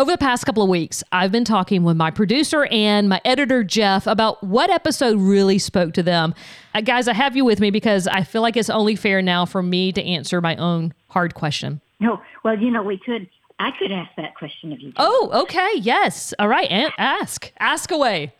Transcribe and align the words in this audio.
Over 0.00 0.12
the 0.12 0.18
past 0.18 0.46
couple 0.46 0.62
of 0.62 0.68
weeks, 0.68 1.02
I've 1.10 1.32
been 1.32 1.44
talking 1.44 1.82
with 1.82 1.96
my 1.96 2.12
producer 2.12 2.66
and 2.66 3.08
my 3.08 3.20
editor, 3.24 3.64
Jeff, 3.64 4.06
about 4.06 4.40
what 4.44 4.70
episode 4.70 5.18
really 5.18 5.58
spoke 5.58 5.92
to 5.94 6.04
them. 6.04 6.36
Uh, 6.72 6.82
guys, 6.82 7.08
I 7.08 7.14
have 7.14 7.34
you 7.34 7.44
with 7.44 7.58
me 7.58 7.72
because 7.72 8.06
I 8.06 8.22
feel 8.22 8.40
like 8.40 8.56
it's 8.56 8.70
only 8.70 8.94
fair 8.94 9.20
now 9.22 9.44
for 9.44 9.60
me 9.60 9.90
to 9.90 10.00
answer 10.04 10.40
my 10.40 10.54
own 10.54 10.94
hard 11.08 11.34
question. 11.34 11.80
No, 11.98 12.22
well, 12.44 12.56
you 12.56 12.70
know, 12.70 12.80
we 12.80 12.96
could, 12.96 13.28
I 13.58 13.72
could 13.76 13.90
ask 13.90 14.12
that 14.16 14.36
question 14.36 14.72
of 14.72 14.78
you. 14.78 14.92
Oh, 14.98 15.30
okay. 15.42 15.72
Yes. 15.78 16.32
All 16.38 16.46
right. 16.46 16.68
Ask. 16.96 17.50
Ask 17.58 17.90
away. 17.90 18.32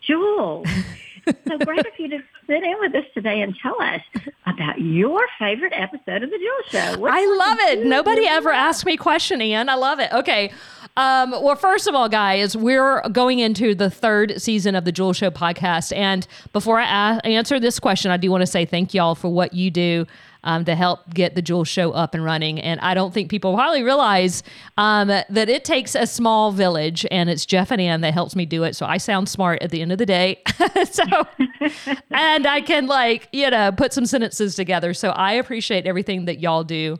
Jules. 0.00 0.68
so 1.26 1.58
you 1.98 2.08
to 2.08 2.18
sit 2.50 2.64
in 2.64 2.76
with 2.80 2.94
us 2.96 3.04
today 3.14 3.42
and 3.42 3.54
tell 3.62 3.80
us 3.80 4.00
about 4.46 4.80
your 4.80 5.20
favorite 5.38 5.72
episode 5.74 6.24
of 6.24 6.30
the 6.30 6.38
Jules 6.38 6.66
Show. 6.70 6.98
What 6.98 7.12
I 7.12 7.24
love 7.24 7.58
it. 7.60 7.86
Nobody 7.86 8.26
ever 8.26 8.50
asked 8.50 8.84
me 8.84 8.96
question, 8.96 9.40
Ian. 9.40 9.68
I 9.68 9.76
love 9.76 10.00
it. 10.00 10.12
Okay. 10.12 10.52
Um, 10.96 11.30
well, 11.30 11.54
first 11.54 11.86
of 11.86 11.94
all, 11.94 12.08
guys, 12.08 12.56
we're 12.56 13.02
going 13.10 13.38
into 13.38 13.74
the 13.76 13.88
third 13.88 14.42
season 14.42 14.74
of 14.74 14.84
the 14.84 14.90
Jules 14.90 15.16
Show 15.16 15.30
podcast. 15.30 15.96
And 15.96 16.26
before 16.52 16.80
I 16.80 17.18
a- 17.18 17.26
answer 17.26 17.60
this 17.60 17.78
question, 17.78 18.10
I 18.10 18.16
do 18.16 18.30
want 18.30 18.42
to 18.42 18.46
say 18.46 18.64
thank 18.64 18.94
y'all 18.94 19.14
for 19.14 19.28
what 19.28 19.54
you 19.54 19.70
do 19.70 20.06
um, 20.44 20.64
to 20.64 20.74
help 20.74 21.12
get 21.12 21.34
the 21.34 21.42
Jules 21.42 21.68
Show 21.68 21.92
up 21.92 22.14
and 22.14 22.24
running. 22.24 22.60
And 22.60 22.80
I 22.80 22.94
don't 22.94 23.12
think 23.12 23.30
people 23.30 23.54
probably 23.54 23.82
realize 23.82 24.42
um, 24.78 25.08
that 25.08 25.48
it 25.48 25.64
takes 25.64 25.94
a 25.94 26.06
small 26.06 26.52
village, 26.52 27.06
and 27.10 27.28
it's 27.30 27.44
Jeff 27.46 27.70
and 27.70 27.80
Anne 27.80 28.00
that 28.00 28.14
helps 28.14 28.34
me 28.36 28.46
do 28.46 28.64
it. 28.64 28.76
So 28.76 28.86
I 28.86 28.96
sound 28.96 29.28
smart 29.28 29.62
at 29.62 29.70
the 29.70 29.82
end 29.82 29.92
of 29.92 29.98
the 29.98 30.06
day. 30.06 30.42
so, 30.90 31.02
and 32.10 32.46
I 32.46 32.60
can 32.60 32.86
like 32.86 33.28
you 33.32 33.50
know 33.50 33.72
put 33.72 33.92
some 33.92 34.06
sentences 34.06 34.54
together. 34.54 34.94
So 34.94 35.10
I 35.10 35.32
appreciate 35.34 35.86
everything 35.86 36.24
that 36.26 36.40
y'all 36.40 36.64
do. 36.64 36.98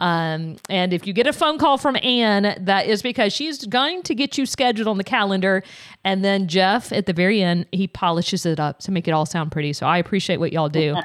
Um, 0.00 0.56
and 0.70 0.94
if 0.94 1.06
you 1.06 1.12
get 1.12 1.26
a 1.26 1.32
phone 1.32 1.58
call 1.58 1.76
from 1.76 1.94
Anne, 2.02 2.56
that 2.64 2.86
is 2.86 3.02
because 3.02 3.34
she's 3.34 3.66
going 3.66 4.02
to 4.04 4.14
get 4.14 4.38
you 4.38 4.46
scheduled 4.46 4.88
on 4.88 4.96
the 4.96 5.04
calendar. 5.04 5.62
And 6.04 6.24
then 6.24 6.48
Jeff, 6.48 6.90
at 6.90 7.04
the 7.04 7.12
very 7.12 7.42
end, 7.42 7.66
he 7.70 7.86
polishes 7.86 8.46
it 8.46 8.58
up 8.58 8.78
to 8.80 8.92
make 8.92 9.06
it 9.06 9.10
all 9.10 9.26
sound 9.26 9.52
pretty. 9.52 9.74
So 9.74 9.86
I 9.86 9.98
appreciate 9.98 10.38
what 10.38 10.52
y'all 10.52 10.70
do. 10.70 10.96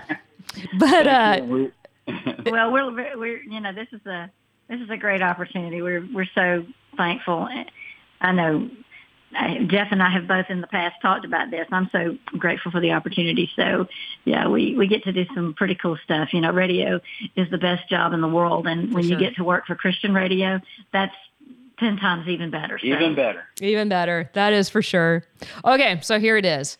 But 0.79 1.05
uh, 1.07 1.41
We- 1.43 1.71
Well, 2.51 2.71
we're, 2.71 3.17
we're, 3.17 3.43
you 3.43 3.59
know, 3.59 3.73
this 3.73 3.87
is 3.91 4.05
a, 4.05 4.29
this 4.69 4.79
is 4.79 4.89
a 4.89 4.97
great 4.97 5.21
opportunity. 5.21 5.81
We're, 5.81 6.07
we're 6.13 6.29
so 6.35 6.65
thankful. 6.95 7.47
I 8.21 8.31
know 8.31 8.69
uh, 9.37 9.59
Jeff 9.67 9.87
and 9.91 10.01
I 10.01 10.09
have 10.11 10.27
both 10.27 10.45
in 10.49 10.61
the 10.61 10.67
past 10.67 10.95
talked 11.01 11.25
about 11.25 11.51
this. 11.51 11.67
I'm 11.71 11.89
so 11.91 12.17
grateful 12.37 12.71
for 12.71 12.79
the 12.79 12.91
opportunity. 12.91 13.49
So, 13.55 13.87
yeah, 14.23 14.47
we, 14.47 14.75
we 14.75 14.87
get 14.87 15.03
to 15.03 15.11
do 15.11 15.25
some 15.33 15.53
pretty 15.53 15.75
cool 15.75 15.97
stuff. 16.03 16.33
You 16.33 16.41
know, 16.41 16.51
radio 16.51 17.01
is 17.35 17.49
the 17.49 17.57
best 17.57 17.89
job 17.89 18.13
in 18.13 18.21
the 18.21 18.27
world. 18.27 18.67
And 18.67 18.93
when 18.93 19.03
sure. 19.03 19.13
you 19.13 19.17
get 19.17 19.35
to 19.35 19.43
work 19.43 19.65
for 19.67 19.75
Christian 19.75 20.13
radio, 20.13 20.61
that's 20.93 21.15
10 21.79 21.97
times 21.97 22.27
even 22.27 22.49
better. 22.49 22.79
So, 22.79 22.87
even 22.87 23.15
better. 23.15 23.43
Even 23.59 23.89
better. 23.89 24.29
That 24.33 24.53
is 24.53 24.69
for 24.69 24.81
sure. 24.81 25.25
Okay, 25.65 25.99
so 26.01 26.19
here 26.19 26.37
it 26.37 26.45
is. 26.45 26.77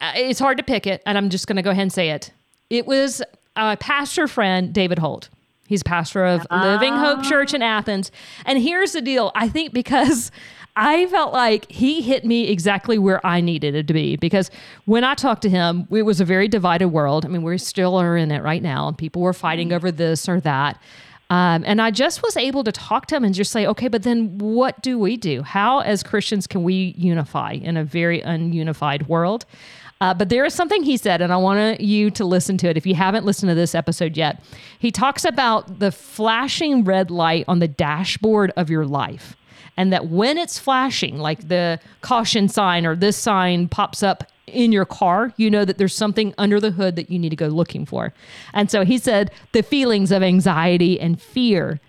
Uh, 0.00 0.12
It's 0.14 0.38
hard 0.38 0.58
to 0.58 0.62
pick 0.62 0.86
it, 0.86 1.02
and 1.06 1.18
I'm 1.18 1.30
just 1.30 1.46
going 1.46 1.56
to 1.56 1.62
go 1.62 1.70
ahead 1.70 1.82
and 1.82 1.92
say 1.92 2.10
it. 2.10 2.30
It 2.70 2.86
was 2.86 3.22
a 3.56 3.76
pastor 3.76 4.26
friend, 4.26 4.72
David 4.72 4.98
Holt. 4.98 5.28
He's 5.66 5.82
pastor 5.82 6.24
of 6.24 6.46
Living 6.50 6.94
Hope 6.94 7.20
ah. 7.20 7.28
Church 7.28 7.54
in 7.54 7.62
Athens. 7.62 8.12
And 8.44 8.62
here's 8.62 8.92
the 8.92 9.00
deal 9.00 9.32
I 9.34 9.48
think 9.48 9.72
because 9.72 10.30
I 10.76 11.06
felt 11.06 11.32
like 11.32 11.70
he 11.70 12.02
hit 12.02 12.24
me 12.24 12.48
exactly 12.48 12.98
where 12.98 13.24
I 13.24 13.40
needed 13.40 13.74
it 13.74 13.86
to 13.86 13.94
be. 13.94 14.16
Because 14.16 14.50
when 14.86 15.04
I 15.04 15.14
talked 15.14 15.42
to 15.42 15.48
him, 15.48 15.86
it 15.90 16.02
was 16.02 16.20
a 16.20 16.24
very 16.24 16.48
divided 16.48 16.88
world. 16.88 17.24
I 17.24 17.28
mean, 17.28 17.42
we 17.42 17.56
still 17.58 17.96
are 17.96 18.16
in 18.16 18.30
it 18.32 18.42
right 18.42 18.62
now, 18.62 18.88
and 18.88 18.98
people 18.98 19.22
were 19.22 19.32
fighting 19.32 19.70
mm. 19.70 19.76
over 19.76 19.92
this 19.92 20.28
or 20.28 20.40
that. 20.40 20.80
Um, 21.30 21.64
and 21.66 21.80
I 21.80 21.90
just 21.90 22.22
was 22.22 22.36
able 22.36 22.64
to 22.64 22.72
talk 22.72 23.06
to 23.06 23.16
him 23.16 23.24
and 23.24 23.34
just 23.34 23.50
say, 23.50 23.66
okay, 23.66 23.88
but 23.88 24.02
then 24.02 24.36
what 24.38 24.82
do 24.82 24.98
we 24.98 25.16
do? 25.16 25.42
How, 25.42 25.80
as 25.80 26.02
Christians, 26.02 26.46
can 26.46 26.64
we 26.64 26.94
unify 26.98 27.52
in 27.52 27.76
a 27.76 27.84
very 27.84 28.20
ununified 28.20 29.08
world? 29.08 29.46
Uh, 30.04 30.12
but 30.12 30.28
there 30.28 30.44
is 30.44 30.52
something 30.52 30.82
he 30.82 30.98
said, 30.98 31.22
and 31.22 31.32
I 31.32 31.38
want 31.38 31.80
you 31.80 32.10
to 32.10 32.26
listen 32.26 32.58
to 32.58 32.68
it 32.68 32.76
if 32.76 32.84
you 32.84 32.94
haven't 32.94 33.24
listened 33.24 33.48
to 33.48 33.54
this 33.54 33.74
episode 33.74 34.18
yet. 34.18 34.38
He 34.78 34.90
talks 34.90 35.24
about 35.24 35.78
the 35.78 35.90
flashing 35.90 36.84
red 36.84 37.10
light 37.10 37.46
on 37.48 37.60
the 37.60 37.68
dashboard 37.68 38.52
of 38.54 38.68
your 38.68 38.84
life. 38.84 39.34
And 39.78 39.94
that 39.94 40.08
when 40.08 40.36
it's 40.36 40.58
flashing, 40.58 41.16
like 41.16 41.48
the 41.48 41.80
caution 42.02 42.50
sign 42.50 42.84
or 42.84 42.94
this 42.94 43.16
sign 43.16 43.66
pops 43.66 44.02
up 44.02 44.30
in 44.46 44.72
your 44.72 44.84
car, 44.84 45.32
you 45.38 45.50
know 45.50 45.64
that 45.64 45.78
there's 45.78 45.94
something 45.94 46.34
under 46.36 46.60
the 46.60 46.72
hood 46.72 46.96
that 46.96 47.10
you 47.10 47.18
need 47.18 47.30
to 47.30 47.36
go 47.36 47.48
looking 47.48 47.86
for. 47.86 48.12
And 48.52 48.70
so 48.70 48.84
he 48.84 48.98
said 48.98 49.30
the 49.52 49.62
feelings 49.62 50.12
of 50.12 50.22
anxiety 50.22 51.00
and 51.00 51.18
fear 51.18 51.80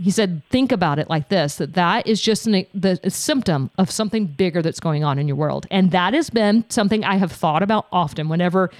he 0.00 0.10
said 0.10 0.42
think 0.50 0.72
about 0.72 0.98
it 0.98 1.10
like 1.10 1.28
this 1.28 1.56
that 1.56 1.74
that 1.74 2.06
is 2.06 2.20
just 2.20 2.46
an, 2.46 2.64
the 2.72 2.98
symptom 3.08 3.70
of 3.76 3.90
something 3.90 4.26
bigger 4.26 4.62
that's 4.62 4.80
going 4.80 5.04
on 5.04 5.18
in 5.18 5.28
your 5.28 5.36
world. 5.36 5.66
And 5.70 5.90
that 5.90 6.14
has 6.14 6.30
been 6.30 6.64
something 6.68 7.04
i 7.04 7.16
have 7.16 7.32
thought 7.32 7.62
about 7.62 7.86
often. 7.92 8.28
Whenever 8.28 8.70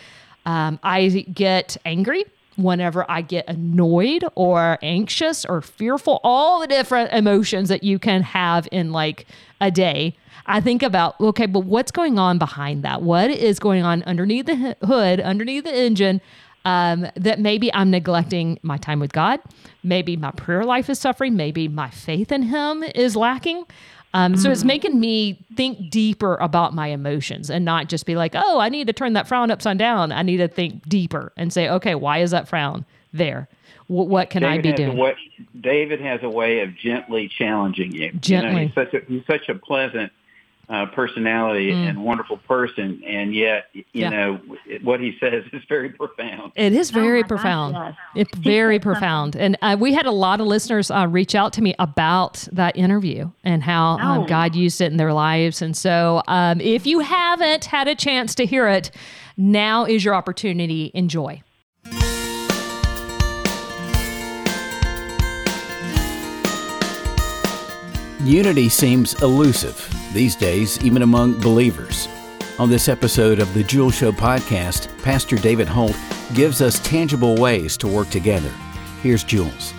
um, 0.47 0.79
i 0.83 1.09
get 1.33 1.77
angry 1.85 2.25
whenever 2.57 3.09
i 3.11 3.21
get 3.21 3.47
annoyed 3.49 4.25
or 4.35 4.79
anxious 4.83 5.45
or 5.45 5.63
fearful 5.63 6.21
all 6.25 6.61
the 6.61 6.67
different 6.67 7.13
emotions 7.13 7.69
that 7.69 7.83
you 7.83 7.99
can 7.99 8.23
have 8.23 8.67
in 8.73 8.93
like 8.93 9.27
a 9.61 9.71
day 9.71 10.15
i 10.47 10.61
think 10.61 10.83
about 10.83 11.19
okay 11.21 11.47
but 11.47 11.61
what's 11.61 11.91
going 11.91 12.19
on 12.19 12.39
behind 12.39 12.83
that? 12.83 13.03
What 13.03 13.31
is 13.31 13.59
going 13.59 13.83
on 13.85 14.03
underneath 14.05 14.47
the 14.47 14.77
hood 14.85 15.21
underneath 15.21 15.65
the 15.65 15.75
engine 15.75 16.21
um, 16.65 17.07
that 17.17 17.39
maybe 17.41 17.73
I'm 17.73 17.91
neglecting 17.91 18.59
my 18.63 18.77
time 18.77 19.01
with 19.01 19.13
God. 19.13 19.41
Maybe 19.83 20.17
my 20.17 20.31
prayer 20.33 20.65
life 20.65 20.91
is 20.91 20.99
suffering. 20.99 21.37
Maybe 21.37 21.69
my 21.69 21.91
faith 21.91 22.31
in 22.33 22.43
Him 22.43 22.83
is 22.95 23.17
lacking. 23.17 23.65
Um, 24.13 24.37
so 24.37 24.51
it's 24.51 24.65
making 24.65 24.99
me 24.99 25.39
think 25.55 25.89
deeper 25.89 26.35
about 26.37 26.75
my 26.75 26.89
emotions 26.89 27.49
and 27.49 27.65
not 27.65 27.89
just 27.89 28.07
be 28.07 28.17
like, 28.17 28.33
oh, 28.35 28.59
I 28.59 28.69
need 28.69 28.89
to 28.89 28.93
turn 28.93 29.13
that 29.13 29.29
frown 29.29 29.53
upside 29.53 29.79
down. 29.79 30.11
I 30.11 30.23
need 30.23 30.39
to 30.39 30.49
think 30.49 30.89
deeper 30.89 31.33
and 31.37 31.53
say, 31.53 31.69
okay, 31.69 31.95
why 31.95 32.19
is 32.19 32.33
that 32.33 32.49
frown 32.49 32.85
there? 33.13 33.49
Wh- 33.87 33.91
what 34.11 34.29
can 34.29 34.43
I 34.43 34.59
be 34.59 34.73
doing? 34.73 34.97
Way, 34.97 35.15
David 35.61 36.01
has 36.01 36.21
a 36.25 36.29
way 36.29 36.59
of 36.61 36.77
gently 36.77 37.29
challenging 37.29 37.93
you. 37.93 38.11
Gently. 38.15 38.51
You 38.51 38.57
know, 38.57 38.63
he's 38.67 38.75
such 38.75 38.95
a 38.95 39.01
he's 39.07 39.27
such 39.29 39.49
a 39.49 39.55
pleasant 39.55 40.11
uh, 40.69 40.87
personality 40.87 41.71
and 41.71 42.03
wonderful 42.05 42.39
person, 42.39 43.03
and 43.07 43.33
yet 43.33 43.67
you 43.73 43.83
Mm. 43.83 43.87
Yeah. 43.93 44.09
know 44.11 44.41
what 44.83 45.01
he 45.01 45.13
says 45.21 45.45
is 45.53 45.63
very 45.69 45.91
profound. 45.91 46.53
It 46.57 46.73
is 46.73 46.91
very 46.91 47.23
my 47.23 47.23
gosh, 47.23 47.29
profound. 47.29 47.75
yes. 47.75 48.27
It's 48.29 48.39
very 48.39 48.79
profound. 48.79 49.37
And 49.37 49.57
uh, 49.63 49.77
we 49.79 49.93
had 49.95 50.07
a 50.07 50.11
lot 50.13 50.41
of 50.41 50.47
listeners 50.47 50.91
uh, 50.91 51.07
reach 51.09 51.35
out 51.35 51.53
to 51.55 51.63
me 51.63 51.75
about 51.79 52.47
that 52.53 52.77
interview 52.77 53.31
and 53.45 53.63
how 53.63 53.99
um, 53.99 54.21
Oh. 54.23 54.27
God 54.27 54.55
used 54.55 54.81
it 54.81 54.91
in 54.91 54.97
their 54.97 55.13
lives. 55.13 55.63
And 55.63 55.77
so 55.77 56.23
um, 56.29 56.61
if 56.61 56.87
you 56.87 57.01
haven't 57.01 57.65
had 57.67 57.89
a 57.89 57.95
chance 57.95 58.35
to 58.37 58.47
hear 58.47 58.69
it, 58.69 58.91
now 59.37 59.85
is 59.85 60.05
your 60.05 60.15
opportunity. 60.15 60.91
Enjoy. 60.95 61.43
Unity 68.25 68.69
seems 68.69 69.21
elusive 69.23 69.89
these 70.13 70.37
days, 70.37 70.79
even 70.85 71.03
among 71.03 71.41
believers. 71.41 72.07
On 72.61 72.69
this 72.69 72.91
episode 72.91 73.39
of 73.39 73.55
the 73.55 73.65
Jules 73.65 73.95
Show 73.95 74.13
podcast, 74.13 74.95
Pastor 75.03 75.37
David 75.37 75.67
Holt 75.67 75.97
gives 76.35 76.61
us 76.61 76.79
tangible 76.81 77.37
ways 77.37 77.75
to 77.79 77.89
work 77.89 78.11
together. 78.11 78.51
Here's 79.03 79.25
Jules. 79.25 79.73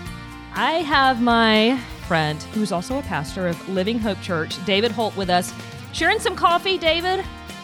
I 0.56 0.82
have 0.82 1.22
my 1.22 1.80
friend 2.08 2.42
who's 2.56 2.72
also 2.72 2.98
a 2.98 3.04
pastor 3.04 3.46
of 3.46 3.70
Living 3.70 4.00
Hope 4.00 4.20
Church, 4.22 4.56
David 4.66 4.92
Holt, 4.92 5.16
with 5.16 5.30
us. 5.30 5.54
Sharing 5.94 6.18
some 6.18 6.36
coffee, 6.36 6.80
David. 6.80 7.20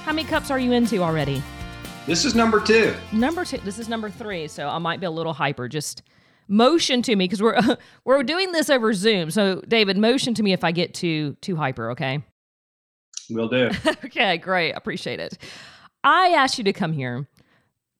How 0.05 0.13
many 0.13 0.27
cups 0.27 0.51
are 0.51 0.59
you 0.59 0.71
into 0.71 0.99
already? 0.99 1.41
This 2.05 2.23
is 2.23 2.35
number 2.35 2.59
two. 2.59 2.93
Number 3.11 3.43
two. 3.43 3.57
This 3.57 3.79
is 3.79 3.89
number 3.89 4.11
three, 4.11 4.47
so 4.47 4.67
I 4.67 4.77
might 4.77 4.99
be 4.99 5.07
a 5.07 5.11
little 5.11 5.33
hyper. 5.33 5.67
Just 5.67 6.03
motion 6.47 7.01
to 7.01 7.15
me 7.15 7.25
because 7.25 7.41
we're 7.41 7.59
we're 8.05 8.21
doing 8.21 8.51
this 8.51 8.69
over 8.69 8.93
Zoom. 8.93 9.31
So, 9.31 9.63
David, 9.67 9.97
motion 9.97 10.35
to 10.35 10.43
me 10.43 10.53
if 10.53 10.63
I 10.63 10.71
get 10.71 10.93
too 10.93 11.35
too 11.41 11.55
hyper. 11.55 11.89
Okay. 11.89 12.21
Will 13.29 13.47
do. 13.47 13.69
okay, 14.05 14.37
great. 14.37 14.73
Appreciate 14.73 15.19
it. 15.19 15.37
I 16.03 16.29
asked 16.29 16.57
you 16.57 16.63
to 16.65 16.73
come 16.73 16.93
here 16.93 17.27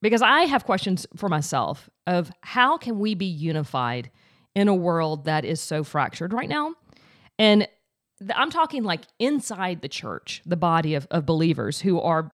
because 0.01 0.21
I 0.21 0.41
have 0.41 0.65
questions 0.65 1.06
for 1.15 1.29
myself 1.29 1.89
of 2.06 2.31
how 2.41 2.77
can 2.77 3.00
we 3.00 3.15
be 3.15 3.25
unified 3.25 4.09
in 4.56 4.68
a 4.68 4.75
world 4.75 5.25
that 5.25 5.45
is 5.45 5.59
so 5.59 5.83
fractured 5.83 6.33
right 6.33 6.50
now? 6.50 6.74
And 7.38 7.68
I'm 8.33 8.50
talking 8.50 8.83
like 8.83 9.01
inside 9.19 9.81
the 9.81 9.89
church, 9.89 10.41
the 10.45 10.56
body 10.56 10.95
of, 10.95 11.07
of 11.12 11.25
believers 11.25 11.81
who 11.81 12.00
are 12.00 12.31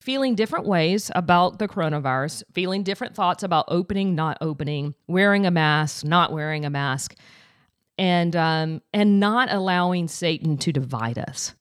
feeling 0.00 0.34
different 0.34 0.66
ways 0.66 1.10
about 1.14 1.58
the 1.58 1.68
coronavirus, 1.68 2.42
feeling 2.52 2.82
different 2.82 3.14
thoughts 3.14 3.42
about 3.42 3.64
opening, 3.68 4.14
not 4.14 4.38
opening, 4.40 4.94
wearing 5.06 5.46
a 5.46 5.50
mask, 5.50 6.04
not 6.04 6.32
wearing 6.32 6.64
a 6.64 6.70
mask, 6.70 7.14
and 7.96 8.36
um, 8.36 8.80
and 8.92 9.18
not 9.18 9.50
allowing 9.50 10.08
Satan 10.08 10.56
to 10.58 10.72
divide 10.72 11.18
us. 11.18 11.54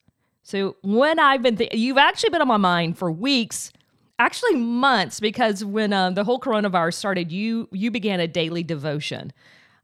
So 0.48 0.78
when 0.82 1.20
I've 1.20 1.42
been, 1.42 1.58
th- 1.58 1.74
you've 1.74 1.98
actually 1.98 2.30
been 2.30 2.42
on 2.42 2.48
my 2.48 2.56
mind 2.56 2.98
for 2.98 3.12
weeks, 3.12 3.70
actually 4.18 4.56
months, 4.56 5.20
because 5.20 5.66
when 5.66 5.92
uh, 5.92 6.12
the 6.12 6.24
whole 6.24 6.40
coronavirus 6.40 6.94
started, 6.94 7.34
you 7.34 7.68
you 7.74 7.92
began 7.92 8.22
a 8.22 8.30
daily 8.30 8.64
devotion 8.64 9.34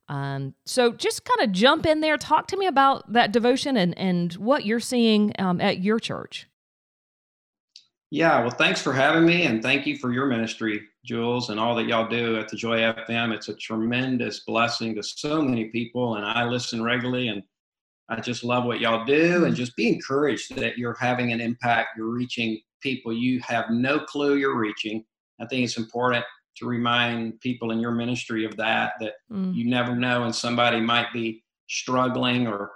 Um, 0.07 0.53
so 0.65 0.93
just 0.93 1.25
kind 1.25 1.45
of 1.45 1.53
jump 1.53 1.85
in 1.85 1.99
there. 1.99 2.17
Talk 2.17 2.47
to 2.47 2.57
me 2.57 2.65
about 2.65 3.11
that 3.11 3.33
devotion 3.33 3.75
and, 3.75 3.97
and 3.97 4.31
what 4.35 4.65
you're 4.65 4.79
seeing 4.79 5.33
um, 5.37 5.59
at 5.59 5.79
your 5.83 5.99
church. 5.99 6.47
Yeah, 8.09 8.39
well, 8.39 8.51
thanks 8.51 8.81
for 8.81 8.93
having 8.93 9.25
me, 9.25 9.45
and 9.47 9.61
thank 9.61 9.85
you 9.85 9.97
for 9.97 10.13
your 10.13 10.27
ministry, 10.27 10.83
Jules, 11.03 11.49
and 11.49 11.59
all 11.59 11.75
that 11.75 11.87
y'all 11.87 12.07
do 12.07 12.37
at 12.37 12.47
the 12.47 12.55
Joy 12.55 12.77
FM. 12.77 13.33
It's 13.33 13.49
a 13.49 13.55
tremendous 13.55 14.41
blessing 14.41 14.95
to 14.95 15.03
so 15.03 15.41
many 15.41 15.65
people, 15.65 16.15
and 16.15 16.25
I 16.25 16.45
listen 16.45 16.81
regularly, 16.81 17.27
and 17.27 17.43
I 18.09 18.19
just 18.19 18.43
love 18.43 18.65
what 18.65 18.79
y'all 18.79 19.05
do, 19.05 19.45
and 19.45 19.55
just 19.55 19.75
be 19.75 19.87
encouraged 19.87 20.55
that 20.55 20.77
you're 20.77 20.97
having 20.99 21.31
an 21.31 21.41
impact. 21.41 21.89
You're 21.97 22.09
reaching 22.09 22.59
people 22.81 23.13
you 23.13 23.39
have 23.39 23.69
no 23.69 23.99
clue 23.99 24.35
you're 24.35 24.57
reaching. 24.57 25.05
I 25.39 25.47
think 25.47 25.63
it's 25.63 25.77
important 25.77 26.25
to 26.57 26.67
remind 26.67 27.39
people 27.39 27.71
in 27.71 27.79
your 27.79 27.91
ministry 27.91 28.45
of 28.45 28.55
that 28.57 28.93
that 28.99 29.13
mm. 29.31 29.55
you 29.55 29.65
never 29.65 29.95
know 29.95 30.23
and 30.23 30.35
somebody 30.35 30.79
might 30.79 31.11
be 31.11 31.43
struggling 31.67 32.45
or 32.45 32.69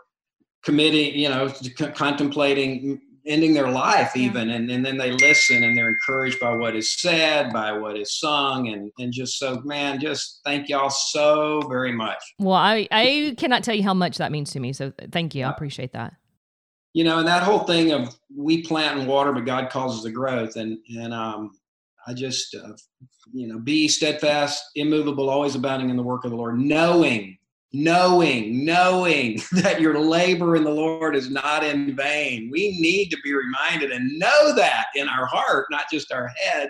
committing 0.63 1.13
you 1.13 1.29
know 1.29 1.47
c- 1.47 1.69
contemplating 1.69 2.99
ending 3.27 3.53
their 3.53 3.69
life 3.69 4.15
even 4.15 4.49
yeah. 4.49 4.55
and, 4.55 4.69
and 4.71 4.85
then 4.85 4.97
they 4.97 5.11
listen 5.11 5.63
and 5.63 5.77
they're 5.77 5.89
encouraged 5.89 6.39
by 6.39 6.53
what 6.53 6.75
is 6.75 6.99
said 6.99 7.51
by 7.51 7.71
what 7.71 7.97
is 7.97 8.19
sung 8.19 8.69
and 8.69 8.91
and 8.99 9.13
just 9.13 9.37
so 9.37 9.61
man 9.65 9.99
just 9.99 10.41
thank 10.43 10.69
y'all 10.69 10.89
so 10.89 11.61
very 11.69 11.91
much. 11.91 12.21
Well 12.39 12.53
i 12.53 12.87
i 12.91 13.35
cannot 13.37 13.63
tell 13.63 13.75
you 13.75 13.83
how 13.83 13.93
much 13.93 14.17
that 14.17 14.31
means 14.31 14.51
to 14.51 14.59
me 14.59 14.73
so 14.73 14.93
thank 15.11 15.35
you. 15.35 15.45
I 15.45 15.49
appreciate 15.49 15.93
that. 15.93 16.13
You 16.93 17.03
know 17.03 17.19
and 17.19 17.27
that 17.27 17.43
whole 17.43 17.59
thing 17.59 17.91
of 17.91 18.17
we 18.35 18.63
plant 18.63 18.99
and 18.99 19.07
water 19.07 19.31
but 19.31 19.45
god 19.45 19.69
causes 19.69 20.03
the 20.03 20.11
growth 20.11 20.55
and 20.55 20.77
and 20.97 21.13
um 21.13 21.51
I 22.07 22.13
just, 22.13 22.55
uh, 22.55 22.71
you 23.33 23.47
know, 23.47 23.59
be 23.59 23.89
steadfast, 23.89 24.63
immovable, 24.75 25.29
always 25.29 25.55
abounding 25.55 25.89
in 25.89 25.97
the 25.97 26.03
work 26.03 26.23
of 26.23 26.31
the 26.31 26.37
Lord, 26.37 26.57
knowing, 26.57 27.37
knowing, 27.77 28.65
knowing 28.65 29.39
that 29.53 29.79
your 29.79 29.99
labor 29.99 30.55
in 30.55 30.63
the 30.63 30.71
Lord 30.71 31.15
is 31.15 31.29
not 31.29 31.63
in 31.63 31.95
vain. 31.95 32.49
We 32.51 32.79
need 32.79 33.09
to 33.09 33.17
be 33.23 33.33
reminded 33.33 33.91
and 33.91 34.17
know 34.17 34.55
that 34.55 34.87
in 34.95 35.07
our 35.07 35.25
heart, 35.25 35.67
not 35.69 35.85
just 35.91 36.11
our 36.11 36.27
head. 36.27 36.69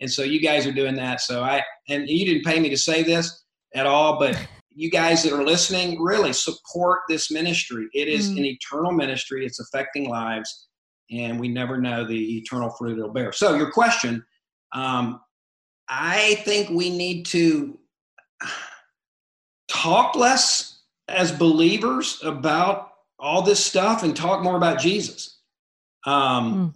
And 0.00 0.10
so 0.10 0.22
you 0.22 0.40
guys 0.40 0.66
are 0.66 0.72
doing 0.72 0.96
that. 0.96 1.20
So 1.20 1.42
I, 1.42 1.62
and 1.88 2.08
you 2.08 2.24
didn't 2.26 2.44
pay 2.44 2.58
me 2.58 2.68
to 2.70 2.76
say 2.76 3.02
this 3.02 3.44
at 3.74 3.86
all, 3.86 4.18
but 4.18 4.36
you 4.70 4.90
guys 4.90 5.22
that 5.22 5.32
are 5.32 5.44
listening, 5.44 6.00
really 6.02 6.32
support 6.32 7.00
this 7.08 7.30
ministry. 7.30 7.86
It 7.92 8.08
is 8.08 8.30
mm. 8.30 8.38
an 8.38 8.44
eternal 8.46 8.92
ministry, 8.92 9.44
it's 9.44 9.60
affecting 9.60 10.08
lives, 10.08 10.68
and 11.10 11.38
we 11.38 11.48
never 11.48 11.78
know 11.78 12.06
the 12.06 12.38
eternal 12.38 12.70
fruit 12.70 12.98
it'll 12.98 13.12
bear. 13.12 13.32
So, 13.32 13.54
your 13.56 13.70
question 13.72 14.24
um, 14.72 15.20
I 15.88 16.36
think 16.44 16.70
we 16.70 16.96
need 16.96 17.26
to 17.26 17.78
talk 19.80 20.14
less 20.14 20.82
as 21.08 21.32
believers 21.32 22.20
about 22.22 22.88
all 23.18 23.42
this 23.42 23.64
stuff 23.64 24.02
and 24.02 24.16
talk 24.16 24.42
more 24.42 24.56
about 24.56 24.78
Jesus. 24.78 25.40
Um, 26.06 26.74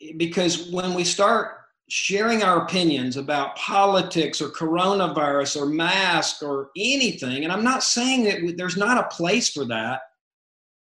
mm. 0.00 0.16
Because 0.16 0.70
when 0.70 0.94
we 0.94 1.04
start 1.04 1.56
sharing 1.88 2.42
our 2.42 2.64
opinions 2.64 3.16
about 3.16 3.56
politics 3.56 4.40
or 4.40 4.48
coronavirus 4.48 5.60
or 5.60 5.66
mask 5.66 6.42
or 6.42 6.70
anything, 6.76 7.44
and 7.44 7.52
I'm 7.52 7.64
not 7.64 7.82
saying 7.82 8.24
that 8.24 8.56
there's 8.56 8.76
not 8.76 8.98
a 8.98 9.14
place 9.14 9.50
for 9.50 9.64
that, 9.66 10.00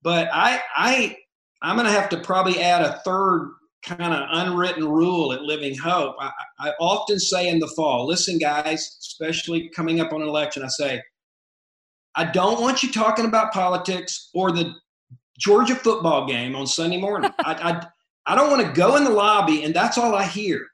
but 0.03 0.29
I, 0.33 0.61
I, 0.77 1.17
I'm 1.63 1.77
going 1.77 1.87
to 1.87 1.93
have 1.93 2.09
to 2.11 2.21
probably 2.21 2.61
add 2.61 2.83
a 2.83 3.01
third 3.05 3.53
kind 3.85 4.15
of 4.15 4.29
unwritten 4.31 4.87
rule 4.89 5.33
at 5.33 5.43
Living 5.43 5.77
Hope. 5.77 6.15
I, 6.21 6.31
I, 6.61 6.73
often 6.79 7.19
say 7.19 7.49
in 7.49 7.59
the 7.59 7.73
fall, 7.75 8.07
listen, 8.07 8.39
guys, 8.39 8.97
especially 9.01 9.69
coming 9.75 10.01
up 10.01 10.13
on 10.13 10.23
an 10.23 10.29
election, 10.29 10.63
I 10.63 10.69
say, 10.69 11.03
I 12.15 12.25
don't 12.25 12.61
want 12.61 12.83
you 12.83 12.93
talking 12.93 13.25
about 13.25 13.53
politics 13.53 14.31
or 14.35 14.53
the 14.53 14.75
Georgia 15.39 15.75
football 15.75 16.27
game 16.27 16.55
on 16.55 16.67
Sunday 16.67 16.99
morning. 16.99 17.31
I, 17.41 17.55
I, 17.55 17.87
I 18.27 18.35
don't 18.35 18.51
want 18.51 18.67
to 18.67 18.73
go 18.73 18.97
in 18.97 19.05
the 19.05 19.11
lobby 19.11 19.65
and 19.65 19.75
that's 19.75 19.99
all 19.99 20.15
I 20.15 20.25
hear. 20.25 20.67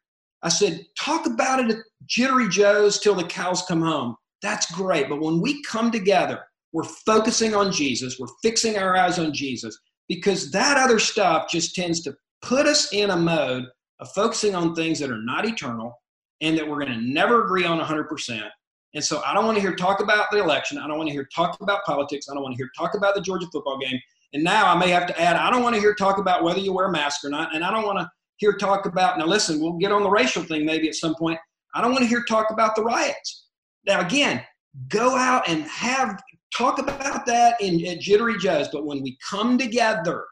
I 0.42 0.48
said, 0.48 0.84
talk 0.98 1.26
about 1.26 1.60
it 1.60 1.70
at 1.70 1.82
Jittery 2.06 2.48
Joe's 2.48 3.00
till 3.00 3.14
the 3.14 3.24
cows 3.24 3.62
come 3.66 3.82
home. 3.82 4.16
That's 4.42 4.70
great. 4.72 5.08
But 5.08 5.20
when 5.20 5.40
we 5.40 5.62
come 5.64 5.90
together, 5.90 6.44
we're 6.72 6.84
focusing 6.84 7.54
on 7.54 7.72
Jesus, 7.72 8.18
we're 8.18 8.28
fixing 8.42 8.76
our 8.76 8.96
eyes 8.96 9.18
on 9.18 9.32
Jesus, 9.32 9.76
because 10.08 10.50
that 10.52 10.76
other 10.76 10.98
stuff 10.98 11.50
just 11.50 11.74
tends 11.74 12.02
to 12.02 12.14
put 12.42 12.66
us 12.66 12.92
in 12.92 13.10
a 13.10 13.16
mode 13.16 13.64
of 14.00 14.12
focusing 14.12 14.54
on 14.54 14.74
things 14.74 14.98
that 15.00 15.10
are 15.10 15.22
not 15.22 15.44
eternal 15.44 15.92
and 16.40 16.56
that 16.56 16.66
we're 16.66 16.78
going 16.78 16.92
to 16.92 17.04
never 17.04 17.44
agree 17.44 17.64
on 17.64 17.80
100%. 17.80 18.48
And 18.94 19.04
so 19.04 19.22
I 19.24 19.34
don't 19.34 19.44
want 19.44 19.56
to 19.56 19.60
hear 19.60 19.74
talk 19.74 20.00
about 20.00 20.30
the 20.30 20.38
election. 20.38 20.78
I 20.78 20.86
don't 20.86 20.96
want 20.96 21.08
to 21.08 21.12
hear 21.12 21.28
talk 21.34 21.60
about 21.60 21.84
politics. 21.84 22.28
I 22.30 22.34
don't 22.34 22.42
want 22.42 22.54
to 22.54 22.56
hear 22.56 22.70
talk 22.76 22.94
about 22.94 23.14
the 23.14 23.20
Georgia 23.20 23.46
football 23.52 23.78
game. 23.78 23.98
And 24.32 24.42
now 24.42 24.72
I 24.72 24.78
may 24.78 24.88
have 24.88 25.06
to 25.06 25.20
add, 25.20 25.36
I 25.36 25.50
don't 25.50 25.62
want 25.62 25.74
to 25.74 25.80
hear 25.80 25.94
talk 25.94 26.18
about 26.18 26.42
whether 26.42 26.58
you 26.58 26.72
wear 26.72 26.86
a 26.86 26.92
mask 26.92 27.24
or 27.24 27.30
not. 27.30 27.54
And 27.54 27.64
I 27.64 27.70
don't 27.70 27.84
want 27.84 27.98
to 27.98 28.10
hear 28.36 28.54
talk 28.54 28.86
about, 28.86 29.18
now 29.18 29.26
listen, 29.26 29.60
we'll 29.60 29.74
get 29.74 29.92
on 29.92 30.02
the 30.02 30.10
racial 30.10 30.42
thing 30.42 30.64
maybe 30.64 30.88
at 30.88 30.94
some 30.94 31.14
point. 31.14 31.38
I 31.74 31.82
don't 31.82 31.92
want 31.92 32.02
to 32.02 32.08
hear 32.08 32.24
talk 32.24 32.50
about 32.50 32.76
the 32.76 32.82
riots. 32.82 33.46
Now, 33.86 34.00
again, 34.00 34.42
go 34.88 35.16
out 35.16 35.48
and 35.48 35.62
have 35.64 36.20
talk 36.54 36.78
about 36.78 37.26
that 37.26 37.60
in 37.60 37.84
at 37.86 38.00
Jittery 38.00 38.38
Joe's. 38.38 38.68
But 38.68 38.86
when 38.86 39.02
we 39.02 39.18
come 39.28 39.58
together 39.58 40.24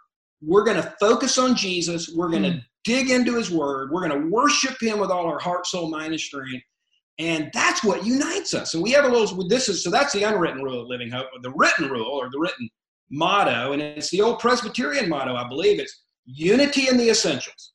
we're 0.42 0.64
going 0.64 0.76
to 0.76 0.94
focus 1.00 1.38
on 1.38 1.54
Jesus. 1.54 2.10
We're 2.14 2.30
going 2.30 2.42
to 2.42 2.50
mm. 2.50 2.64
dig 2.84 3.10
into 3.10 3.36
his 3.36 3.50
word. 3.50 3.90
We're 3.90 4.06
going 4.06 4.22
to 4.22 4.28
worship 4.28 4.80
him 4.80 4.98
with 4.98 5.10
all 5.10 5.26
our 5.26 5.38
heart, 5.38 5.66
soul, 5.66 5.90
mind, 5.90 6.12
and 6.12 6.20
strength. 6.20 6.64
And 7.18 7.50
that's 7.54 7.82
what 7.82 8.04
unites 8.04 8.52
us. 8.52 8.74
And 8.74 8.82
we 8.82 8.90
have 8.92 9.06
a 9.06 9.08
little, 9.08 9.48
this 9.48 9.68
is, 9.68 9.82
so 9.82 9.90
that's 9.90 10.12
the 10.12 10.24
unwritten 10.24 10.62
rule 10.62 10.82
of 10.82 10.88
Living 10.88 11.10
Hope, 11.10 11.26
the 11.42 11.52
written 11.56 11.88
rule 11.88 12.06
or 12.06 12.28
the 12.30 12.38
written 12.38 12.68
motto. 13.10 13.72
And 13.72 13.80
it's 13.80 14.10
the 14.10 14.20
old 14.20 14.38
Presbyterian 14.38 15.08
motto, 15.08 15.34
I 15.34 15.48
believe. 15.48 15.80
It's 15.80 16.02
unity 16.26 16.88
in 16.88 16.98
the 16.98 17.08
essentials, 17.08 17.72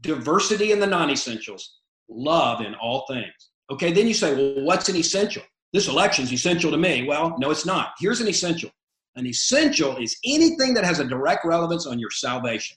diversity 0.00 0.72
in 0.72 0.80
the 0.80 0.86
non 0.86 1.10
essentials, 1.10 1.78
love 2.08 2.62
in 2.62 2.74
all 2.76 3.04
things. 3.08 3.32
Okay, 3.70 3.92
then 3.92 4.08
you 4.08 4.14
say, 4.14 4.34
well, 4.34 4.64
what's 4.64 4.88
an 4.88 4.96
essential? 4.96 5.42
This 5.72 5.88
election 5.88 6.24
is 6.24 6.32
essential 6.32 6.70
to 6.70 6.78
me. 6.78 7.06
Well, 7.06 7.36
no, 7.38 7.50
it's 7.50 7.66
not. 7.66 7.92
Here's 8.00 8.20
an 8.20 8.28
essential 8.28 8.70
an 9.16 9.26
essential 9.26 9.96
is 9.96 10.16
anything 10.24 10.74
that 10.74 10.84
has 10.84 11.00
a 11.00 11.04
direct 11.04 11.44
relevance 11.44 11.86
on 11.86 11.98
your 11.98 12.10
salvation. 12.10 12.76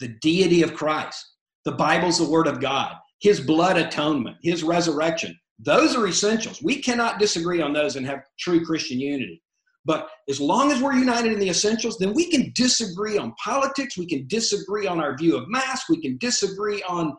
The 0.00 0.08
deity 0.20 0.62
of 0.62 0.74
Christ. 0.74 1.24
The 1.64 1.72
Bible's 1.72 2.18
the 2.18 2.30
Word 2.30 2.46
of 2.46 2.60
God. 2.60 2.94
His 3.20 3.40
blood 3.40 3.76
atonement, 3.76 4.36
His 4.42 4.62
resurrection. 4.62 5.38
Those 5.64 5.94
are 5.94 6.06
essentials. 6.06 6.60
We 6.62 6.82
cannot 6.82 7.18
disagree 7.18 7.60
on 7.60 7.72
those 7.72 7.96
and 7.96 8.04
have 8.06 8.22
true 8.38 8.64
Christian 8.64 8.98
unity. 8.98 9.42
But 9.84 10.08
as 10.28 10.40
long 10.40 10.70
as 10.70 10.80
we're 10.80 10.94
united 10.94 11.32
in 11.32 11.38
the 11.38 11.48
essentials, 11.48 11.98
then 11.98 12.14
we 12.14 12.30
can 12.30 12.52
disagree 12.54 13.18
on 13.18 13.34
politics. 13.42 13.96
We 13.96 14.06
can 14.06 14.26
disagree 14.28 14.86
on 14.86 15.00
our 15.00 15.16
view 15.16 15.36
of 15.36 15.48
mass. 15.48 15.88
We 15.88 16.00
can 16.00 16.18
disagree 16.18 16.82
on 16.88 17.16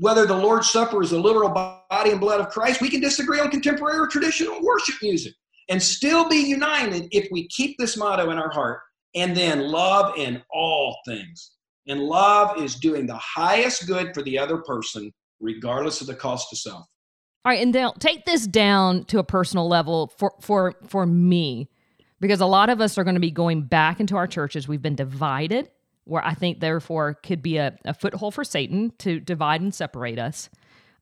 whether 0.00 0.26
the 0.26 0.36
Lord's 0.36 0.70
Supper 0.70 1.02
is 1.02 1.10
the 1.10 1.18
literal 1.18 1.50
body 1.50 2.10
and 2.10 2.20
blood 2.20 2.40
of 2.40 2.48
Christ. 2.48 2.80
We 2.80 2.88
can 2.88 3.00
disagree 3.00 3.40
on 3.40 3.50
contemporary 3.50 3.98
or 3.98 4.06
traditional 4.06 4.62
worship 4.62 4.96
music 5.02 5.34
and 5.68 5.82
still 5.82 6.28
be 6.28 6.36
united 6.36 7.08
if 7.10 7.28
we 7.30 7.48
keep 7.48 7.76
this 7.78 7.96
motto 7.96 8.30
in 8.30 8.38
our 8.38 8.50
heart 8.50 8.80
and 9.14 9.36
then 9.36 9.60
love 9.60 10.16
in 10.16 10.42
all 10.50 10.96
things. 11.06 11.52
And 11.88 12.00
love 12.00 12.60
is 12.62 12.76
doing 12.76 13.06
the 13.06 13.18
highest 13.18 13.86
good 13.86 14.14
for 14.14 14.22
the 14.22 14.38
other 14.38 14.58
person, 14.58 15.12
regardless 15.40 16.00
of 16.00 16.06
the 16.06 16.14
cost 16.14 16.48
to 16.50 16.56
self. 16.56 16.86
All 17.44 17.50
right, 17.50 17.60
and 17.60 17.72
Dale, 17.72 17.92
take 17.98 18.24
this 18.24 18.46
down 18.46 19.04
to 19.06 19.18
a 19.18 19.24
personal 19.24 19.68
level 19.68 20.12
for 20.16 20.32
for 20.40 20.74
for 20.86 21.06
me, 21.06 21.68
because 22.20 22.40
a 22.40 22.46
lot 22.46 22.70
of 22.70 22.80
us 22.80 22.96
are 22.98 23.04
going 23.04 23.16
to 23.16 23.20
be 23.20 23.32
going 23.32 23.62
back 23.62 23.98
into 23.98 24.16
our 24.16 24.28
churches. 24.28 24.68
We've 24.68 24.82
been 24.82 24.94
divided, 24.94 25.68
where 26.04 26.24
I 26.24 26.34
think 26.34 26.60
therefore 26.60 27.14
could 27.14 27.42
be 27.42 27.56
a, 27.56 27.76
a 27.84 27.94
foothold 27.94 28.34
for 28.34 28.44
Satan 28.44 28.92
to 28.98 29.18
divide 29.18 29.60
and 29.60 29.74
separate 29.74 30.20
us. 30.20 30.50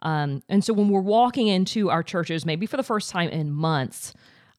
Um, 0.02 0.42
and 0.48 0.64
so 0.64 0.72
when 0.72 0.88
we're 0.88 1.00
walking 1.00 1.46
into 1.48 1.90
our 1.90 2.02
churches, 2.02 2.46
maybe 2.46 2.64
for 2.64 2.78
the 2.78 2.82
first 2.82 3.10
time 3.10 3.28
in 3.28 3.52
months, 3.52 4.14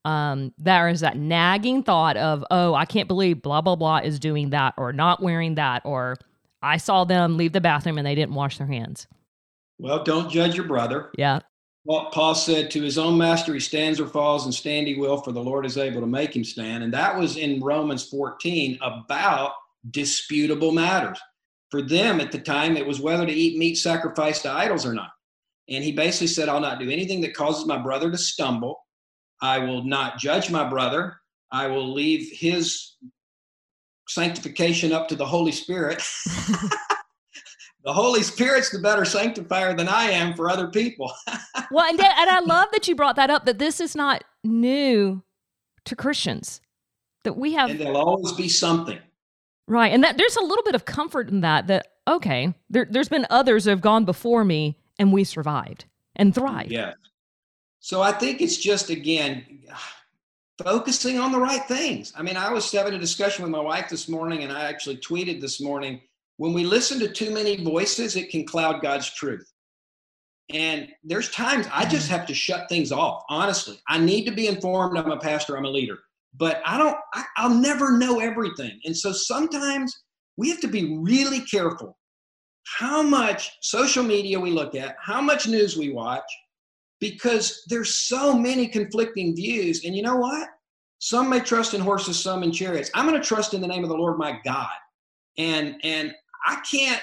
um, 0.05 0.53
there 0.59 0.88
is 0.88 1.00
that 1.00 1.17
nagging 1.17 1.81
thought 1.81 2.15
of, 2.15 2.43
oh, 2.51 2.75
I 2.75 2.85
can't 2.85 3.07
believe 3.07 3.41
blah, 3.41 3.61
blah, 3.61 3.75
blah 3.75 3.97
is 3.97 4.19
doing 4.19 4.51
that 4.51 4.75
or 4.77 4.93
not 4.93 5.21
wearing 5.21 5.55
that, 5.55 5.81
or 5.83 6.15
I 6.61 6.77
saw 6.77 7.05
them 7.05 7.38
leave 7.38 7.53
the 7.53 7.61
bathroom 7.61 7.97
and 7.97 8.05
they 8.05 8.13
didn't 8.13 8.35
wash 8.35 8.59
their 8.59 8.67
hands. 8.67 9.07
Well, 9.79 10.03
don't 10.03 10.29
judge 10.29 10.55
your 10.55 10.67
brother. 10.67 11.09
Yeah. 11.17 11.39
Paul 11.88 12.35
said, 12.35 12.69
to 12.71 12.81
his 12.81 12.97
own 12.97 13.17
master, 13.17 13.53
he 13.53 13.59
stands 13.59 14.00
or 14.00 14.07
falls, 14.07 14.45
and 14.45 14.53
stand 14.53 14.88
he 14.88 14.95
will, 14.95 15.17
for 15.17 15.31
the 15.31 15.43
Lord 15.43 15.65
is 15.65 15.77
able 15.77 16.01
to 16.01 16.07
make 16.07 16.35
him 16.35 16.43
stand. 16.43 16.83
And 16.83 16.93
that 16.93 17.17
was 17.17 17.38
in 17.38 17.61
Romans 17.61 18.07
14 18.07 18.77
about 18.81 19.53
disputable 19.89 20.71
matters. 20.71 21.19
For 21.71 21.81
them 21.81 22.19
at 22.21 22.31
the 22.31 22.39
time, 22.39 22.77
it 22.77 22.85
was 22.85 23.00
whether 23.00 23.25
to 23.25 23.31
eat 23.31 23.57
meat 23.57 23.77
sacrificed 23.77 24.43
to 24.43 24.51
idols 24.51 24.85
or 24.85 24.93
not. 24.93 25.09
And 25.69 25.83
he 25.83 25.91
basically 25.91 26.27
said, 26.27 26.50
I'll 26.50 26.59
not 26.59 26.79
do 26.79 26.89
anything 26.89 27.21
that 27.21 27.33
causes 27.33 27.65
my 27.65 27.77
brother 27.77 28.11
to 28.11 28.17
stumble. 28.17 28.85
I 29.41 29.59
will 29.59 29.83
not 29.83 30.19
judge 30.19 30.51
my 30.51 30.67
brother. 30.67 31.15
I 31.51 31.67
will 31.67 31.91
leave 31.93 32.29
his 32.31 32.95
sanctification 34.07 34.91
up 34.91 35.07
to 35.07 35.15
the 35.15 35.25
Holy 35.25 35.51
Spirit. 35.51 36.03
the 37.83 37.93
Holy 37.93 38.23
Spirit's 38.23 38.69
the 38.69 38.79
better 38.79 39.05
sanctifier 39.05 39.75
than 39.75 39.88
I 39.88 40.11
am 40.11 40.33
for 40.35 40.50
other 40.50 40.67
people. 40.67 41.11
well, 41.71 41.89
and, 41.89 42.00
and 42.00 42.29
I 42.29 42.39
love 42.39 42.67
that 42.73 42.88
you 42.88 42.95
brought 42.95 43.15
that 43.15 43.29
up, 43.29 43.45
that 43.45 43.59
this 43.59 43.79
is 43.79 43.95
not 43.95 44.23
new 44.43 45.23
to 45.85 45.95
Christians 45.95 46.61
that 47.23 47.38
we 47.38 47.53
have 47.53 47.69
and 47.69 47.79
there'll 47.79 47.97
always 47.97 48.31
be 48.33 48.50
something. 48.50 49.00
Right 49.67 49.93
and 49.93 50.03
that 50.03 50.17
there's 50.17 50.35
a 50.35 50.41
little 50.41 50.63
bit 50.63 50.75
of 50.75 50.85
comfort 50.85 51.29
in 51.29 51.41
that 51.41 51.67
that 51.67 51.88
okay 52.07 52.53
there, 52.69 52.88
there's 52.89 53.09
been 53.09 53.25
others 53.29 53.65
that 53.65 53.71
have 53.71 53.81
gone 53.81 54.05
before 54.05 54.43
me 54.43 54.77
and 55.00 55.13
we 55.13 55.23
survived 55.23 55.85
and 56.15 56.35
thrived. 56.35 56.71
Yeah. 56.71 56.93
So 57.79 58.01
i 58.01 58.11
think 58.11 58.41
it's 58.41 58.57
just 58.57 58.89
again 58.89 59.63
focusing 60.63 61.19
on 61.19 61.31
the 61.31 61.39
right 61.39 61.63
things. 61.65 62.11
I 62.15 62.21
mean 62.21 62.38
i 62.38 62.51
was 62.51 62.71
having 62.71 62.93
a 62.93 63.00
discussion 63.00 63.43
with 63.43 63.51
my 63.51 63.61
wife 63.61 63.89
this 63.89 64.09
morning 64.09 64.43
and 64.43 64.51
i 64.51 64.63
actually 64.63 64.97
tweeted 64.97 65.39
this 65.39 65.61
morning 65.61 66.01
when 66.41 66.53
we 66.53 66.63
listen 66.63 67.00
to 67.00 67.07
too 67.07 67.31
many 67.31 67.63
voices 67.63 68.15
it 68.15 68.29
can 68.29 68.45
cloud 68.45 68.81
god's 68.81 69.13
truth 69.13 69.48
and 70.53 70.89
there's 71.03 71.29
times 71.31 71.67
i 71.71 71.86
just 71.86 72.10
have 72.10 72.25
to 72.25 72.33
shut 72.33 72.67
things 72.69 72.91
off 72.91 73.24
honestly 73.29 73.79
i 73.89 73.98
need 73.98 74.25
to 74.25 74.31
be 74.31 74.48
informed 74.48 74.98
i'm 74.98 75.12
a 75.12 75.19
pastor 75.19 75.57
i'm 75.57 75.65
a 75.65 75.69
leader 75.69 75.98
but 76.38 76.62
I 76.65 76.77
don't, 76.77 76.98
I, 77.13 77.24
I'll 77.38 77.53
never 77.53 77.98
know 77.98 78.19
everything. 78.19 78.79
And 78.86 78.95
so 78.95 79.12
sometimes 79.12 79.93
we 80.38 80.50
have 80.50 80.62
to 80.62 80.67
be 80.67 80.98
really 80.98 81.41
careful 81.41 81.98
how 82.77 83.01
much 83.01 83.51
social 83.62 84.03
media 84.03 84.39
we 84.39 84.51
look 84.51 84.75
at, 84.75 84.95
how 85.01 85.19
much 85.19 85.48
news 85.48 85.75
we 85.75 85.91
watch, 85.91 86.24
because 87.00 87.63
there's 87.67 87.95
so 88.07 88.33
many 88.33 88.67
conflicting 88.67 89.36
views. 89.36 89.83
And 89.83 89.95
you 89.95 90.03
know 90.03 90.15
what? 90.15 90.48
Some 91.00 91.29
may 91.29 91.39
trust 91.39 91.74
in 91.74 91.81
horses, 91.81 92.21
some 92.21 92.43
in 92.43 92.51
chariots. 92.51 92.91
I'm 92.93 93.07
going 93.07 93.19
to 93.19 93.27
trust 93.27 93.53
in 93.53 93.62
the 93.62 93.67
name 93.67 93.83
of 93.83 93.89
the 93.89 93.98
Lord 93.98 94.17
my 94.17 94.39
God. 94.45 94.69
And 95.38 95.75
and 95.83 96.13
I 96.45 96.62
can't 96.69 97.01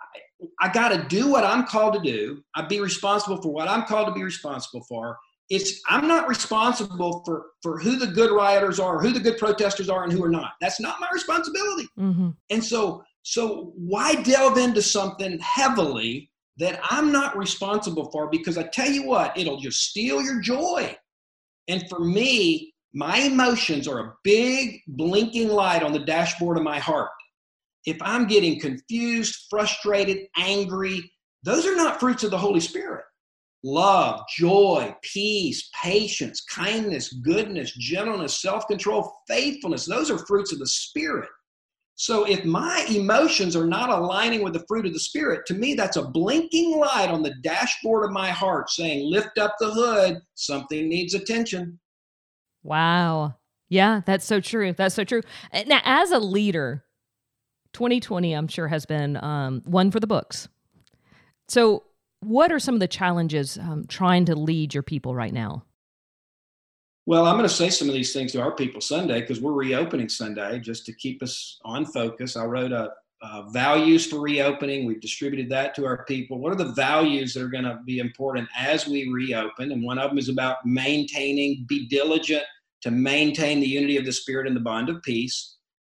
I, 0.00 0.66
I 0.66 0.72
got 0.72 0.88
to 0.90 1.04
do 1.08 1.30
what 1.30 1.44
I'm 1.44 1.66
called 1.66 1.94
to 1.94 2.00
do. 2.00 2.42
I 2.54 2.62
be 2.62 2.80
responsible 2.80 3.40
for 3.40 3.52
what 3.52 3.68
I'm 3.68 3.84
called 3.84 4.08
to 4.08 4.14
be 4.14 4.22
responsible 4.22 4.84
for. 4.88 5.18
It's 5.50 5.82
i'm 5.90 6.08
not 6.08 6.26
responsible 6.26 7.22
for 7.26 7.46
for 7.62 7.78
who 7.78 7.96
the 7.96 8.06
good 8.06 8.30
rioters 8.30 8.80
are 8.80 8.98
who 8.98 9.12
the 9.12 9.20
good 9.20 9.36
protesters 9.36 9.90
are 9.90 10.04
and 10.04 10.12
who 10.12 10.24
are 10.24 10.30
not. 10.30 10.52
That's 10.60 10.80
not 10.80 11.00
my 11.00 11.08
responsibility. 11.12 11.88
Mm-hmm. 11.98 12.30
and 12.50 12.64
so 12.64 13.04
so 13.22 13.72
why 13.76 14.14
delve 14.16 14.58
into 14.58 14.82
something 14.82 15.38
heavily 15.40 16.30
that 16.56 16.80
i'm 16.84 17.12
not 17.12 17.36
responsible 17.36 18.10
for? 18.10 18.30
Because 18.30 18.56
i 18.56 18.62
tell 18.62 18.90
you 18.90 19.06
what 19.06 19.36
it'll 19.36 19.60
just 19.60 19.82
steal 19.82 20.22
your 20.22 20.40
joy. 20.40 20.96
And 21.68 21.84
for 21.90 22.00
me 22.00 22.72
my 22.94 23.18
emotions 23.18 23.86
are 23.86 23.98
a 23.98 24.14
big 24.22 24.80
blinking 24.86 25.48
light 25.48 25.82
on 25.82 25.92
the 25.92 25.98
dashboard 25.98 26.56
of 26.56 26.62
my 26.62 26.78
heart 26.78 27.10
if 27.86 27.96
i'm 28.02 28.26
getting 28.26 28.60
confused 28.60 29.46
frustrated 29.48 30.26
angry 30.36 31.10
those 31.42 31.66
are 31.66 31.76
not 31.76 32.00
fruits 32.00 32.24
of 32.24 32.30
the 32.30 32.38
holy 32.38 32.60
spirit 32.60 33.04
love, 33.64 34.20
joy, 34.28 34.94
peace, 35.02 35.70
patience, 35.82 36.42
kindness, 36.42 37.14
goodness, 37.14 37.72
gentleness, 37.72 38.40
self 38.40 38.68
control, 38.68 39.12
faithfulness. 39.26 39.86
Those 39.86 40.10
are 40.10 40.18
fruits 40.18 40.52
of 40.52 40.60
the 40.60 40.66
Spirit. 40.66 41.28
So 41.96 42.24
if 42.24 42.44
my 42.44 42.84
emotions 42.90 43.56
are 43.56 43.66
not 43.66 43.88
aligning 43.88 44.42
with 44.42 44.52
the 44.52 44.64
fruit 44.68 44.86
of 44.86 44.92
the 44.92 45.00
Spirit, 45.00 45.46
to 45.46 45.54
me, 45.54 45.74
that's 45.74 45.96
a 45.96 46.02
blinking 46.08 46.76
light 46.78 47.08
on 47.08 47.22
the 47.22 47.34
dashboard 47.42 48.04
of 48.04 48.10
my 48.10 48.30
heart 48.30 48.68
saying, 48.70 49.10
lift 49.10 49.38
up 49.38 49.54
the 49.58 49.70
hood, 49.70 50.18
something 50.34 50.88
needs 50.88 51.14
attention. 51.14 51.78
Wow. 52.62 53.36
Yeah, 53.68 54.02
that's 54.04 54.26
so 54.26 54.40
true. 54.40 54.72
That's 54.72 54.94
so 54.94 55.04
true. 55.04 55.22
Now, 55.66 55.80
as 55.84 56.10
a 56.10 56.18
leader, 56.18 56.84
2020, 57.74 58.32
I'm 58.32 58.48
sure, 58.48 58.68
has 58.68 58.86
been 58.86 59.22
um, 59.22 59.62
one 59.66 59.90
for 59.90 60.00
the 60.00 60.06
books. 60.06 60.48
So, 61.48 61.84
what 62.20 62.50
are 62.50 62.58
some 62.58 62.74
of 62.74 62.80
the 62.80 62.88
challenges 62.88 63.58
um, 63.58 63.84
trying 63.86 64.24
to 64.26 64.34
lead 64.34 64.72
your 64.72 64.82
people 64.82 65.14
right 65.14 65.32
now? 65.32 65.64
Well, 67.06 67.26
I'm 67.26 67.36
going 67.36 67.46
to 67.46 67.54
say 67.54 67.68
some 67.68 67.88
of 67.88 67.94
these 67.94 68.14
things 68.14 68.32
to 68.32 68.40
our 68.40 68.52
people 68.52 68.80
Sunday 68.80 69.20
because 69.20 69.40
we're 69.40 69.52
reopening 69.52 70.08
Sunday 70.08 70.58
just 70.58 70.86
to 70.86 70.94
keep 70.94 71.22
us 71.22 71.60
on 71.62 71.84
focus. 71.84 72.34
I 72.34 72.46
wrote 72.46 72.72
a, 72.72 72.92
a, 73.22 73.50
values 73.50 74.06
for 74.06 74.20
reopening. 74.20 74.86
We've 74.86 75.02
distributed 75.02 75.50
that 75.50 75.74
to 75.74 75.84
our 75.84 76.06
people. 76.06 76.38
What 76.38 76.52
are 76.54 76.56
the 76.56 76.72
values 76.72 77.34
that 77.34 77.42
are 77.42 77.48
going 77.48 77.64
to 77.64 77.80
be 77.84 77.98
important 77.98 78.48
as 78.56 78.88
we 78.88 79.10
reopen? 79.10 79.70
And 79.70 79.84
one 79.84 79.98
of 79.98 80.10
them 80.10 80.18
is 80.18 80.30
about 80.30 80.64
maintaining, 80.64 81.66
be 81.68 81.86
diligent 81.88 82.44
to 82.80 82.90
maintain 82.90 83.60
the 83.60 83.66
unity 83.66 83.98
of 83.98 84.06
the 84.06 84.12
Spirit 84.12 84.46
and 84.46 84.56
the 84.56 84.60
bond 84.60 84.88
of 84.88 85.02
peace. 85.02 85.56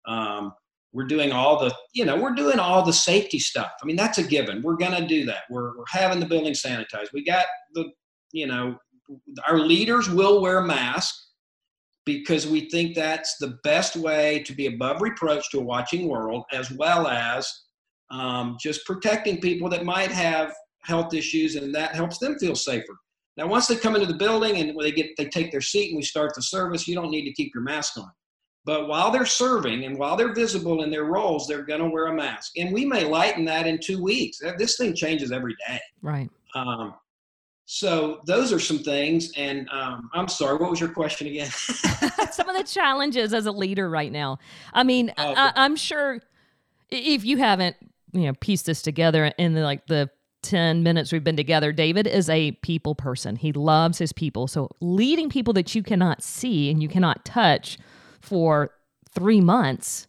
Um, 0.07 0.53
we're 0.95 1.05
doing 1.05 1.33
all 1.33 1.59
the 1.59 1.75
you 1.93 2.05
know 2.05 2.15
we're 2.15 2.33
doing 2.33 2.57
all 2.57 2.81
the 2.81 2.93
safety 2.93 3.37
stuff. 3.37 3.71
I 3.83 3.85
mean 3.85 3.97
that's 3.97 4.17
a 4.17 4.23
given. 4.23 4.63
We're 4.63 4.77
going 4.77 4.99
to 4.99 5.05
do 5.05 5.25
that. 5.25 5.43
We're, 5.49 5.77
we're 5.77 5.83
having 5.89 6.21
the 6.21 6.25
building 6.25 6.53
sanitized. 6.53 7.11
We 7.13 7.23
got 7.23 7.45
the 7.73 7.91
you 8.31 8.47
know 8.47 8.77
our 9.47 9.59
leaders 9.59 10.09
will 10.09 10.41
wear 10.41 10.61
masks 10.61 11.33
because 12.05 12.47
we 12.47 12.69
think 12.69 12.95
that's 12.95 13.35
the 13.39 13.59
best 13.63 13.95
way 13.97 14.41
to 14.43 14.53
be 14.53 14.67
above 14.67 15.01
reproach 15.01 15.49
to 15.51 15.59
a 15.59 15.63
watching 15.63 16.07
world 16.07 16.43
as 16.53 16.71
well 16.71 17.07
as 17.07 17.51
um, 18.09 18.55
just 18.59 18.85
protecting 18.85 19.41
people 19.41 19.67
that 19.69 19.83
might 19.83 20.11
have 20.11 20.53
health 20.83 21.13
issues 21.13 21.55
and 21.55 21.75
that 21.75 21.93
helps 21.93 22.19
them 22.19 22.37
feel 22.39 22.55
safer. 22.55 22.95
Now 23.35 23.47
once 23.47 23.67
they 23.67 23.75
come 23.75 23.95
into 23.95 24.07
the 24.07 24.17
building 24.17 24.57
and 24.57 24.79
they 24.79 24.93
get 24.93 25.09
they 25.17 25.25
take 25.25 25.51
their 25.51 25.61
seat 25.61 25.89
and 25.89 25.97
we 25.97 26.03
start 26.03 26.33
the 26.33 26.41
service 26.41 26.87
you 26.87 26.95
don't 26.95 27.11
need 27.11 27.25
to 27.25 27.33
keep 27.33 27.51
your 27.53 27.63
mask 27.63 27.97
on 27.97 28.09
but 28.65 28.87
while 28.87 29.11
they're 29.11 29.27
serving 29.27 29.85
and 29.85 29.97
while 29.97 30.17
they're 30.17 30.33
visible 30.33 30.83
in 30.83 30.89
their 30.89 31.05
roles, 31.05 31.47
they're 31.47 31.63
going 31.63 31.81
to 31.81 31.87
wear 31.87 32.07
a 32.07 32.13
mask. 32.13 32.53
And 32.57 32.73
we 32.73 32.83
may 32.83 33.05
lighten 33.05 33.45
that 33.45 33.67
in 33.67 33.79
two 33.79 34.01
weeks. 34.01 34.41
This 34.57 34.75
thing 34.75 34.95
changes 34.95 35.31
every 35.31 35.55
day. 35.67 35.79
Right. 36.01 36.29
Um, 36.55 36.95
so 37.65 38.21
those 38.25 38.51
are 38.51 38.59
some 38.59 38.79
things. 38.79 39.31
And 39.37 39.69
um, 39.69 40.09
I'm 40.13 40.27
sorry, 40.27 40.57
what 40.57 40.71
was 40.71 40.79
your 40.79 40.89
question 40.89 41.27
again? 41.27 41.49
some 42.31 42.49
of 42.49 42.57
the 42.57 42.65
challenges 42.65 43.33
as 43.35 43.45
a 43.45 43.51
leader 43.51 43.87
right 43.87 44.11
now. 44.11 44.39
I 44.73 44.83
mean, 44.83 45.13
oh, 45.15 45.33
I, 45.37 45.53
I'm 45.55 45.75
sure 45.75 46.19
if 46.89 47.23
you 47.23 47.37
haven't, 47.37 47.75
you 48.13 48.21
know, 48.21 48.33
pieced 48.33 48.65
this 48.65 48.81
together 48.81 49.31
in 49.37 49.53
the, 49.53 49.61
like 49.61 49.85
the 49.85 50.09
10 50.41 50.81
minutes 50.81 51.11
we've 51.11 51.23
been 51.23 51.35
together, 51.35 51.71
David 51.71 52.07
is 52.07 52.29
a 52.29 52.51
people 52.63 52.95
person. 52.95 53.35
He 53.35 53.51
loves 53.51 53.99
his 53.99 54.11
people. 54.11 54.47
So 54.47 54.69
leading 54.79 55.29
people 55.29 55.53
that 55.53 55.75
you 55.75 55.83
cannot 55.83 56.23
see 56.23 56.71
and 56.71 56.81
you 56.81 56.89
cannot 56.89 57.25
touch 57.25 57.77
for 58.25 58.71
three 59.13 59.39
months 59.39 60.07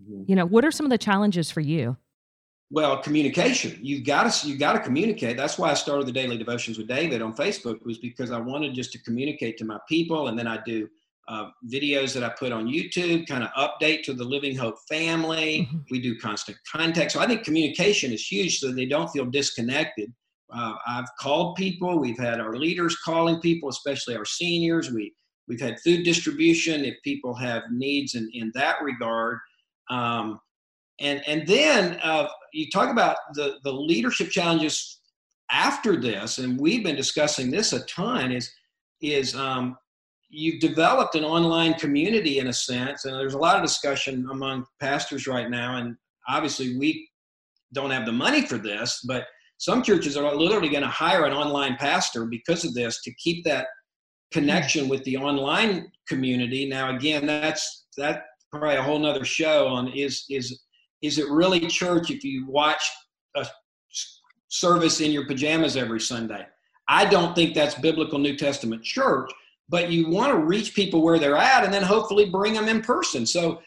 mm-hmm. 0.00 0.22
you 0.26 0.36
know 0.36 0.46
what 0.46 0.64
are 0.64 0.70
some 0.70 0.86
of 0.86 0.90
the 0.90 0.98
challenges 0.98 1.50
for 1.50 1.60
you? 1.60 1.96
Well 2.70 2.98
communication. 2.98 3.78
You've 3.82 4.04
got 4.04 4.30
to 4.30 4.48
you 4.48 4.56
got 4.58 4.72
to 4.72 4.80
communicate. 4.80 5.36
That's 5.36 5.58
why 5.58 5.70
i 5.70 5.74
started 5.74 6.06
the 6.06 6.12
daily 6.12 6.38
devotions 6.38 6.78
with 6.78 6.88
david 6.88 7.22
on 7.22 7.34
facebook 7.34 7.84
was 7.84 7.98
because 7.98 8.30
i 8.30 8.38
wanted 8.38 8.74
just 8.74 8.92
to 8.92 8.98
communicate 9.02 9.56
to 9.58 9.64
my 9.64 9.78
people 9.88 10.28
and 10.28 10.38
then 10.38 10.46
i 10.46 10.58
do 10.64 10.88
uh, 11.28 11.48
videos 11.72 12.14
that 12.14 12.22
i 12.22 12.28
put 12.28 12.52
on 12.52 12.66
youtube 12.66 13.26
kind 13.26 13.42
of 13.42 13.50
update 13.64 14.02
to 14.04 14.12
the 14.14 14.24
living 14.24 14.56
hope 14.56 14.76
family. 14.88 15.68
Mm-hmm. 15.68 15.78
we 15.90 16.00
do 16.00 16.18
constant 16.18 16.56
contact. 16.70 17.12
So 17.12 17.20
i 17.20 17.26
think 17.26 17.44
communication 17.44 18.12
is 18.12 18.26
huge 18.26 18.58
so 18.58 18.72
they 18.72 18.86
don't 18.86 19.10
feel 19.10 19.26
disconnected. 19.26 20.12
Uh, 20.52 20.74
i've 20.86 21.10
called 21.18 21.56
people. 21.56 21.98
We've 21.98 22.18
had 22.18 22.40
our 22.40 22.54
leaders 22.56 22.96
calling 23.04 23.40
people 23.40 23.68
especially 23.68 24.16
our 24.16 24.24
seniors. 24.24 24.90
We 24.92 25.12
We've 25.48 25.60
had 25.60 25.80
food 25.80 26.04
distribution 26.04 26.84
if 26.84 26.96
people 27.04 27.34
have 27.34 27.62
needs 27.70 28.14
in, 28.14 28.28
in 28.32 28.50
that 28.54 28.76
regard. 28.82 29.38
Um, 29.90 30.40
and, 31.00 31.22
and 31.26 31.46
then 31.46 31.98
uh, 32.02 32.28
you 32.52 32.68
talk 32.70 32.90
about 32.90 33.16
the, 33.34 33.56
the 33.62 33.72
leadership 33.72 34.30
challenges 34.30 35.00
after 35.50 35.96
this, 35.96 36.38
and 36.38 36.58
we've 36.58 36.82
been 36.82 36.96
discussing 36.96 37.50
this 37.50 37.72
a 37.72 37.84
ton, 37.84 38.32
is, 38.32 38.50
is 39.00 39.36
um, 39.36 39.76
you've 40.28 40.60
developed 40.60 41.14
an 41.14 41.24
online 41.24 41.74
community 41.74 42.38
in 42.38 42.48
a 42.48 42.52
sense, 42.52 43.04
and 43.04 43.14
there's 43.14 43.34
a 43.34 43.38
lot 43.38 43.56
of 43.56 43.62
discussion 43.62 44.26
among 44.30 44.64
pastors 44.80 45.26
right 45.26 45.50
now, 45.50 45.76
and 45.76 45.96
obviously 46.28 46.76
we 46.78 47.08
don't 47.72 47.90
have 47.90 48.06
the 48.06 48.12
money 48.12 48.42
for 48.42 48.58
this, 48.58 49.04
but 49.06 49.26
some 49.58 49.82
churches 49.82 50.16
are 50.16 50.34
literally 50.34 50.68
going 50.68 50.82
to 50.82 50.88
hire 50.88 51.24
an 51.24 51.32
online 51.32 51.76
pastor 51.76 52.26
because 52.26 52.64
of 52.64 52.74
this 52.74 53.02
to 53.02 53.14
keep 53.14 53.44
that 53.44 53.66
connection 54.32 54.88
with 54.88 55.02
the 55.04 55.16
online 55.16 55.90
community. 56.08 56.68
Now, 56.68 56.94
again, 56.94 57.26
that's 57.26 57.86
that 57.96 58.24
probably 58.50 58.76
a 58.76 58.82
whole 58.82 58.98
nother 58.98 59.24
show 59.24 59.66
on 59.68 59.88
is 59.88 60.24
is 60.30 60.62
is 61.02 61.18
it 61.18 61.28
really 61.28 61.60
church 61.66 62.10
if 62.10 62.24
you 62.24 62.46
watch 62.48 62.82
a 63.36 63.46
service 64.48 65.00
in 65.00 65.12
your 65.12 65.26
pajamas 65.26 65.76
every 65.76 66.00
Sunday? 66.00 66.46
I 66.88 67.04
don't 67.04 67.34
think 67.34 67.54
that's 67.54 67.74
biblical 67.74 68.18
New 68.18 68.36
Testament 68.36 68.82
church, 68.82 69.30
but 69.68 69.90
you 69.90 70.08
want 70.08 70.32
to 70.32 70.38
reach 70.38 70.74
people 70.74 71.02
where 71.02 71.18
they're 71.18 71.36
at 71.36 71.64
and 71.64 71.74
then 71.74 71.82
hopefully 71.82 72.30
bring 72.30 72.54
them 72.54 72.68
in 72.68 72.80
person. 72.80 73.26
So 73.26 73.60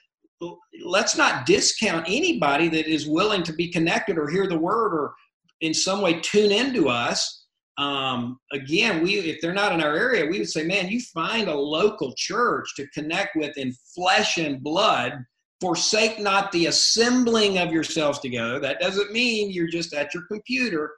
let's 0.85 1.17
not 1.17 1.45
discount 1.45 2.05
anybody 2.07 2.69
that 2.69 2.87
is 2.87 3.07
willing 3.07 3.43
to 3.43 3.53
be 3.53 3.67
connected 3.67 4.17
or 4.17 4.29
hear 4.29 4.47
the 4.47 4.57
word 4.57 4.93
or 4.93 5.13
in 5.61 5.73
some 5.73 6.01
way 6.01 6.19
tune 6.21 6.51
into 6.51 6.87
us 6.87 7.38
um, 7.79 8.39
again, 8.51 9.01
we 9.01 9.15
if 9.15 9.39
they're 9.41 9.53
not 9.53 9.71
in 9.71 9.81
our 9.81 9.95
area, 9.95 10.29
we 10.29 10.39
would 10.39 10.49
say, 10.49 10.65
man, 10.65 10.89
you 10.89 10.99
find 11.13 11.47
a 11.47 11.55
local 11.55 12.13
church 12.17 12.75
to 12.75 12.87
connect 12.89 13.35
with 13.37 13.57
in 13.57 13.73
flesh 13.95 14.37
and 14.37 14.61
blood. 14.61 15.13
Forsake 15.61 16.19
not 16.19 16.51
the 16.51 16.67
assembling 16.67 17.57
of 17.57 17.71
yourselves 17.71 18.19
together. 18.19 18.59
That 18.59 18.79
doesn't 18.79 19.11
mean 19.11 19.51
you're 19.51 19.67
just 19.67 19.93
at 19.93 20.13
your 20.13 20.23
computer. 20.27 20.91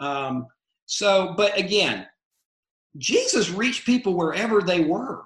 Um, 0.00 0.46
so, 0.86 1.34
but 1.36 1.58
again, 1.58 2.06
Jesus 2.98 3.50
reached 3.50 3.84
people 3.84 4.14
wherever 4.14 4.62
they 4.62 4.80
were. 4.80 5.22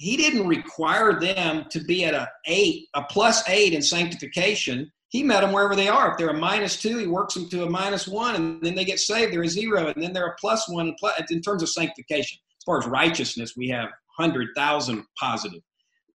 he 0.00 0.16
didn't 0.16 0.48
require 0.48 1.20
them 1.20 1.66
to 1.70 1.78
be 1.84 2.06
at 2.06 2.14
a 2.14 2.26
eight, 2.46 2.88
a 2.94 3.02
plus 3.02 3.46
eight 3.50 3.74
in 3.74 3.82
sanctification. 3.82 4.90
He 5.10 5.24
met 5.24 5.40
them 5.40 5.52
wherever 5.52 5.74
they 5.74 5.88
are. 5.88 6.12
If 6.12 6.18
they're 6.18 6.28
a 6.28 6.34
minus 6.34 6.80
two, 6.80 6.98
he 6.98 7.08
works 7.08 7.34
them 7.34 7.48
to 7.48 7.64
a 7.64 7.70
minus 7.70 8.06
one, 8.06 8.36
and 8.36 8.62
then 8.62 8.76
they 8.76 8.84
get 8.84 9.00
saved. 9.00 9.32
They're 9.32 9.42
a 9.42 9.48
zero, 9.48 9.88
and 9.88 10.02
then 10.02 10.12
they're 10.12 10.28
a 10.28 10.36
plus 10.40 10.68
one. 10.68 10.94
In 11.30 11.42
terms 11.42 11.62
of 11.62 11.68
sanctification, 11.68 12.38
as 12.58 12.64
far 12.64 12.78
as 12.78 12.86
righteousness, 12.86 13.56
we 13.56 13.68
have 13.68 13.88
hundred 14.06 14.48
thousand 14.54 15.04
positive. 15.18 15.62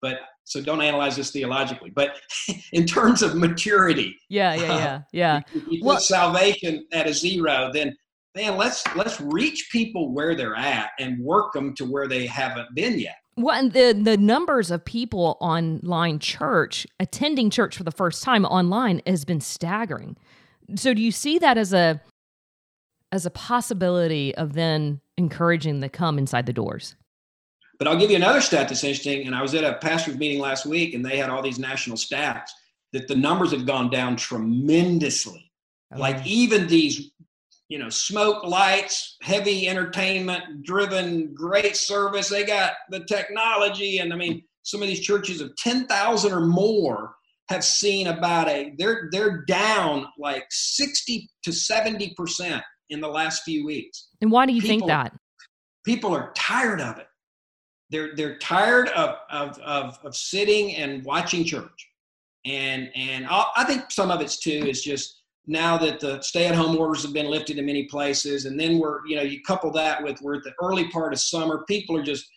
But 0.02 0.20
so 0.46 0.62
don't 0.62 0.82
analyze 0.82 1.18
this 1.18 1.32
theologically. 1.32 1.90
But 1.90 2.16
in 2.72 2.86
terms 2.86 3.22
of 3.22 3.36
maturity, 3.36 4.18
yeah, 4.30 4.54
yeah, 4.54 4.62
yeah, 4.62 5.02
yeah. 5.12 5.42
If 5.54 5.68
you 5.70 5.80
put 5.82 5.86
well, 5.86 6.00
salvation 6.00 6.86
at 6.94 7.06
a 7.08 7.14
zero, 7.14 7.72
then 7.74 7.98
man, 8.34 8.56
let's 8.56 8.84
let's 8.96 9.20
reach 9.20 9.70
people 9.74 10.14
where 10.14 10.36
they're 10.36 10.56
at 10.56 10.92
and 11.00 11.20
work 11.20 11.52
them 11.52 11.76
to 11.76 11.86
where 11.86 12.08
they 12.08 12.26
haven't 12.28 12.74
been 12.76 12.98
yet. 12.98 13.18
Well, 13.38 13.58
and 13.58 13.74
the 13.74 13.92
the 13.92 14.18
numbers 14.18 14.72
of 14.72 14.86
people 14.86 15.38
online 15.42 16.20
church 16.20 16.88
attending 17.00 17.50
church 17.50 17.76
for 17.76 17.84
the 17.84 17.92
first 17.92 18.24
time 18.24 18.46
online 18.46 19.02
has 19.06 19.26
been 19.26 19.42
staggering. 19.42 20.16
So, 20.76 20.94
do 20.94 21.02
you 21.02 21.12
see 21.12 21.38
that 21.40 21.58
as 21.58 21.74
a 21.74 22.02
as 23.12 23.26
a 23.26 23.30
possibility 23.30 24.34
of 24.36 24.54
then 24.54 25.02
encouraging 25.18 25.82
the 25.82 25.90
come 25.90 26.18
inside 26.18 26.46
the 26.46 26.54
doors? 26.54 26.96
But 27.78 27.90
I'll 27.90 27.98
give 27.98 28.10
you 28.10 28.16
another 28.16 28.40
stat 28.40 28.70
that's 28.70 28.86
interesting. 28.86 29.28
And 29.28 29.36
I 29.36 29.42
was 29.42 29.54
at 29.54 29.66
a 29.66 29.74
pastor's 29.76 30.18
meeting 30.18 30.40
last 30.40 30.66
week, 30.66 30.94
and 30.94 31.06
they 31.06 31.18
had 31.18 31.30
all 31.30 31.42
these 31.42 31.60
national 31.60 31.98
stats 31.98 32.50
that 32.94 33.10
the 33.10 33.16
numbers 33.16 33.52
have 33.52 33.66
gone 33.66 33.90
down 33.90 34.16
tremendously. 34.16 35.52
Okay. 35.92 36.00
Like 36.00 36.26
even 36.26 36.68
these 36.68 37.12
you 37.70 37.80
know, 37.80 37.90
smoke 37.90 38.44
lights, 38.44 39.18
heavy 39.22 39.68
entertainment 39.68 40.64
driven, 40.64 41.34
great 41.34 41.76
service. 41.76 42.30
They 42.30 42.46
got 42.46 42.74
the 42.90 43.04
technology. 43.06 44.00
And 44.00 44.14
I 44.14 44.16
mean, 44.16 44.44
some 44.64 44.82
of 44.82 44.88
these 44.88 45.00
churches 45.00 45.42
of 45.42 45.56
10,000 45.58 46.32
or 46.32 46.42
more 46.42 47.16
have 47.50 47.64
seen 47.64 48.08
about 48.08 48.48
a, 48.50 48.74
they're, 48.78 49.10
they're 49.12 49.44
down 49.46 50.08
like 50.20 50.46
60 50.50 51.30
to 51.44 51.52
70% 51.52 52.62
in 52.90 53.02
the 53.02 53.08
last 53.08 53.44
few 53.44 53.66
weeks. 53.66 54.10
And 54.22 54.32
why 54.32 54.46
do 54.46 54.54
you 54.54 54.62
people, 54.62 54.80
think 54.80 54.88
that? 54.88 55.14
People 55.86 56.16
are 56.16 56.32
tired 56.36 56.82
of 56.82 56.98
it. 56.98 57.08
They're, 57.90 58.16
they're 58.16 58.38
tired 58.40 58.90
of, 58.90 59.16
of, 59.30 59.60
of, 59.60 60.00
of 60.04 60.16
sitting 60.16 60.76
and 60.76 61.04
watching 61.04 61.44
church. 61.44 61.90
And, 62.46 62.90
and 62.96 63.26
i 63.28 63.46
I 63.58 63.64
think 63.64 63.90
some 63.90 64.12
of 64.12 64.22
it's 64.22 64.40
too 64.40 64.66
is 64.68 64.84
just, 64.84 65.24
now 65.48 65.78
that 65.78 66.00
the 66.00 66.22
stay-at-home 66.22 66.78
orders 66.78 67.04
have 67.04 67.14
been 67.14 67.30
lifted 67.30 67.58
in 67.58 67.66
many 67.66 67.86
places, 67.86 68.46
and 68.46 68.60
then 68.60 68.80
we're 68.80 69.06
you 69.08 69.16
know 69.16 69.22
you 69.22 69.42
couple 69.44 69.72
that 69.72 70.04
with 70.04 70.22
we're 70.22 70.36
at 70.36 70.44
the 70.44 70.54
early 70.62 70.90
part 70.90 71.14
of 71.14 71.20
summer, 71.20 71.64
people 71.68 71.98
are 71.98 72.04
just 72.04 72.30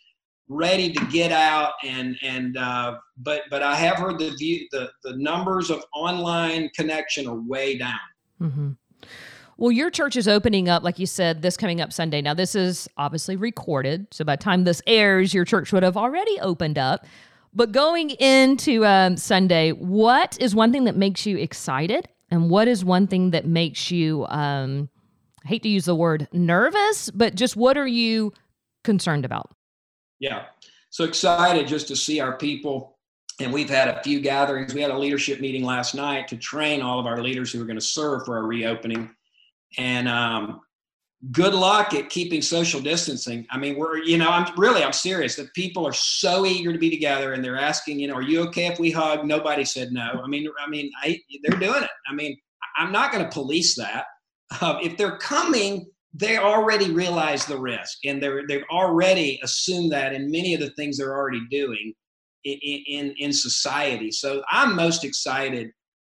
ready 0.48 0.92
to 0.92 1.04
get 1.06 1.30
out 1.30 1.72
and 1.84 2.16
and 2.22 2.56
uh, 2.56 2.96
but 3.18 3.42
but 3.50 3.62
I 3.62 3.74
have 3.74 3.96
heard 3.96 4.18
the 4.18 4.30
view 4.30 4.66
the 4.70 4.90
the 5.04 5.16
numbers 5.16 5.70
of 5.70 5.84
online 5.94 6.70
connection 6.76 7.26
are 7.26 7.40
way 7.40 7.78
down. 7.78 7.98
Mm-hmm. 8.40 8.70
Well, 9.56 9.72
your 9.72 9.90
church 9.90 10.14
is 10.14 10.28
opening 10.28 10.68
up, 10.68 10.84
like 10.84 11.00
you 11.00 11.06
said, 11.06 11.42
this 11.42 11.56
coming 11.56 11.80
up 11.80 11.92
Sunday. 11.92 12.22
Now, 12.22 12.32
this 12.32 12.54
is 12.54 12.88
obviously 12.96 13.34
recorded, 13.34 14.06
so 14.12 14.24
by 14.24 14.36
the 14.36 14.42
time 14.42 14.62
this 14.62 14.80
airs, 14.86 15.34
your 15.34 15.44
church 15.44 15.72
would 15.72 15.82
have 15.82 15.96
already 15.96 16.38
opened 16.40 16.78
up. 16.78 17.04
But 17.52 17.72
going 17.72 18.10
into 18.10 18.86
um, 18.86 19.16
Sunday, 19.16 19.72
what 19.72 20.40
is 20.40 20.54
one 20.54 20.70
thing 20.70 20.84
that 20.84 20.94
makes 20.94 21.26
you 21.26 21.38
excited 21.38 22.06
and 22.30 22.50
what 22.50 22.68
is 22.68 22.84
one 22.84 23.06
thing 23.06 23.30
that 23.30 23.46
makes 23.46 23.90
you, 23.90 24.26
um, 24.26 24.88
I 25.44 25.48
hate 25.48 25.62
to 25.62 25.68
use 25.68 25.86
the 25.86 25.94
word 25.94 26.28
nervous, 26.32 27.10
but 27.10 27.34
just 27.34 27.56
what 27.56 27.78
are 27.78 27.86
you 27.86 28.32
concerned 28.84 29.24
about? 29.24 29.50
Yeah. 30.20 30.44
So 30.90 31.04
excited 31.04 31.66
just 31.66 31.88
to 31.88 31.96
see 31.96 32.20
our 32.20 32.36
people. 32.36 32.98
And 33.40 33.52
we've 33.52 33.70
had 33.70 33.88
a 33.88 34.02
few 34.02 34.20
gatherings. 34.20 34.74
We 34.74 34.82
had 34.82 34.90
a 34.90 34.98
leadership 34.98 35.40
meeting 35.40 35.64
last 35.64 35.94
night 35.94 36.26
to 36.28 36.36
train 36.36 36.82
all 36.82 36.98
of 36.98 37.06
our 37.06 37.22
leaders 37.22 37.52
who 37.52 37.62
are 37.62 37.66
going 37.66 37.78
to 37.78 37.84
serve 37.84 38.24
for 38.24 38.36
our 38.36 38.44
reopening. 38.44 39.10
And 39.76 40.08
um, 40.08 40.60
good 41.32 41.54
luck 41.54 41.94
at 41.94 42.10
keeping 42.10 42.40
social 42.40 42.80
distancing. 42.80 43.46
I 43.50 43.58
mean, 43.58 43.76
we're, 43.76 43.98
you 43.98 44.18
know, 44.18 44.28
I'm 44.28 44.52
really, 44.56 44.84
I'm 44.84 44.92
serious 44.92 45.34
that 45.36 45.52
people 45.54 45.86
are 45.86 45.92
so 45.92 46.46
eager 46.46 46.72
to 46.72 46.78
be 46.78 46.90
together 46.90 47.32
and 47.32 47.44
they're 47.44 47.58
asking, 47.58 47.98
you 47.98 48.06
know, 48.06 48.14
are 48.14 48.22
you 48.22 48.40
okay 48.48 48.66
if 48.66 48.78
we 48.78 48.90
hug? 48.90 49.24
Nobody 49.24 49.64
said 49.64 49.90
no. 49.90 50.22
I 50.24 50.28
mean, 50.28 50.48
I 50.64 50.70
mean, 50.70 50.90
I, 51.02 51.20
they're 51.42 51.58
doing 51.58 51.82
it. 51.82 51.90
I 52.08 52.14
mean, 52.14 52.38
I'm 52.76 52.92
not 52.92 53.10
going 53.10 53.24
to 53.24 53.30
police 53.30 53.74
that. 53.76 54.04
Uh, 54.60 54.78
if 54.80 54.96
they're 54.96 55.18
coming, 55.18 55.86
they 56.14 56.38
already 56.38 56.92
realize 56.92 57.44
the 57.44 57.58
risk 57.58 57.98
and 58.04 58.22
they're, 58.22 58.46
they've 58.46 58.64
already 58.70 59.40
assumed 59.42 59.92
that 59.92 60.14
in 60.14 60.30
many 60.30 60.54
of 60.54 60.60
the 60.60 60.70
things 60.70 60.98
they're 60.98 61.16
already 61.16 61.42
doing 61.50 61.92
in, 62.44 62.58
in, 62.86 63.14
in 63.18 63.32
society. 63.32 64.10
So 64.12 64.42
I'm 64.50 64.76
most 64.76 65.04
excited 65.04 65.70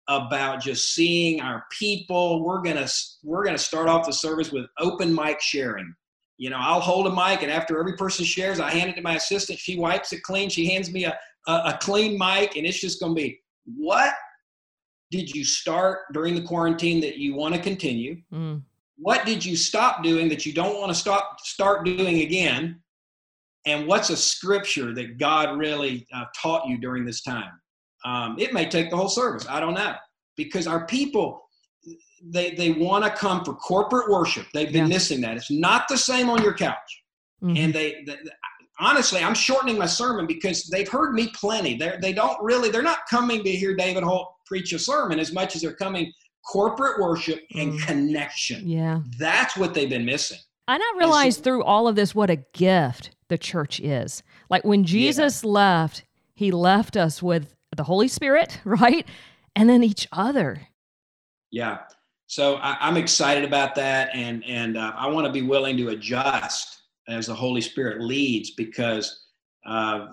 about 0.09 0.61
just 0.61 0.95
seeing 0.95 1.41
our 1.41 1.65
people. 1.71 2.45
We're 2.45 2.62
gonna 2.62 2.88
we're 3.23 3.45
gonna 3.45 3.59
start 3.59 3.88
off 3.88 4.07
the 4.07 4.12
service 4.12 4.53
with 4.53 4.67
open 4.79 5.15
mic 5.15 5.41
sharing. 5.41 5.95
You 6.38 6.51
know, 6.51 6.59
I'll 6.59 6.81
hold 6.81 7.07
a 7.07 7.11
mic, 7.11 7.43
and 7.43 7.53
after 7.53 7.79
every 7.79 7.97
person 7.97 8.25
shares, 8.25 8.59
I 8.59 8.71
hand 8.71 8.91
it 8.91 8.97
to 8.97 9.03
my 9.03 9.15
assistant. 9.15 9.59
She 9.59 9.79
wipes 9.79 10.12
it 10.12 10.23
clean. 10.23 10.49
She 10.49 10.69
hands 10.71 10.93
me 10.93 11.05
a 11.05 11.17
a, 11.47 11.53
a 11.53 11.79
clean 11.81 12.19
mic, 12.19 12.57
and 12.57 12.67
it's 12.67 12.81
just 12.81 13.01
gonna 13.01 13.15
be 13.15 13.41
what 13.65 14.15
did 15.11 15.31
you 15.31 15.45
start 15.45 16.01
during 16.12 16.35
the 16.35 16.43
quarantine 16.43 17.01
that 17.01 17.19
you 17.19 17.35
want 17.35 17.55
to 17.55 17.61
continue? 17.61 18.17
Mm. 18.33 18.62
What 18.97 19.27
did 19.27 19.45
you 19.45 19.57
stop 19.57 20.03
doing 20.03 20.29
that 20.31 20.47
you 20.47 20.53
don't 20.53 20.79
want 20.79 20.91
to 20.91 20.95
stop 20.95 21.38
start 21.41 21.85
doing 21.85 22.23
again? 22.23 22.81
And 23.67 23.87
what's 23.87 24.11
a 24.11 24.17
scripture 24.17 24.93
that 24.95 25.19
God 25.19 25.59
really 25.59 26.07
uh, 26.12 26.25
taught 26.37 26.67
you 26.67 26.79
during 26.79 27.05
this 27.05 27.23
time? 27.23 27.53
Um, 28.05 28.37
it 28.38 28.53
may 28.53 28.69
take 28.69 28.91
the 28.91 28.97
whole 28.97 29.09
service. 29.09 29.47
I 29.49 29.61
don't 29.61 29.75
know 29.75 29.95
because 30.37 30.67
our 30.67 30.87
people 30.87 31.49
they 32.25 32.53
they 32.53 32.71
want 32.71 33.05
to 33.05 33.11
come 33.11 33.45
for 33.45 33.55
corporate 33.55 34.11
worship. 34.11 34.47
They've 34.55 34.73
been 34.73 34.87
yeah. 34.87 34.95
missing 34.95 35.21
that. 35.23 35.37
It's 35.37 35.51
not 35.51 35.88
the 35.88 35.99
same 35.99 36.31
on 36.31 36.43
your 36.43 36.55
couch. 36.55 36.77
Mm-hmm. 37.43 37.57
And 37.57 37.75
they, 37.75 38.05
they, 38.07 38.17
honestly, 38.79 39.21
I'm 39.21 39.35
shortening 39.35 39.79
my 39.79 39.87
sermon 39.87 40.27
because 40.27 40.65
they've 40.69 40.88
heard 40.88 41.15
me 41.15 41.29
plenty. 41.35 41.77
They 41.77 41.97
they 42.01 42.12
don't 42.12 42.43
really 42.43 42.71
they're 42.71 42.83
not 42.83 43.01
coming 43.11 43.43
to 43.45 43.51
hear 43.51 43.75
David 43.75 44.05
Holt 44.05 44.29
preach 44.47 44.73
a 44.73 44.79
sermon 44.79 45.19
as 45.19 45.33
much 45.33 45.57
as 45.57 45.62
they're 45.62 45.75
coming 45.75 46.12
corporate 46.51 47.01
worship 47.01 47.41
and 47.55 47.73
mm. 47.73 47.87
connection. 47.87 48.69
Yeah, 48.69 49.01
that's 49.19 49.57
what 49.57 49.75
they've 49.75 49.91
been 49.91 50.05
missing. 50.05 50.38
I 50.69 50.79
realized 50.97 51.38
so, 51.38 51.43
through 51.43 51.65
all 51.65 51.88
of 51.88 51.97
this 51.97 52.15
what 52.15 52.31
a 52.31 52.37
gift 52.37 53.11
the 53.29 53.38
church 53.38 53.81
is. 53.81 54.23
Like 54.49 54.65
when 54.65 54.85
Jesus 54.85 55.43
yeah. 55.43 55.51
left, 55.51 56.05
he 56.35 56.51
left 56.53 56.97
us 56.97 57.23
with 57.23 57.55
the 57.76 57.85
Holy 57.85 58.08
Spirit, 58.08 58.61
right? 58.64 59.06
And 59.56 59.68
then 59.68 59.82
each 59.82 60.08
other. 60.12 60.66
Yeah. 61.50 61.80
So 62.26 62.56
I, 62.56 62.88
am 62.88 62.96
excited 62.96 63.44
about 63.44 63.74
that, 63.74 64.08
and 64.14 64.42
and 64.46 64.78
uh, 64.78 64.94
I 64.96 65.06
want 65.08 65.26
to 65.26 65.32
be 65.32 65.42
willing 65.42 65.76
to 65.76 65.88
adjust 65.88 66.85
as 67.06 67.26
the 67.26 67.35
Holy 67.35 67.61
Spirit 67.61 68.00
leads 68.00 68.52
because 68.52 69.26
uh, 69.66 70.06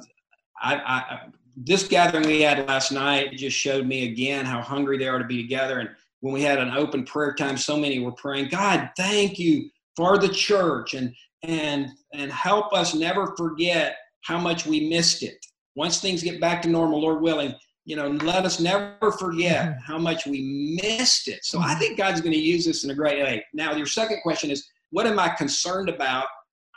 I, 0.62 0.76
I, 0.76 1.20
this 1.56 1.88
gathering 1.88 2.28
we 2.28 2.42
had 2.42 2.68
last 2.68 2.92
night 2.92 3.38
just 3.38 3.56
showed 3.56 3.86
me 3.86 4.12
again 4.12 4.46
how 4.46 4.62
hungry 4.62 4.98
they 4.98 5.08
are 5.08 5.20
to 5.20 5.24
be 5.24 5.42
together. 5.42 5.80
And 5.80 5.90
when 6.20 6.34
we 6.34 6.42
had 6.42 6.60
an 6.60 6.72
open 6.72 7.06
prayer 7.06 7.34
time, 7.34 7.56
so 7.56 7.78
many 7.78 8.00
were 8.00 8.12
praying, 8.12 8.50
God, 8.50 8.90
thank 8.98 9.40
you 9.40 9.70
for 9.96 10.18
the 10.18 10.30
church, 10.30 10.96
and 10.96 11.16
and 11.44 11.88
and 12.14 12.32
help 12.32 12.74
us 12.74 12.94
never 12.94 13.34
forget 13.38 13.96
how 14.24 14.38
much 14.38 14.66
we 14.66 14.90
missed 14.90 15.24
it 15.24 15.46
once 15.80 16.02
things 16.02 16.22
get 16.22 16.42
back 16.42 16.62
to 16.62 16.68
normal, 16.68 17.00
Lord 17.00 17.22
willing, 17.22 17.56
you 17.86 17.96
know, 17.96 18.10
let 18.10 18.46
us 18.46 18.60
never 18.60 19.14
forget 19.14 19.66
mm-hmm. 19.66 19.80
how 19.80 19.98
much 19.98 20.28
we 20.28 20.78
missed 20.84 21.30
it. 21.30 21.46
So 21.46 21.60
I 21.60 21.70
mm-hmm. 21.70 21.80
think 21.80 21.98
God's 21.98 22.20
going 22.20 22.34
to 22.34 22.38
use 22.38 22.66
this 22.66 22.84
in 22.84 22.90
a 22.90 22.94
great 22.94 23.24
way. 23.24 23.46
Now, 23.54 23.74
your 23.74 23.86
second 23.86 24.20
question 24.22 24.52
is, 24.52 24.68
what 24.90 25.08
am 25.08 25.18
I 25.18 25.30
concerned 25.30 25.88
about? 25.88 26.26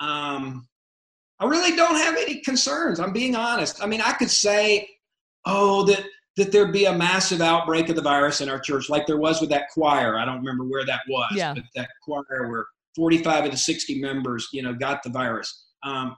Um, 0.00 0.68
I 1.40 1.46
really 1.46 1.74
don't 1.74 1.96
have 1.96 2.14
any 2.16 2.42
concerns. 2.42 3.00
I'm 3.00 3.12
being 3.12 3.34
honest. 3.34 3.82
I 3.82 3.86
mean, 3.86 4.00
I 4.00 4.12
could 4.12 4.30
say, 4.30 4.88
oh, 5.46 5.82
that 5.86 6.04
that 6.36 6.52
there'd 6.52 6.72
be 6.72 6.84
a 6.84 6.96
massive 6.96 7.40
outbreak 7.40 7.88
of 7.88 7.96
the 7.96 8.02
virus 8.02 8.40
in 8.40 8.48
our 8.48 8.60
church, 8.60 8.88
like 8.88 9.06
there 9.06 9.18
was 9.18 9.40
with 9.40 9.50
that 9.50 9.68
choir. 9.74 10.16
I 10.16 10.24
don't 10.24 10.38
remember 10.38 10.64
where 10.64 10.86
that 10.86 11.00
was, 11.08 11.32
yeah. 11.34 11.52
but 11.52 11.64
that 11.74 11.90
choir 12.02 12.48
where 12.48 12.66
45 12.96 13.46
of 13.46 13.50
the 13.50 13.56
60 13.56 14.00
members, 14.00 14.48
you 14.52 14.62
know, 14.62 14.72
got 14.72 15.02
the 15.02 15.10
virus. 15.10 15.66
Um, 15.82 16.16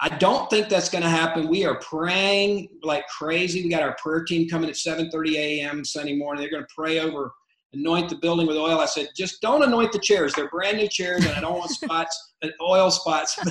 I 0.00 0.08
don't 0.08 0.50
think 0.50 0.68
that's 0.68 0.88
going 0.88 1.04
to 1.04 1.08
happen. 1.08 1.48
We 1.48 1.64
are 1.64 1.76
praying 1.76 2.68
like 2.82 3.06
crazy. 3.06 3.62
We 3.62 3.70
got 3.70 3.82
our 3.82 3.94
prayer 4.02 4.24
team 4.24 4.48
coming 4.48 4.68
at 4.68 4.76
7:30 4.76 5.34
a.m. 5.34 5.84
Sunday 5.84 6.16
morning. 6.16 6.42
They're 6.42 6.50
going 6.50 6.64
to 6.64 6.74
pray 6.74 6.98
over, 6.98 7.32
anoint 7.72 8.08
the 8.08 8.16
building 8.16 8.48
with 8.48 8.56
oil. 8.56 8.80
I 8.80 8.86
said, 8.86 9.08
just 9.16 9.40
don't 9.40 9.62
anoint 9.62 9.92
the 9.92 10.00
chairs. 10.00 10.34
They're 10.34 10.48
brand 10.48 10.78
new 10.78 10.88
chairs, 10.88 11.24
and 11.24 11.34
I 11.34 11.40
don't 11.40 11.58
want 11.58 11.70
spots, 11.70 12.32
uh, 12.42 12.48
oil 12.60 12.90
spots. 12.90 13.36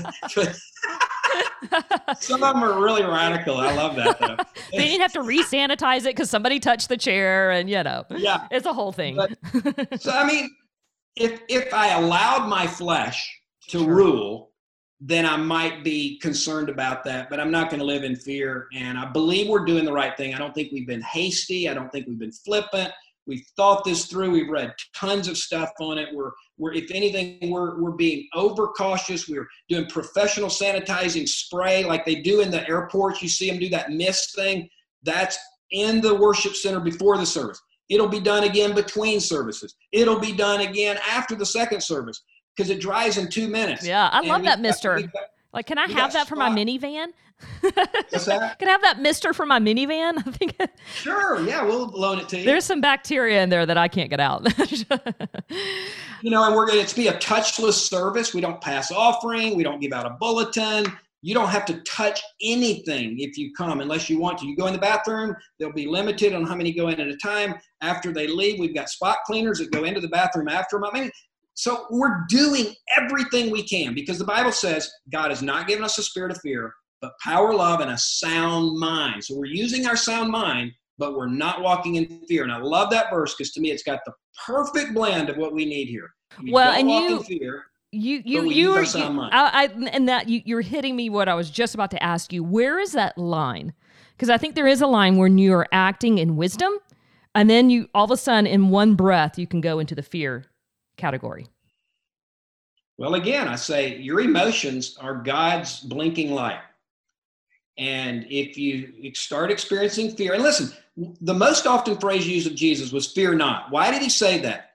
Some 2.20 2.44
of 2.44 2.56
them 2.56 2.64
are 2.64 2.82
really 2.82 3.04
radical. 3.04 3.58
I 3.58 3.74
love 3.74 3.96
that 3.96 4.20
though. 4.20 4.36
they 4.78 4.86
didn't 4.86 5.02
have 5.02 5.14
to 5.14 5.22
re-sanitize 5.22 6.02
it 6.02 6.16
because 6.16 6.30
somebody 6.30 6.60
touched 6.60 6.90
the 6.90 6.98
chair, 6.98 7.52
and 7.52 7.70
you 7.70 7.82
know, 7.84 8.06
yeah, 8.10 8.48
it's 8.52 8.66
a 8.66 8.74
whole 8.74 8.92
thing. 8.92 9.16
But, 9.16 10.02
so 10.02 10.12
I 10.12 10.26
mean, 10.28 10.50
if 11.16 11.40
if 11.48 11.74
I 11.74 11.98
allowed 12.00 12.50
my 12.50 12.68
flesh 12.68 13.34
to 13.70 13.80
sure. 13.80 13.88
rule 13.88 14.52
then 15.00 15.26
I 15.26 15.38
might 15.38 15.84
be 15.84 16.18
concerned 16.20 16.70
about 16.70 17.04
that. 17.04 17.30
But 17.30 17.40
I'm 17.40 17.52
not 17.52 17.70
going 17.70 17.80
to 17.80 17.86
live 17.86 18.04
in 18.04 18.16
fear. 18.16 18.68
And 18.74 18.98
I 18.98 19.06
believe 19.06 19.48
we're 19.48 19.66
doing 19.66 19.86
the 19.86 19.94
right 19.94 20.16
thing. 20.18 20.34
I 20.34 20.40
don't 20.40 20.54
think 20.54 20.72
we've 20.72 20.88
been 20.88 21.02
hasty. 21.02 21.70
I 21.70 21.74
don't 21.74 21.92
think 21.92 22.08
we've 22.08 22.20
been 22.20 22.32
flippant. 22.32 22.92
We've 23.28 23.46
thought 23.58 23.84
this 23.84 24.06
through. 24.06 24.32
We've 24.32 24.50
read 24.50 24.74
tons 24.96 25.28
of 25.28 25.38
stuff 25.38 25.70
on 25.82 25.98
it. 25.98 26.08
We're, 26.14 26.32
we're 26.58 26.74
if 26.74 26.90
anything, 26.92 27.52
we're, 27.52 27.80
we're 27.80 27.92
being 27.92 28.28
overcautious. 28.34 29.28
We're 29.28 29.48
doing 29.68 29.86
professional 29.88 30.48
sanitizing 30.48 31.28
spray 31.28 31.84
like 31.84 32.06
they 32.06 32.22
do 32.22 32.40
in 32.40 32.50
the 32.50 32.68
airports. 32.68 33.22
You 33.22 33.28
see 33.28 33.50
them 33.50 33.60
do 33.60 33.70
that 33.70 33.92
mist 33.92 34.34
thing. 34.36 34.70
That's 35.04 35.38
in 35.72 36.00
the 36.00 36.16
worship 36.16 36.56
center 36.56 36.80
before 36.80 37.18
the 37.18 37.26
service. 37.26 37.62
It'll 37.90 38.08
be 38.08 38.20
done 38.20 38.46
again 38.46 38.74
between 38.74 39.20
services. 39.20 39.76
It'll 39.92 40.20
be 40.20 40.34
done 40.34 40.62
again 40.62 40.98
after 41.08 41.36
the 41.36 41.46
second 41.46 41.82
service 41.82 42.22
because 42.58 42.72
it 42.72 42.82
dries 42.82 43.18
in 43.18 43.30
two 43.30 43.48
minutes. 43.48 43.86
Yeah, 43.86 44.10
I 44.12 44.22
love 44.22 44.44
that, 44.44 44.60
Mister. 44.60 45.02
Like, 45.54 45.68
can 45.68 45.78
I 45.78 45.88
have 45.88 46.14
that 46.14 46.28
for 46.28 46.36
my 46.36 46.50
minivan? 46.50 47.08
What's 47.62 48.26
that? 48.26 48.58
Can 48.60 48.68
I 48.68 48.72
have 48.72 48.82
that 48.82 49.00
Mister 49.00 49.32
for 49.32 49.46
my 49.46 49.60
minivan? 49.60 50.18
I 50.26 50.32
think. 50.32 50.58
Sure. 50.94 51.40
Yeah, 51.48 51.64
we'll 51.64 51.88
loan 51.88 52.20
it 52.20 52.30
to 52.30 52.40
you. 52.40 52.46
There's 52.46 52.66
some 52.66 52.82
bacteria 52.82 53.44
in 53.44 53.50
there 53.50 53.66
that 53.66 53.78
I 53.78 53.88
can't 53.88 54.10
get 54.10 54.20
out. 54.20 54.48
you 56.22 56.32
know, 56.32 56.44
and 56.46 56.56
we're 56.56 56.66
going 56.66 56.78
to 56.78 56.84
it's 56.84 56.94
be 56.94 57.10
a 57.10 57.14
touchless 57.14 57.74
service. 57.74 58.34
We 58.34 58.42
don't 58.42 58.60
pass 58.62 58.92
offering. 58.92 59.56
We 59.56 59.64
don't 59.64 59.80
give 59.80 59.94
out 59.94 60.08
a 60.08 60.12
bulletin. 60.20 60.86
You 61.22 61.34
don't 61.34 61.50
have 61.50 61.66
to 61.66 61.80
touch 61.82 62.22
anything 62.42 63.20
if 63.20 63.38
you 63.38 63.52
come 63.54 63.82
unless 63.82 64.10
you 64.10 64.20
want 64.20 64.38
to. 64.40 64.48
You 64.48 64.56
go 64.56 64.68
in 64.68 64.74
the 64.74 64.80
bathroom, 64.80 65.36
they'll 65.60 65.74
be 65.74 65.88
limited 65.88 66.34
on 66.34 66.46
how 66.46 66.56
many 66.56 66.72
go 66.72 66.90
in 66.90 67.00
at 67.00 67.08
a 67.08 67.18
time. 67.18 67.56
After 67.82 68.12
they 68.14 68.28
leave, 68.28 68.60
we've 68.60 68.76
got 68.76 68.90
spot 68.90 69.18
cleaners 69.26 69.60
that 69.60 69.72
go 69.72 69.84
into 69.84 70.00
the 70.00 70.08
bathroom 70.08 70.48
after 70.48 70.78
them. 70.78 70.86
I 70.86 71.00
mean, 71.00 71.12
so 71.58 71.88
we're 71.90 72.24
doing 72.30 72.76
everything 72.98 73.50
we 73.50 73.64
can 73.64 73.96
because 73.96 74.20
the 74.20 74.24
Bible 74.24 74.52
says 74.52 74.92
God 75.12 75.32
has 75.32 75.42
not 75.42 75.68
given 75.68 75.84
us 75.84 75.98
a 75.98 76.04
spirit 76.04 76.32
of 76.32 76.40
fear, 76.42 76.72
but 77.02 77.14
power, 77.20 77.52
love, 77.52 77.80
and 77.80 77.90
a 77.90 77.98
sound 77.98 78.78
mind. 78.78 79.24
So 79.24 79.36
we're 79.36 79.46
using 79.46 79.88
our 79.88 79.96
sound 79.96 80.30
mind, 80.30 80.72
but 81.00 81.18
we're 81.18 81.26
not 81.26 81.64
walking 81.64 81.96
in 81.96 82.22
fear. 82.28 82.44
And 82.44 82.52
I 82.52 82.60
love 82.60 82.92
that 82.92 83.10
verse 83.10 83.34
because 83.34 83.54
to 83.54 83.60
me, 83.60 83.72
it's 83.72 83.82
got 83.82 84.02
the 84.06 84.14
perfect 84.46 84.94
blend 84.94 85.32
of 85.32 85.38
what 85.38 85.52
we 85.52 85.66
need 85.66 85.88
here. 85.88 86.12
We 86.44 86.52
well, 86.52 86.74
and 86.74 86.92
you, 86.92 87.24
fear, 87.24 87.66
you, 87.92 88.22
you, 88.24 88.52
you 88.52 88.74
are, 88.74 88.84
you, 88.84 89.22
I, 89.32 89.32
I, 89.32 89.64
and 89.94 90.08
that 90.08 90.30
you, 90.30 90.44
you're 90.46 90.62
hitting 90.62 90.96
me 90.96 91.10
what 91.10 91.28
I 91.28 91.34
was 91.34 91.50
just 91.50 91.74
about 91.74 91.90
to 91.90 92.04
ask 92.04 92.32
you. 92.32 92.44
Where 92.44 92.80
is 92.80 92.92
that 92.92 93.18
line? 93.18 93.74
Because 94.12 94.30
I 94.30 94.38
think 94.38 94.54
there 94.54 94.68
is 94.68 94.82
a 94.82 94.88
line 94.88 95.18
when 95.18 95.40
you're 95.40 95.66
acting 95.72 96.20
in 96.20 96.36
wisdom, 96.36 96.74
and 97.34 97.50
then 97.50 97.72
you 97.72 97.90
all 97.96 98.06
of 98.06 98.12
a 98.12 98.18
sudden, 98.18 98.46
in 98.46 98.70
one 98.70 98.94
breath, 98.94 99.40
you 99.40 99.48
can 99.48 99.60
go 99.60 99.80
into 99.80 99.96
the 99.96 100.04
fear 100.04 100.46
category. 100.98 101.48
Well, 102.98 103.14
again, 103.14 103.48
I 103.48 103.56
say 103.56 103.98
your 103.98 104.20
emotions 104.22 104.98
are 105.00 105.16
God's 105.16 105.80
blinking 105.82 106.32
light. 106.32 106.60
And 107.78 108.26
if 108.30 108.58
you 108.58 109.14
start 109.14 109.52
experiencing 109.52 110.16
fear, 110.16 110.34
and 110.34 110.42
listen, 110.42 110.76
the 111.22 111.34
most 111.34 111.68
often 111.68 111.98
phrase 111.98 112.28
used 112.28 112.48
of 112.48 112.56
Jesus 112.56 112.92
was 112.92 113.12
fear 113.12 113.36
not. 113.36 113.70
Why 113.70 113.92
did 113.92 114.02
he 114.02 114.10
say 114.10 114.40
that? 114.40 114.72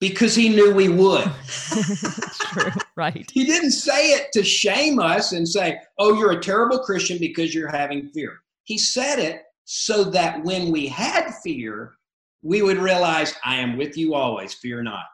Because 0.00 0.34
he 0.34 0.48
knew 0.48 0.74
we 0.74 0.88
would. 0.88 1.30
true, 2.40 2.72
right. 2.96 3.30
He 3.32 3.44
didn't 3.44 3.72
say 3.72 4.12
it 4.12 4.32
to 4.32 4.42
shame 4.42 4.98
us 4.98 5.32
and 5.32 5.46
say, 5.46 5.78
oh, 5.98 6.18
you're 6.18 6.32
a 6.32 6.40
terrible 6.40 6.80
Christian 6.80 7.18
because 7.18 7.54
you're 7.54 7.70
having 7.70 8.08
fear. 8.08 8.40
He 8.64 8.78
said 8.78 9.20
it 9.20 9.42
so 9.64 10.02
that 10.04 10.42
when 10.42 10.72
we 10.72 10.88
had 10.88 11.30
fear, 11.44 11.94
we 12.42 12.62
would 12.62 12.78
realize, 12.78 13.34
I 13.44 13.56
am 13.56 13.76
with 13.76 13.96
you 13.96 14.14
always, 14.14 14.54
fear 14.54 14.82
not. 14.82 15.04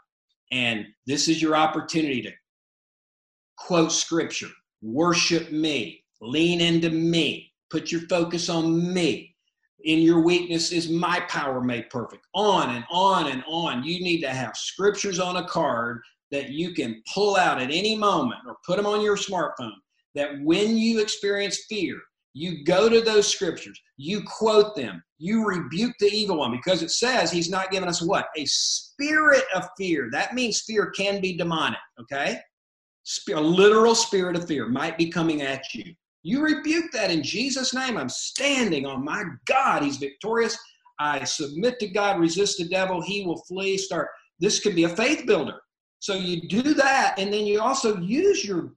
And 0.52 0.86
this 1.06 1.28
is 1.28 1.42
your 1.42 1.56
opportunity 1.56 2.22
to 2.22 2.32
quote 3.56 3.92
scripture, 3.92 4.50
worship 4.82 5.50
me, 5.50 6.04
lean 6.20 6.60
into 6.60 6.90
me, 6.90 7.52
put 7.70 7.90
your 7.90 8.02
focus 8.02 8.48
on 8.48 8.92
me. 8.92 9.34
In 9.84 10.00
your 10.00 10.20
weakness 10.20 10.72
is 10.72 10.88
my 10.88 11.20
power 11.28 11.60
made 11.60 11.90
perfect. 11.90 12.26
On 12.34 12.74
and 12.74 12.84
on 12.90 13.28
and 13.28 13.44
on. 13.46 13.84
You 13.84 14.00
need 14.00 14.20
to 14.22 14.30
have 14.30 14.56
scriptures 14.56 15.20
on 15.20 15.36
a 15.36 15.46
card 15.46 16.00
that 16.32 16.50
you 16.50 16.74
can 16.74 17.02
pull 17.12 17.36
out 17.36 17.60
at 17.60 17.70
any 17.70 17.96
moment 17.96 18.40
or 18.48 18.56
put 18.66 18.76
them 18.76 18.86
on 18.86 19.00
your 19.00 19.16
smartphone. 19.16 19.76
That 20.14 20.40
when 20.42 20.76
you 20.76 21.00
experience 21.00 21.66
fear, 21.68 22.00
you 22.32 22.64
go 22.64 22.88
to 22.88 23.00
those 23.00 23.26
scriptures, 23.28 23.80
you 23.96 24.22
quote 24.26 24.74
them, 24.76 25.02
you 25.18 25.46
rebuke 25.46 25.94
the 26.00 26.06
evil 26.06 26.38
one 26.38 26.50
because 26.50 26.82
it 26.82 26.90
says 26.90 27.30
he's 27.30 27.50
not 27.50 27.70
giving 27.70 27.88
us 27.88 28.02
what? 28.02 28.28
A 28.36 28.44
spirit 28.98 29.44
of 29.54 29.68
fear. 29.76 30.08
That 30.10 30.34
means 30.34 30.62
fear 30.62 30.90
can 30.90 31.20
be 31.20 31.36
demonic, 31.36 31.78
okay? 32.00 32.40
a 33.32 33.40
literal 33.40 33.94
spirit 33.94 34.36
of 34.36 34.48
fear 34.48 34.66
might 34.66 34.98
be 34.98 35.08
coming 35.08 35.42
at 35.42 35.62
you. 35.74 35.94
You 36.24 36.42
rebuke 36.42 36.90
that 36.92 37.12
in 37.12 37.22
Jesus' 37.22 37.72
name. 37.72 37.96
I'm 37.96 38.08
standing 38.08 38.84
on 38.84 39.04
my 39.04 39.22
God. 39.44 39.84
He's 39.84 39.98
victorious. 39.98 40.58
I 40.98 41.22
submit 41.22 41.78
to 41.78 41.86
God, 41.86 42.18
resist 42.18 42.58
the 42.58 42.68
devil. 42.68 43.00
He 43.00 43.24
will 43.24 43.42
flee. 43.42 43.78
Start. 43.78 44.08
This 44.40 44.58
can 44.58 44.74
be 44.74 44.84
a 44.84 44.88
faith 44.88 45.24
builder. 45.24 45.60
So 46.00 46.14
you 46.14 46.48
do 46.48 46.74
that, 46.74 47.14
and 47.18 47.32
then 47.32 47.46
you 47.46 47.60
also 47.60 47.98
use 47.98 48.44
your 48.44 48.72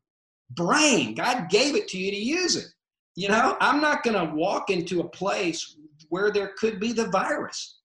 brain. 0.52 1.16
God 1.16 1.50
gave 1.50 1.76
it 1.76 1.88
to 1.90 1.98
you 1.98 2.12
to 2.12 2.18
use 2.18 2.56
it. 2.56 2.68
You 3.16 3.30
know, 3.30 3.58
I'm 3.60 3.82
not 3.82 4.04
going 4.04 4.16
to 4.16 4.34
walk 4.34 4.70
into 4.70 5.02
a 5.02 5.10
place 5.10 5.76
where 6.10 6.32
there 6.32 6.54
could 6.58 6.80
be 6.80 6.92
the 6.92 7.10
virus. 7.10 7.79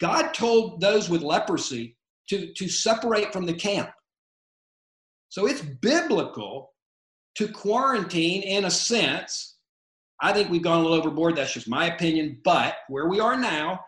God 0.00 0.32
told 0.32 0.80
those 0.80 1.08
with 1.08 1.22
leprosy 1.22 1.96
to, 2.28 2.52
to 2.54 2.68
separate 2.68 3.32
from 3.32 3.46
the 3.46 3.54
camp. 3.54 3.90
So 5.28 5.46
it's 5.46 5.60
biblical 5.60 6.72
to 7.36 7.48
quarantine 7.48 8.42
in 8.42 8.64
a 8.64 8.70
sense. 8.70 9.56
I 10.20 10.32
think 10.32 10.50
we've 10.50 10.62
gone 10.62 10.80
a 10.80 10.82
little 10.82 10.96
overboard. 10.96 11.36
That's 11.36 11.52
just 11.52 11.68
my 11.68 11.86
opinion. 11.86 12.40
But 12.44 12.76
where 12.88 13.08
we 13.08 13.20
are 13.20 13.36
now, 13.36 13.80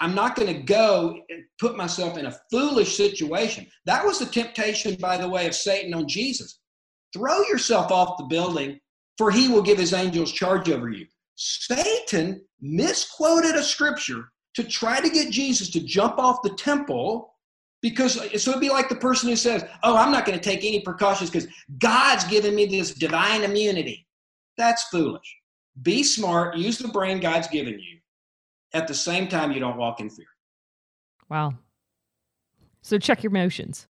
I'm 0.00 0.14
not 0.14 0.34
going 0.36 0.52
to 0.52 0.62
go 0.62 1.16
and 1.30 1.44
put 1.60 1.76
myself 1.76 2.18
in 2.18 2.26
a 2.26 2.36
foolish 2.50 2.96
situation. 2.96 3.66
That 3.86 4.04
was 4.04 4.18
the 4.18 4.26
temptation, 4.26 4.96
by 5.00 5.16
the 5.16 5.28
way, 5.28 5.46
of 5.46 5.54
Satan 5.54 5.94
on 5.94 6.08
Jesus. 6.08 6.58
Throw 7.14 7.42
yourself 7.42 7.92
off 7.92 8.18
the 8.18 8.24
building, 8.24 8.80
for 9.16 9.30
he 9.30 9.48
will 9.48 9.62
give 9.62 9.78
his 9.78 9.92
angels 9.92 10.32
charge 10.32 10.68
over 10.68 10.88
you. 10.88 11.06
Satan 11.36 12.44
misquoted 12.60 13.54
a 13.54 13.62
scripture 13.62 14.31
to 14.54 14.64
try 14.64 15.00
to 15.00 15.08
get 15.08 15.30
Jesus 15.30 15.70
to 15.70 15.80
jump 15.80 16.18
off 16.18 16.42
the 16.42 16.50
temple 16.50 17.34
because 17.80 18.14
so 18.40 18.50
it'd 18.50 18.60
be 18.60 18.70
like 18.70 18.88
the 18.88 18.96
person 18.96 19.28
who 19.28 19.36
says, 19.36 19.64
Oh, 19.82 19.96
I'm 19.96 20.12
not 20.12 20.24
going 20.24 20.38
to 20.38 20.44
take 20.44 20.64
any 20.64 20.80
precautions 20.80 21.30
because 21.30 21.48
God's 21.78 22.24
given 22.24 22.54
me 22.54 22.66
this 22.66 22.94
divine 22.94 23.42
immunity. 23.42 24.06
That's 24.56 24.84
foolish. 24.84 25.36
Be 25.82 26.02
smart, 26.02 26.56
use 26.56 26.78
the 26.78 26.88
brain 26.88 27.18
God's 27.18 27.48
given 27.48 27.74
you. 27.74 27.98
At 28.74 28.86
the 28.86 28.94
same 28.94 29.28
time, 29.28 29.52
you 29.52 29.60
don't 29.60 29.76
walk 29.76 30.00
in 30.00 30.10
fear. 30.10 30.26
Wow. 31.28 31.54
So 32.82 32.98
check 32.98 33.22
your 33.22 33.30
emotions. 33.30 33.86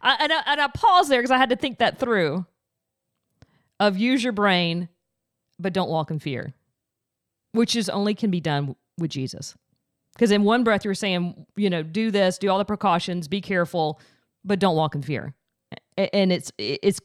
I, 0.00 0.16
and, 0.20 0.32
I, 0.32 0.42
and 0.46 0.60
I 0.60 0.68
pause 0.68 1.08
there 1.08 1.20
because 1.20 1.30
I 1.30 1.36
had 1.36 1.50
to 1.50 1.56
think 1.56 1.78
that 1.78 1.98
through 1.98 2.46
of 3.80 3.98
use 3.98 4.22
your 4.22 4.32
brain, 4.32 4.88
but 5.58 5.72
don't 5.72 5.90
walk 5.90 6.10
in 6.10 6.18
fear, 6.18 6.54
which 7.52 7.76
is 7.76 7.88
only 7.88 8.14
can 8.14 8.30
be 8.30 8.40
done 8.40 8.76
with 8.98 9.10
Jesus. 9.10 9.54
Because 10.14 10.30
in 10.30 10.44
one 10.44 10.64
breath, 10.64 10.84
you're 10.84 10.94
saying, 10.94 11.46
you 11.56 11.68
know, 11.68 11.82
do 11.82 12.10
this, 12.10 12.38
do 12.38 12.48
all 12.48 12.58
the 12.58 12.64
precautions, 12.64 13.26
be 13.26 13.40
careful, 13.40 14.00
but 14.44 14.58
don't 14.58 14.76
walk 14.76 14.94
in 14.94 15.02
fear. 15.02 15.34
And 15.96 16.32
it's 16.32 16.52
it's 16.58 17.00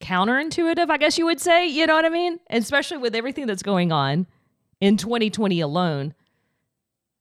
counterintuitive, 0.00 0.90
I 0.90 0.98
guess 0.98 1.16
you 1.16 1.24
would 1.26 1.40
say. 1.40 1.66
You 1.66 1.86
know 1.86 1.94
what 1.94 2.04
I 2.04 2.10
mean? 2.10 2.38
Especially 2.50 2.98
with 2.98 3.14
everything 3.14 3.46
that's 3.46 3.62
going 3.62 3.92
on 3.92 4.26
in 4.80 4.96
2020 4.96 5.60
alone. 5.60 6.14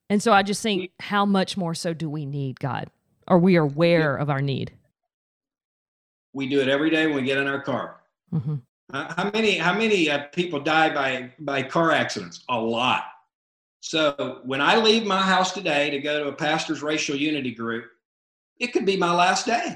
And 0.10 0.22
so 0.22 0.34
I 0.34 0.44
just 0.44 0.62
think, 0.62 0.92
how 1.00 1.26
much 1.26 1.56
more 1.56 1.74
so 1.74 1.94
do 1.94 2.10
we 2.10 2.26
need 2.26 2.60
God? 2.60 2.90
Or 3.28 3.38
we 3.40 3.56
are 3.56 3.64
aware 3.64 4.16
of 4.16 4.30
our 4.30 4.42
need? 4.42 4.74
We 6.34 6.48
do 6.48 6.60
it 6.60 6.68
every 6.68 6.90
day 6.90 7.06
when 7.08 7.18
we 7.18 7.22
get 7.22 7.38
in 7.38 7.48
our 7.48 7.62
car. 7.62 8.02
Mm-hmm. 8.34 8.56
Uh, 8.94 9.14
how 9.16 9.32
many 9.32 9.58
how 9.58 9.74
many 9.74 10.10
uh, 10.10 10.26
people 10.34 10.60
die 10.60 10.94
by 10.94 11.32
by 11.40 11.64
car 11.64 11.92
accidents? 11.92 12.44
A 12.50 12.60
lot. 12.60 13.04
So 13.82 14.42
when 14.46 14.62
I 14.62 14.78
leave 14.78 15.06
my 15.06 15.22
house 15.22 15.52
today 15.52 15.90
to 15.90 16.00
go 16.00 16.24
to 16.24 16.30
a 16.30 16.36
pastor's 16.36 16.84
racial 16.84 17.16
unity 17.16 17.52
group, 17.52 17.86
it 18.60 18.74
could 18.74 18.86
be 18.86 18.96
my 18.96 19.12
last 19.14 19.48
day. 19.48 19.76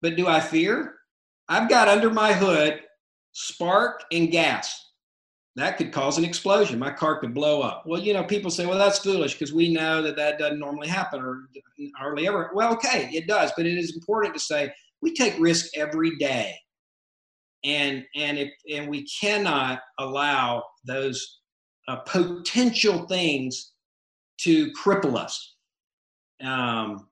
But 0.00 0.16
do 0.16 0.28
I 0.28 0.38
fear? 0.38 0.94
I've 1.48 1.68
got 1.68 1.88
under 1.88 2.10
my 2.10 2.32
hood 2.32 2.80
spark 3.32 4.04
and 4.12 4.30
gas. 4.30 4.84
That 5.56 5.76
could 5.76 5.92
cause 5.92 6.16
an 6.16 6.24
explosion. 6.24 6.78
My 6.78 6.92
car 6.92 7.18
could 7.18 7.34
blow 7.34 7.60
up. 7.60 7.82
Well, 7.84 8.00
you 8.00 8.14
know, 8.14 8.22
people 8.22 8.52
say, 8.52 8.66
well, 8.66 8.78
that's 8.78 9.00
foolish 9.00 9.32
because 9.32 9.52
we 9.52 9.72
know 9.72 10.00
that 10.02 10.14
that 10.14 10.38
doesn't 10.38 10.60
normally 10.60 10.86
happen 10.86 11.20
or 11.20 11.48
hardly 11.96 12.28
ever. 12.28 12.52
Well, 12.54 12.72
okay, 12.74 13.10
it 13.12 13.26
does. 13.26 13.50
But 13.56 13.66
it 13.66 13.76
is 13.76 13.96
important 13.96 14.34
to 14.34 14.40
say 14.40 14.72
we 15.02 15.12
take 15.12 15.34
risk 15.40 15.76
every 15.76 16.16
day. 16.18 16.54
And, 17.64 18.04
and, 18.14 18.38
if, 18.38 18.50
and 18.72 18.88
we 18.88 19.04
cannot 19.06 19.80
allow 19.98 20.62
those 20.84 21.37
uh, 21.88 21.96
potential 21.96 23.06
things 23.06 23.72
to 24.38 24.70
cripple 24.72 25.16
us. 25.16 25.56
Um, 26.44 27.08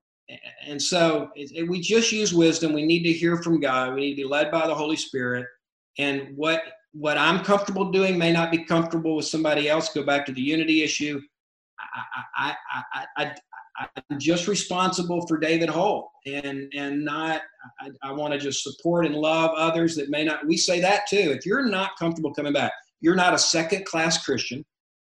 and 0.65 0.81
so 0.81 1.31
it, 1.35 1.51
it, 1.55 1.69
we 1.69 1.81
just 1.81 2.13
use 2.13 2.35
wisdom. 2.35 2.73
We 2.73 2.85
need 2.85 3.03
to 3.05 3.13
hear 3.13 3.37
from 3.43 3.61
God. 3.61 3.95
We 3.95 4.03
need 4.03 4.11
to 4.11 4.23
be 4.23 4.29
led 4.29 4.51
by 4.51 4.67
the 4.67 4.75
Holy 4.75 4.97
Spirit. 4.97 5.47
And 5.99 6.37
what 6.37 6.63
what 6.93 7.19
I'm 7.19 7.45
comfortable 7.45 7.91
doing 7.91 8.17
may 8.17 8.33
not 8.33 8.51
be 8.51 8.65
comfortable 8.65 9.17
with 9.17 9.27
somebody 9.27 9.69
else. 9.69 9.93
Go 9.93 10.03
back 10.03 10.25
to 10.27 10.33
the 10.33 10.41
unity 10.41 10.83
issue. 10.83 11.21
I, 12.39 12.55
I, 12.75 13.05
I, 13.17 13.35
I, 13.79 13.89
am 14.11 14.19
just 14.19 14.49
responsible 14.49 15.27
for 15.27 15.37
David 15.39 15.69
Holt, 15.69 16.11
and 16.27 16.73
and 16.75 17.05
not. 17.05 17.43
I, 17.81 17.91
I 18.03 18.13
want 18.13 18.33
to 18.33 18.39
just 18.39 18.63
support 18.63 19.05
and 19.05 19.15
love 19.15 19.51
others 19.57 19.95
that 19.97 20.09
may 20.09 20.25
not. 20.25 20.47
We 20.47 20.57
say 20.57 20.81
that 20.81 21.07
too. 21.09 21.35
If 21.37 21.45
you're 21.45 21.67
not 21.67 21.99
comfortable 21.99 22.33
coming 22.33 22.55
back, 22.55 22.73
you're 23.01 23.15
not 23.15 23.35
a 23.35 23.39
second 23.39 23.85
class 23.85 24.25
Christian. 24.25 24.65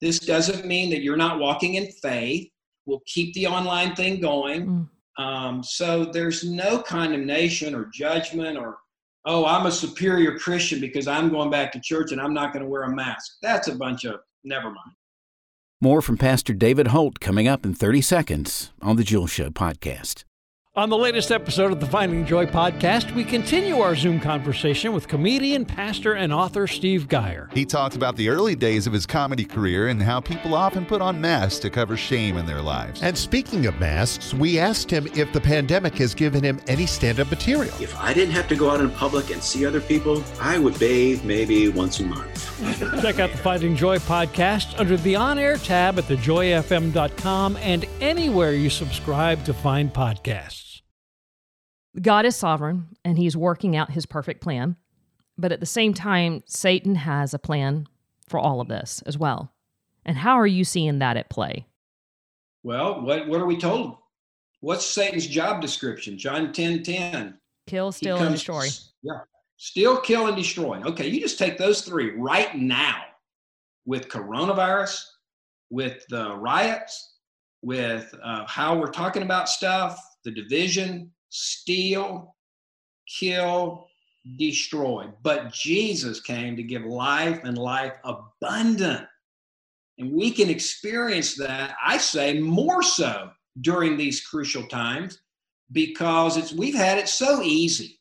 This 0.02 0.20
doesn't 0.20 0.66
mean 0.66 0.90
that 0.90 1.02
you're 1.02 1.18
not 1.18 1.40
walking 1.40 1.76
in 1.76 1.88
faith. 2.02 2.50
We'll 2.86 3.02
keep 3.06 3.34
the 3.34 3.48
online 3.48 3.96
thing 3.96 4.20
going. 4.20 4.88
Mm. 5.20 5.24
Um, 5.24 5.64
so 5.64 6.06
there's 6.06 6.44
no 6.44 6.80
condemnation 6.80 7.76
or 7.76 7.90
judgment 7.94 8.58
or, 8.58 8.78
oh, 9.26 9.46
I'm 9.46 9.68
a 9.68 9.72
superior 9.72 10.40
Christian 10.40 10.80
because 10.80 11.08
I'm 11.08 11.30
going 11.30 11.52
back 11.52 11.72
to 11.74 11.80
church 11.80 12.12
and 12.12 12.20
I'm 12.20 12.34
not 12.34 12.54
going 12.54 12.64
to 12.64 12.70
wear 12.70 12.84
a 12.84 12.96
mask. 12.96 13.34
That's 13.42 13.68
a 13.68 13.76
bunch 13.76 14.06
of 14.06 14.22
never 14.44 14.68
mind. 14.68 14.96
More 15.80 16.02
from 16.02 16.18
Pastor 16.18 16.54
David 16.54 16.88
Holt 16.88 17.20
coming 17.20 17.48
up 17.48 17.66
in 17.66 17.74
30 17.74 18.02
seconds 18.02 18.72
on 18.82 18.96
the 18.98 19.04
Jules 19.04 19.32
Show 19.32 19.50
podcast. 19.50 20.24
On 20.74 20.90
the 20.90 20.98
latest 20.98 21.34
episode 21.34 21.74
of 21.74 21.82
the 21.82 21.86
Finding 21.86 22.26
Joy 22.26 22.46
podcast, 22.46 23.14
we 23.14 23.26
continue 23.26 23.82
our 23.82 23.94
Zoom 23.94 24.22
conversation 24.22 24.94
with 24.94 25.06
comedian, 25.06 25.66
pastor, 25.66 26.14
and 26.14 26.32
author 26.32 26.66
Steve 26.66 27.10
Geyer. 27.10 27.50
He 27.52 27.66
talked 27.66 27.98
about 27.98 28.16
the 28.16 28.30
early 28.30 28.56
days 28.56 28.88
of 28.88 28.94
his 28.94 29.06
comedy 29.06 29.44
career 29.44 29.90
and 29.90 30.02
how 30.02 30.22
people 30.22 30.56
often 30.56 30.86
put 30.86 31.02
on 31.02 31.20
masks 31.20 31.60
to 31.60 31.70
cover 31.70 31.98
shame 31.98 32.38
in 32.38 32.46
their 32.46 32.62
lives. 32.62 33.04
And 33.04 33.18
speaking 33.18 33.66
of 33.66 33.78
masks, 33.82 34.34
we 34.34 34.60
asked 34.60 34.90
him 34.90 35.08
if 35.14 35.34
the 35.34 35.42
pandemic 35.42 35.96
has 35.96 36.16
given 36.16 36.42
him 36.42 36.62
any 36.70 36.86
stand 36.86 37.20
up 37.20 37.30
material. 37.30 37.76
If 37.82 37.94
I 38.00 38.14
didn't 38.14 38.34
have 38.36 38.48
to 38.48 38.56
go 38.56 38.70
out 38.70 38.80
in 38.80 38.92
public 38.92 39.30
and 39.30 39.44
see 39.44 39.66
other 39.66 39.82
people, 39.82 40.24
I 40.40 40.58
would 40.58 40.80
bathe 40.80 41.26
maybe 41.26 41.68
once 41.68 42.00
a 42.00 42.04
month. 42.04 43.02
Check 43.02 43.20
out 43.20 43.34
the 43.34 43.38
Finding 43.40 43.76
Joy 43.76 43.98
podcast 43.98 44.80
under 44.80 44.96
the 44.96 45.18
on 45.18 45.38
air 45.38 45.58
tab 45.58 46.00
at 46.00 46.06
thejoyfm.com 46.06 47.58
and 47.58 47.86
anywhere 48.00 48.54
you 48.54 48.70
subscribe 48.70 49.44
to 49.44 49.54
find 49.54 49.94
podcasts. 49.94 50.71
God 52.00 52.26
is 52.26 52.36
sovereign 52.36 52.88
and 53.04 53.18
he's 53.18 53.36
working 53.36 53.76
out 53.76 53.92
his 53.92 54.06
perfect 54.06 54.42
plan. 54.42 54.78
But 55.38 55.52
at 55.52 55.60
the 55.60 55.66
same 55.66 55.94
time, 55.94 56.44
Satan 56.46 56.96
has 56.96 57.34
a 57.34 57.40
plan 57.40 57.88
for 58.28 58.40
all 58.40 58.62
of 58.62 58.68
this 58.68 59.02
as 59.06 59.18
well. 59.18 59.52
And 60.06 60.18
how 60.18 60.36
are 60.36 60.48
you 60.48 60.64
seeing 60.64 61.00
that 61.00 61.18
at 61.18 61.30
play? 61.30 61.66
Well, 62.64 63.02
what, 63.02 63.28
what 63.28 63.42
are 63.42 63.46
we 63.46 63.58
told? 63.58 63.98
What's 64.62 64.86
Satan's 64.86 65.28
job 65.28 65.62
description? 65.62 66.18
John 66.18 66.54
10 66.54 66.84
10. 66.84 67.38
Kill, 67.68 67.92
steal, 67.92 68.18
comes, 68.18 68.28
and 68.28 68.36
destroy. 68.36 68.68
Yeah. 69.04 69.20
Steal, 69.58 70.00
kill, 70.00 70.28
and 70.28 70.36
destroy. 70.36 70.82
Okay, 70.82 71.08
you 71.08 71.20
just 71.20 71.40
take 71.40 71.58
those 71.58 71.82
three 71.82 72.12
right 72.18 72.56
now 72.56 73.02
with 73.86 74.08
coronavirus, 74.08 75.04
with 75.70 76.04
the 76.10 76.36
riots, 76.36 77.16
with 77.62 78.14
uh, 78.24 78.46
how 78.48 78.78
we're 78.78 78.92
talking 78.92 79.24
about 79.24 79.50
stuff, 79.50 80.00
the 80.24 80.32
division, 80.32 81.12
steal, 81.32 82.36
kill, 83.20 83.88
destroy. 84.38 85.10
But 85.24 85.52
Jesus 85.52 86.22
came 86.22 86.56
to 86.56 86.64
give 86.64 86.84
life 86.84 87.42
and 87.44 87.58
life 87.58 87.94
abundant. 88.04 89.08
And 89.98 90.14
we 90.14 90.32
can 90.32 90.50
experience 90.50 91.36
that, 91.38 91.76
I 91.84 91.98
say, 91.98 92.40
more 92.40 92.84
so 92.84 93.32
during 93.62 93.98
these 93.98 94.26
crucial 94.26 94.68
times 94.68 95.20
because 95.72 96.38
it's 96.38 96.54
we've 96.54 96.76
had 96.76 96.98
it 96.98 97.08
so 97.08 97.42
easy. 97.42 98.00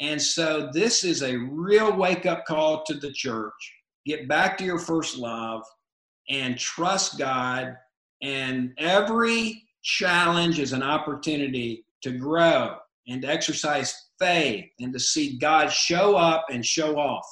And 0.00 0.20
so 0.20 0.70
this 0.72 1.02
is 1.04 1.22
a 1.22 1.36
real 1.36 1.96
wake 1.96 2.26
up 2.26 2.44
call 2.44 2.84
to 2.84 2.94
the 2.94 3.12
church. 3.12 3.74
Get 4.06 4.28
back 4.28 4.56
to 4.58 4.64
your 4.64 4.78
first 4.78 5.18
love 5.18 5.64
and 6.28 6.58
trust 6.58 7.18
God. 7.18 7.76
And 8.22 8.72
every 8.78 9.64
challenge 9.82 10.60
is 10.60 10.72
an 10.72 10.82
opportunity 10.82 11.84
to 12.02 12.12
grow 12.12 12.76
and 13.06 13.22
to 13.22 13.28
exercise 13.28 13.94
faith 14.18 14.66
and 14.80 14.92
to 14.92 15.00
see 15.00 15.38
God 15.38 15.68
show 15.68 16.16
up 16.16 16.46
and 16.50 16.64
show 16.64 16.98
off. 16.98 17.26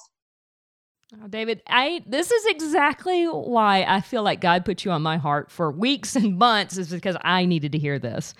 Oh, 1.23 1.29
David, 1.29 1.63
I 1.69 2.03
this 2.07 2.31
is 2.31 2.47
exactly 2.47 3.27
why 3.27 3.85
I 3.87 4.01
feel 4.01 4.23
like 4.23 4.41
God 4.41 4.65
put 4.65 4.85
you 4.85 4.91
on 4.91 5.03
my 5.03 5.19
heart 5.19 5.51
for 5.51 5.71
weeks 5.71 6.17
and 6.17 6.37
months 6.39 6.79
is 6.79 6.91
because 6.91 7.17
I 7.23 7.45
needed 7.45 7.73
to 7.73 7.79
hear 7.79 7.99
this. 7.99 8.35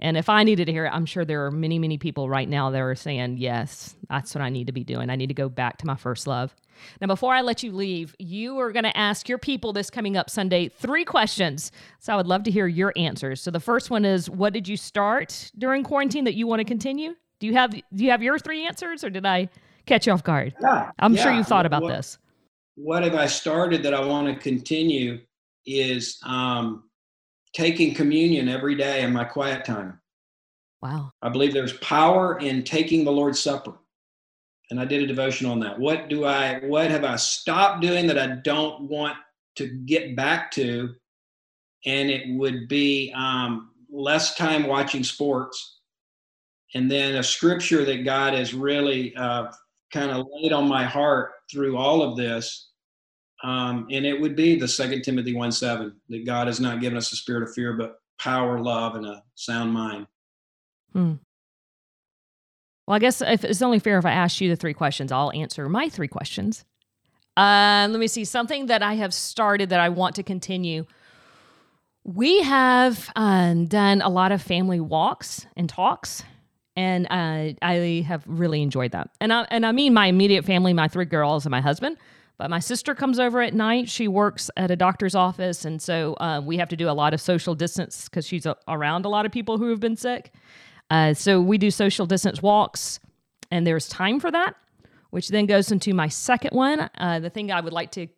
And 0.00 0.16
if 0.16 0.28
I 0.28 0.44
needed 0.44 0.66
to 0.66 0.72
hear 0.72 0.86
it, 0.86 0.92
I'm 0.92 1.06
sure 1.06 1.24
there 1.24 1.44
are 1.46 1.50
many, 1.50 1.78
many 1.78 1.98
people 1.98 2.28
right 2.28 2.48
now 2.48 2.70
that 2.70 2.80
are 2.80 2.94
saying, 2.94 3.38
yes, 3.38 3.96
that's 4.08 4.34
what 4.34 4.42
I 4.42 4.48
need 4.48 4.68
to 4.68 4.72
be 4.72 4.84
doing. 4.84 5.10
I 5.10 5.16
need 5.16 5.26
to 5.26 5.34
go 5.34 5.48
back 5.48 5.78
to 5.78 5.86
my 5.86 5.96
first 5.96 6.26
love. 6.26 6.54
Now, 7.00 7.06
before 7.06 7.34
I 7.34 7.40
let 7.40 7.62
you 7.62 7.72
leave, 7.72 8.14
you 8.18 8.58
are 8.58 8.72
going 8.72 8.84
to 8.84 8.96
ask 8.96 9.28
your 9.28 9.38
people 9.38 9.72
this 9.72 9.90
coming 9.90 10.16
up 10.16 10.30
Sunday 10.30 10.68
three 10.68 11.04
questions. 11.04 11.72
So 11.98 12.12
I 12.12 12.16
would 12.16 12.26
love 12.26 12.42
to 12.44 12.50
hear 12.50 12.66
your 12.66 12.92
answers. 12.96 13.40
So 13.40 13.50
the 13.50 13.60
first 13.60 13.90
one 13.90 14.04
is, 14.04 14.28
what 14.30 14.52
did 14.52 14.66
you 14.68 14.76
start 14.76 15.50
during 15.58 15.84
quarantine 15.84 16.24
that 16.24 16.34
you 16.34 16.46
want 16.46 16.60
to 16.60 16.64
continue? 16.64 17.14
Do 17.40 17.46
you 17.46 17.54
have 17.54 17.70
do 17.70 18.04
you 18.04 18.10
have 18.10 18.22
your 18.22 18.38
three 18.38 18.66
answers, 18.66 19.04
or 19.04 19.10
did 19.10 19.24
I 19.24 19.48
catch 19.86 20.06
you 20.06 20.12
off 20.12 20.24
guard? 20.24 20.54
Yeah, 20.60 20.90
I'm 20.98 21.14
yeah. 21.14 21.22
sure 21.22 21.32
you 21.32 21.44
thought 21.44 21.66
about 21.66 21.82
what, 21.82 21.94
this. 21.94 22.18
What 22.74 23.04
have 23.04 23.14
I 23.14 23.26
started 23.26 23.82
that 23.84 23.94
I 23.94 24.04
want 24.04 24.26
to 24.26 24.34
continue? 24.40 25.20
Is 25.66 26.18
um, 26.24 26.84
taking 27.52 27.94
communion 27.94 28.48
every 28.48 28.74
day 28.74 29.02
in 29.02 29.12
my 29.12 29.24
quiet 29.24 29.64
time. 29.64 30.00
Wow. 30.80 31.12
I 31.22 31.28
believe 31.28 31.52
there's 31.52 31.76
power 31.78 32.38
in 32.38 32.62
taking 32.62 33.04
the 33.04 33.12
Lord's 33.12 33.40
Supper. 33.40 33.74
And 34.70 34.78
I 34.78 34.84
did 34.84 35.02
a 35.02 35.06
devotion 35.06 35.48
on 35.48 35.60
that. 35.60 35.78
What 35.78 36.08
do 36.08 36.24
I 36.24 36.60
what 36.60 36.90
have 36.90 37.04
I 37.04 37.16
stopped 37.16 37.80
doing 37.80 38.06
that 38.06 38.18
I 38.18 38.36
don't 38.44 38.82
want 38.82 39.16
to 39.56 39.66
get 39.66 40.14
back 40.14 40.50
to? 40.52 40.94
And 41.86 42.10
it 42.10 42.28
would 42.36 42.68
be 42.68 43.12
um, 43.16 43.70
less 43.90 44.34
time 44.34 44.66
watching 44.66 45.04
sports. 45.04 45.80
And 46.74 46.90
then 46.90 47.16
a 47.16 47.22
scripture 47.22 47.84
that 47.86 48.04
God 48.04 48.34
has 48.34 48.52
really 48.52 49.16
uh, 49.16 49.46
kind 49.90 50.10
of 50.10 50.26
laid 50.34 50.52
on 50.52 50.68
my 50.68 50.84
heart 50.84 51.32
through 51.50 51.78
all 51.78 52.02
of 52.02 52.16
this 52.16 52.68
um, 53.42 53.86
and 53.90 54.04
it 54.04 54.20
would 54.20 54.34
be 54.34 54.58
the 54.58 54.66
Second 54.66 55.02
Timothy 55.02 55.34
1 55.34 55.52
7 55.52 55.94
that 56.08 56.26
God 56.26 56.46
has 56.48 56.60
not 56.60 56.80
given 56.80 56.98
us 56.98 57.12
a 57.12 57.16
spirit 57.16 57.44
of 57.44 57.54
fear, 57.54 57.74
but 57.74 58.00
power, 58.18 58.58
love, 58.58 58.96
and 58.96 59.06
a 59.06 59.22
sound 59.36 59.72
mind. 59.72 60.06
Hmm. 60.92 61.14
Well, 62.88 62.94
I 62.94 63.00
guess 63.00 63.20
if 63.20 63.44
it's 63.44 63.60
only 63.60 63.80
fair 63.80 63.98
if 63.98 64.06
I 64.06 64.12
ask 64.12 64.40
you 64.40 64.48
the 64.48 64.56
three 64.56 64.72
questions, 64.72 65.12
I'll 65.12 65.30
answer 65.32 65.68
my 65.68 65.90
three 65.90 66.08
questions. 66.08 66.64
Uh, 67.36 67.86
let 67.90 68.00
me 68.00 68.08
see 68.08 68.24
something 68.24 68.64
that 68.66 68.82
I 68.82 68.94
have 68.94 69.12
started 69.12 69.68
that 69.68 69.78
I 69.78 69.90
want 69.90 70.14
to 70.14 70.22
continue. 70.22 70.86
We 72.04 72.40
have 72.40 73.10
um, 73.14 73.66
done 73.66 74.00
a 74.00 74.08
lot 74.08 74.32
of 74.32 74.40
family 74.40 74.80
walks 74.80 75.46
and 75.54 75.68
talks, 75.68 76.22
and 76.76 77.06
uh, 77.10 77.52
I 77.60 78.06
have 78.08 78.24
really 78.26 78.62
enjoyed 78.62 78.92
that. 78.92 79.10
And 79.20 79.34
I 79.34 79.46
and 79.50 79.66
I 79.66 79.72
mean 79.72 79.92
my 79.92 80.06
immediate 80.06 80.46
family, 80.46 80.72
my 80.72 80.88
three 80.88 81.04
girls 81.04 81.44
and 81.44 81.50
my 81.50 81.60
husband. 81.60 81.98
But 82.38 82.48
my 82.48 82.60
sister 82.60 82.94
comes 82.94 83.18
over 83.18 83.42
at 83.42 83.52
night. 83.52 83.90
She 83.90 84.08
works 84.08 84.48
at 84.56 84.70
a 84.70 84.76
doctor's 84.76 85.14
office, 85.14 85.66
and 85.66 85.82
so 85.82 86.14
uh, 86.14 86.40
we 86.42 86.56
have 86.56 86.68
to 86.70 86.76
do 86.76 86.88
a 86.88 86.92
lot 86.92 87.12
of 87.12 87.20
social 87.20 87.54
distance 87.54 88.08
because 88.08 88.26
she's 88.26 88.46
a- 88.46 88.56
around 88.66 89.04
a 89.04 89.08
lot 89.10 89.26
of 89.26 89.32
people 89.32 89.58
who 89.58 89.68
have 89.68 89.80
been 89.80 89.96
sick. 89.96 90.32
Uh, 90.90 91.14
so 91.14 91.40
we 91.40 91.58
do 91.58 91.70
social 91.70 92.06
distance 92.06 92.42
walks, 92.42 93.00
and 93.50 93.66
there's 93.66 93.88
time 93.88 94.20
for 94.20 94.30
that, 94.30 94.54
which 95.10 95.28
then 95.28 95.46
goes 95.46 95.70
into 95.70 95.92
my 95.94 96.08
second 96.08 96.52
one. 96.52 96.88
Uh, 96.98 97.20
the 97.20 97.30
thing 97.30 97.52
I 97.52 97.60
would 97.60 97.72
like 97.72 97.92
to 97.92 98.08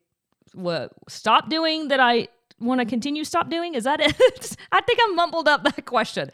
stop 1.08 1.48
doing 1.48 1.88
that 1.88 2.00
I 2.00 2.28
want 2.58 2.80
to 2.80 2.86
continue 2.86 3.24
stop 3.24 3.48
doing 3.50 3.74
is 3.74 3.84
that 3.84 4.00
it? 4.00 4.56
I 4.72 4.80
think 4.80 4.98
I 5.02 5.12
mumbled 5.14 5.48
up 5.48 5.64
that 5.64 5.84
question. 5.86 6.30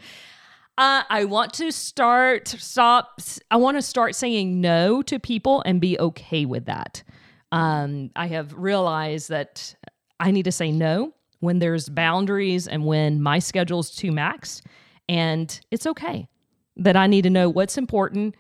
Uh, 0.79 1.05
I 1.09 1.25
want 1.25 1.55
to 1.55 1.73
start 1.73 2.49
stop. 2.49 3.21
I 3.51 3.57
want 3.57 3.79
to 3.79 3.83
start 3.83 4.15
saying 4.15 4.61
no 4.61 5.01
to 5.03 5.19
people 5.19 5.63
and 5.65 5.81
be 5.81 5.99
okay 5.99 6.45
with 6.45 6.67
that. 6.67 7.03
Um, 7.51 8.11
I 8.15 8.27
have 8.27 8.53
realized 8.53 9.31
that 9.31 9.75
I 10.21 10.31
need 10.33 10.45
to 10.45 10.53
say 10.53 10.71
no 10.71 11.15
when 11.41 11.61
there's 11.61 11.89
boundaries 11.89 12.67
and 12.67 12.85
when 12.85 13.23
my 13.23 13.39
schedule's 13.39 13.91
too 13.91 14.11
maxed 14.11 14.63
and 15.09 15.61
it's 15.71 15.87
okay 15.87 16.29
that 16.77 16.97
I 16.97 17.07
need 17.07 17.23
to 17.23 17.31
know 17.31 17.49
what's 17.49 17.79
important 17.79 18.35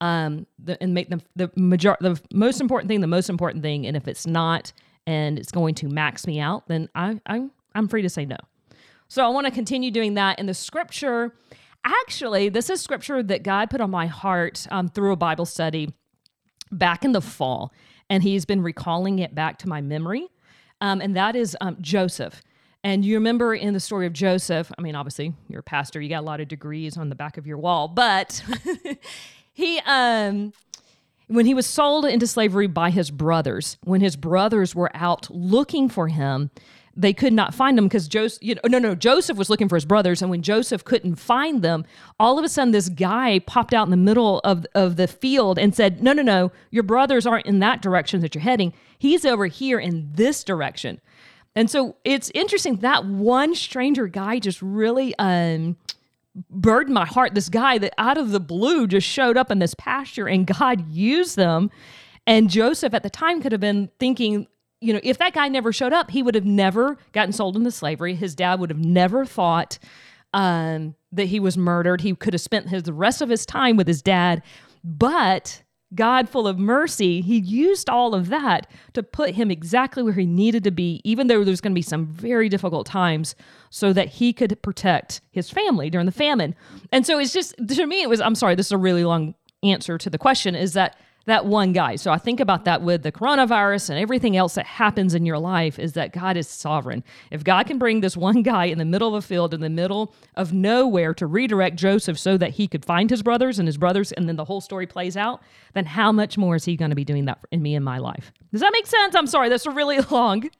um, 0.00 0.46
the, 0.58 0.82
and 0.82 0.94
make 0.94 1.10
the 1.10 1.20
the 1.36 1.50
major 1.56 1.96
the 2.00 2.20
most 2.32 2.60
important 2.60 2.88
thing 2.88 3.00
the 3.00 3.06
most 3.06 3.28
important 3.28 3.62
thing. 3.62 3.86
And 3.86 3.96
if 3.96 4.08
it's 4.08 4.26
not 4.26 4.72
and 5.06 5.38
it's 5.38 5.50
going 5.50 5.74
to 5.76 5.88
max 5.88 6.26
me 6.26 6.40
out, 6.40 6.68
then 6.68 6.88
I 6.94 7.20
I'm 7.26 7.50
I'm 7.74 7.88
free 7.88 8.02
to 8.02 8.08
say 8.08 8.24
no. 8.24 8.38
So 9.08 9.24
I 9.24 9.28
want 9.28 9.46
to 9.46 9.52
continue 9.52 9.90
doing 9.90 10.14
that. 10.14 10.38
In 10.38 10.46
the 10.46 10.54
scripture, 10.54 11.34
actually, 11.84 12.48
this 12.48 12.70
is 12.70 12.80
scripture 12.80 13.22
that 13.22 13.42
God 13.42 13.68
put 13.70 13.80
on 13.80 13.90
my 13.90 14.06
heart 14.06 14.66
um, 14.70 14.88
through 14.88 15.12
a 15.12 15.16
Bible 15.16 15.46
study 15.46 15.92
back 16.70 17.04
in 17.04 17.12
the 17.12 17.20
fall, 17.20 17.72
and 18.08 18.22
He's 18.22 18.44
been 18.44 18.62
recalling 18.62 19.18
it 19.18 19.34
back 19.34 19.58
to 19.58 19.68
my 19.68 19.80
memory. 19.80 20.28
Um, 20.80 21.00
and 21.00 21.14
that 21.16 21.36
is 21.36 21.56
um, 21.60 21.76
Joseph. 21.80 22.40
And 22.82 23.04
you 23.04 23.16
remember 23.16 23.54
in 23.54 23.74
the 23.74 23.80
story 23.80 24.06
of 24.06 24.12
Joseph, 24.12 24.72
I 24.78 24.80
mean, 24.80 24.94
obviously, 24.94 25.34
you're 25.48 25.60
a 25.60 25.62
pastor, 25.62 26.00
you 26.00 26.08
got 26.08 26.20
a 26.20 26.26
lot 26.26 26.40
of 26.40 26.48
degrees 26.48 26.96
on 26.96 27.10
the 27.10 27.14
back 27.14 27.36
of 27.36 27.46
your 27.46 27.58
wall, 27.58 27.88
but 27.88 28.42
he, 29.52 29.80
um, 29.84 30.54
when 31.26 31.44
he 31.44 31.52
was 31.52 31.66
sold 31.66 32.06
into 32.06 32.26
slavery 32.26 32.66
by 32.66 32.90
his 32.90 33.10
brothers, 33.10 33.76
when 33.84 34.00
his 34.00 34.16
brothers 34.16 34.74
were 34.74 34.90
out 34.94 35.28
looking 35.30 35.88
for 35.90 36.08
him, 36.08 36.50
they 36.96 37.12
could 37.12 37.32
not 37.32 37.54
find 37.54 37.78
him 37.78 37.84
because 37.84 38.08
Joseph, 38.08 38.42
you 38.42 38.56
know, 38.56 38.60
no, 38.66 38.78
no, 38.78 38.94
Joseph 38.94 39.36
was 39.36 39.48
looking 39.48 39.68
for 39.68 39.76
his 39.76 39.84
brothers. 39.84 40.22
And 40.22 40.30
when 40.30 40.42
Joseph 40.42 40.84
couldn't 40.84 41.16
find 41.16 41.62
them, 41.62 41.84
all 42.18 42.38
of 42.38 42.44
a 42.44 42.48
sudden 42.48 42.72
this 42.72 42.88
guy 42.88 43.38
popped 43.40 43.72
out 43.72 43.86
in 43.86 43.90
the 43.90 43.96
middle 43.96 44.40
of, 44.40 44.66
of 44.74 44.96
the 44.96 45.06
field 45.06 45.58
and 45.58 45.74
said, 45.74 46.02
No, 46.02 46.12
no, 46.12 46.22
no, 46.22 46.50
your 46.70 46.82
brothers 46.82 47.26
aren't 47.26 47.46
in 47.46 47.60
that 47.60 47.80
direction 47.80 48.20
that 48.20 48.34
you're 48.34 48.42
heading. 48.42 48.72
He's 48.98 49.24
over 49.24 49.46
here 49.46 49.78
in 49.78 50.10
this 50.14 50.42
direction. 50.42 51.00
And 51.56 51.70
so 51.70 51.96
it's 52.04 52.30
interesting 52.34 52.76
that 52.76 53.04
one 53.04 53.54
stranger 53.54 54.06
guy 54.06 54.38
just 54.38 54.62
really 54.62 55.14
um, 55.18 55.76
burdened 56.48 56.94
my 56.94 57.06
heart. 57.06 57.34
This 57.34 57.48
guy 57.48 57.78
that 57.78 57.92
out 57.98 58.18
of 58.18 58.30
the 58.30 58.40
blue 58.40 58.86
just 58.86 59.06
showed 59.06 59.36
up 59.36 59.50
in 59.50 59.58
this 59.58 59.74
pasture 59.74 60.28
and 60.28 60.46
God 60.46 60.88
used 60.88 61.36
them. 61.36 61.70
And 62.26 62.48
Joseph 62.48 62.94
at 62.94 63.02
the 63.02 63.10
time 63.10 63.42
could 63.42 63.52
have 63.52 63.60
been 63.60 63.90
thinking, 63.98 64.46
you 64.80 64.92
know, 64.92 65.00
if 65.02 65.18
that 65.18 65.34
guy 65.34 65.48
never 65.48 65.72
showed 65.72 65.92
up, 65.92 66.10
he 66.10 66.22
would 66.22 66.34
have 66.34 66.44
never 66.44 66.98
gotten 67.12 67.32
sold 67.32 67.56
into 67.56 67.70
slavery. 67.70 68.14
His 68.14 68.34
dad 68.34 68.60
would 68.60 68.70
have 68.70 68.78
never 68.78 69.26
thought 69.26 69.78
um, 70.32 70.94
that 71.12 71.26
he 71.26 71.40
was 71.40 71.58
murdered. 71.58 72.00
He 72.00 72.14
could 72.14 72.34
have 72.34 72.40
spent 72.40 72.68
his, 72.68 72.84
the 72.84 72.92
rest 72.92 73.20
of 73.20 73.28
his 73.28 73.44
time 73.44 73.76
with 73.76 73.88
his 73.88 74.00
dad. 74.00 74.42
But 74.84 75.62
God, 75.94 76.28
full 76.28 76.46
of 76.46 76.58
mercy, 76.58 77.20
he 77.20 77.38
used 77.38 77.90
all 77.90 78.14
of 78.14 78.28
that 78.28 78.68
to 78.92 79.02
put 79.02 79.34
him 79.34 79.50
exactly 79.50 80.02
where 80.02 80.12
he 80.12 80.26
needed 80.26 80.62
to 80.64 80.70
be, 80.70 81.00
even 81.02 81.26
though 81.26 81.42
there's 81.42 81.60
going 81.60 81.72
to 81.72 81.78
be 81.78 81.82
some 81.82 82.06
very 82.06 82.48
difficult 82.48 82.86
times, 82.86 83.34
so 83.70 83.92
that 83.92 84.08
he 84.08 84.32
could 84.32 84.60
protect 84.62 85.20
his 85.30 85.50
family 85.50 85.90
during 85.90 86.06
the 86.06 86.12
famine. 86.12 86.54
And 86.92 87.04
so 87.04 87.18
it's 87.18 87.32
just, 87.32 87.54
to 87.66 87.86
me, 87.86 88.02
it 88.02 88.08
was, 88.08 88.20
I'm 88.20 88.36
sorry, 88.36 88.54
this 88.54 88.66
is 88.66 88.72
a 88.72 88.78
really 88.78 89.04
long 89.04 89.34
answer 89.62 89.98
to 89.98 90.08
the 90.08 90.18
question, 90.18 90.54
is 90.54 90.74
that 90.74 90.96
that 91.30 91.46
one 91.46 91.72
guy. 91.72 91.96
So 91.96 92.10
I 92.10 92.18
think 92.18 92.40
about 92.40 92.64
that 92.64 92.82
with 92.82 93.02
the 93.02 93.12
coronavirus 93.12 93.90
and 93.90 93.98
everything 93.98 94.36
else 94.36 94.54
that 94.54 94.66
happens 94.66 95.14
in 95.14 95.24
your 95.24 95.38
life 95.38 95.78
is 95.78 95.94
that 95.94 96.12
God 96.12 96.36
is 96.36 96.48
sovereign. 96.48 97.02
If 97.30 97.44
God 97.44 97.66
can 97.66 97.78
bring 97.78 98.00
this 98.00 98.16
one 98.16 98.42
guy 98.54 98.66
in 98.66 98.78
the 98.78 98.84
middle 98.84 99.08
of 99.08 99.14
a 99.14 99.26
field, 99.26 99.54
in 99.54 99.60
the 99.60 99.70
middle 99.70 100.14
of 100.36 100.52
nowhere 100.52 101.14
to 101.14 101.26
redirect 101.26 101.76
Joseph 101.76 102.18
so 102.18 102.36
that 102.36 102.50
he 102.50 102.68
could 102.68 102.84
find 102.84 103.10
his 103.10 103.22
brothers 103.22 103.58
and 103.58 103.68
his 103.68 103.76
brothers, 103.76 104.12
and 104.12 104.28
then 104.28 104.36
the 104.36 104.44
whole 104.44 104.60
story 104.60 104.86
plays 104.86 105.16
out, 105.16 105.42
then 105.74 105.86
how 105.86 106.12
much 106.12 106.36
more 106.36 106.56
is 106.56 106.64
he 106.64 106.76
going 106.76 106.90
to 106.90 106.96
be 106.96 107.04
doing 107.04 107.24
that 107.26 107.44
in 107.50 107.62
me 107.62 107.74
in 107.74 107.82
my 107.82 107.98
life? 107.98 108.32
Does 108.52 108.60
that 108.60 108.72
make 108.72 108.86
sense? 108.86 109.14
I'm 109.14 109.26
sorry, 109.26 109.48
that's 109.48 109.66
really 109.66 110.00
long. 110.10 110.50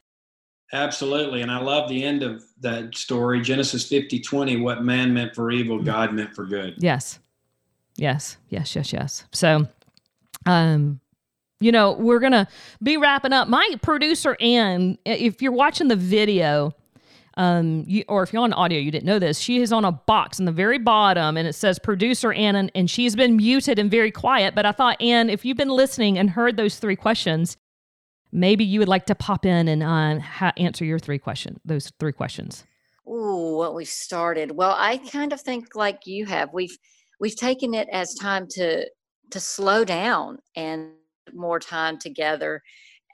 Absolutely. 0.73 1.41
And 1.41 1.51
I 1.51 1.59
love 1.59 1.89
the 1.89 2.03
end 2.03 2.23
of 2.23 2.43
that 2.61 2.95
story 2.95 3.41
Genesis 3.41 3.87
50 3.87 4.19
20. 4.19 4.57
What 4.57 4.83
man 4.83 5.13
meant 5.13 5.35
for 5.35 5.51
evil, 5.51 5.79
mm. 5.79 5.85
God 5.85 6.13
meant 6.13 6.33
for 6.33 6.45
good. 6.45 6.75
Yes. 6.77 7.19
Yes. 7.97 8.37
Yes. 8.49 8.75
Yes. 8.75 8.93
Yes. 8.93 9.25
So, 9.33 9.67
um, 10.45 10.99
you 11.59 11.71
know, 11.71 11.93
we're 11.93 12.19
gonna 12.19 12.47
be 12.81 12.97
wrapping 12.97 13.33
up. 13.33 13.47
My 13.47 13.75
producer 13.81 14.35
Anne, 14.39 14.97
if 15.05 15.41
you're 15.41 15.51
watching 15.51 15.87
the 15.87 15.95
video, 15.95 16.73
um, 17.37 17.85
you, 17.87 18.03
or 18.07 18.23
if 18.23 18.33
you're 18.33 18.41
on 18.41 18.51
audio, 18.53 18.79
you 18.79 18.91
didn't 18.91 19.05
know 19.05 19.19
this. 19.19 19.39
She 19.39 19.61
is 19.61 19.71
on 19.71 19.85
a 19.85 19.91
box 19.91 20.39
in 20.39 20.45
the 20.45 20.51
very 20.51 20.79
bottom, 20.79 21.37
and 21.37 21.47
it 21.47 21.53
says 21.53 21.79
producer 21.79 22.33
Anne, 22.33 22.69
and 22.73 22.89
she's 22.89 23.15
been 23.15 23.37
muted 23.37 23.79
and 23.79 23.89
very 23.89 24.11
quiet. 24.11 24.55
But 24.55 24.65
I 24.65 24.71
thought, 24.71 25.01
Anne, 25.01 25.29
if 25.29 25.45
you've 25.45 25.57
been 25.57 25.69
listening 25.69 26.17
and 26.17 26.31
heard 26.31 26.57
those 26.57 26.77
three 26.77 26.95
questions, 26.95 27.57
maybe 28.31 28.63
you 28.63 28.79
would 28.79 28.89
like 28.89 29.05
to 29.05 29.15
pop 29.15 29.45
in 29.45 29.67
and 29.67 29.83
uh, 29.83 30.19
ha- 30.19 30.53
answer 30.57 30.83
your 30.83 30.99
three 30.99 31.19
question, 31.19 31.59
those 31.63 31.91
three 31.99 32.13
questions. 32.13 32.65
Ooh, 33.07 33.55
what 33.57 33.75
we 33.75 33.85
started. 33.85 34.51
Well, 34.51 34.75
I 34.77 34.97
kind 34.97 35.33
of 35.33 35.41
think 35.41 35.75
like 35.75 36.01
you 36.05 36.25
have. 36.25 36.49
We've 36.53 36.77
we've 37.19 37.35
taken 37.35 37.73
it 37.73 37.87
as 37.91 38.13
time 38.15 38.47
to 38.51 38.85
to 39.31 39.39
slow 39.39 39.83
down 39.83 40.37
and 40.55 40.91
more 41.33 41.59
time 41.59 41.97
together 41.97 42.61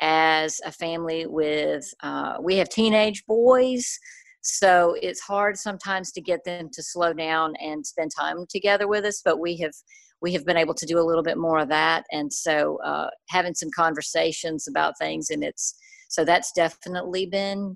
as 0.01 0.61
a 0.65 0.71
family 0.71 1.25
with 1.25 1.85
uh, 2.03 2.35
we 2.41 2.57
have 2.57 2.69
teenage 2.69 3.25
boys 3.25 3.97
so 4.41 4.95
it's 5.01 5.19
hard 5.21 5.57
sometimes 5.57 6.11
to 6.11 6.21
get 6.21 6.43
them 6.45 6.69
to 6.71 6.83
slow 6.83 7.13
down 7.13 7.53
and 7.59 7.85
spend 7.85 8.11
time 8.17 8.45
together 8.49 8.87
with 8.87 9.05
us 9.05 9.21
but 9.25 9.39
we 9.39 9.57
have 9.57 9.73
we 10.21 10.33
have 10.33 10.45
been 10.45 10.57
able 10.57 10.73
to 10.73 10.85
do 10.85 10.99
a 10.99 11.03
little 11.03 11.23
bit 11.23 11.37
more 11.37 11.59
of 11.59 11.69
that 11.69 12.05
and 12.11 12.31
so 12.31 12.79
uh, 12.85 13.07
having 13.29 13.53
some 13.53 13.69
conversations 13.75 14.67
about 14.67 14.97
things 14.99 15.29
and 15.29 15.43
it's 15.43 15.75
so 16.09 16.23
that's 16.23 16.51
definitely 16.51 17.25
been 17.25 17.75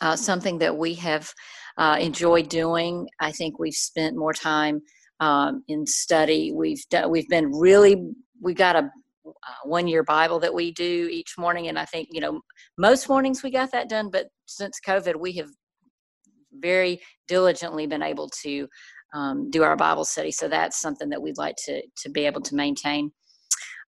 uh, 0.00 0.16
something 0.16 0.58
that 0.58 0.76
we 0.76 0.94
have 0.94 1.32
uh, 1.78 1.96
enjoyed 2.00 2.48
doing. 2.48 3.08
I 3.20 3.32
think 3.32 3.58
we've 3.58 3.74
spent 3.74 4.16
more 4.16 4.32
time 4.32 4.82
um, 5.24 5.64
in 5.68 5.86
study. 5.86 6.52
We've 6.52 6.86
done, 6.90 7.10
we've 7.10 7.28
been 7.28 7.50
really 7.50 8.10
we 8.42 8.52
got 8.52 8.76
a 8.76 8.90
uh, 9.26 9.30
one 9.64 9.88
year 9.88 10.02
Bible 10.02 10.38
that 10.40 10.52
we 10.52 10.70
do 10.72 11.08
each 11.10 11.38
morning, 11.38 11.68
and 11.68 11.78
I 11.78 11.86
think 11.86 12.08
you 12.12 12.20
know 12.20 12.42
most 12.76 13.08
mornings 13.08 13.42
we 13.42 13.50
got 13.50 13.72
that 13.72 13.88
done. 13.88 14.10
But 14.10 14.26
since 14.44 14.78
COVID, 14.86 15.16
we 15.16 15.32
have 15.36 15.48
very 16.52 17.00
diligently 17.26 17.86
been 17.86 18.02
able 18.02 18.28
to 18.42 18.68
um, 19.14 19.50
do 19.50 19.62
our 19.62 19.76
Bible 19.76 20.04
study. 20.04 20.30
So 20.30 20.46
that's 20.46 20.78
something 20.78 21.08
that 21.08 21.22
we'd 21.22 21.38
like 21.38 21.56
to 21.64 21.80
to 22.02 22.10
be 22.10 22.26
able 22.26 22.42
to 22.42 22.54
maintain. 22.54 23.10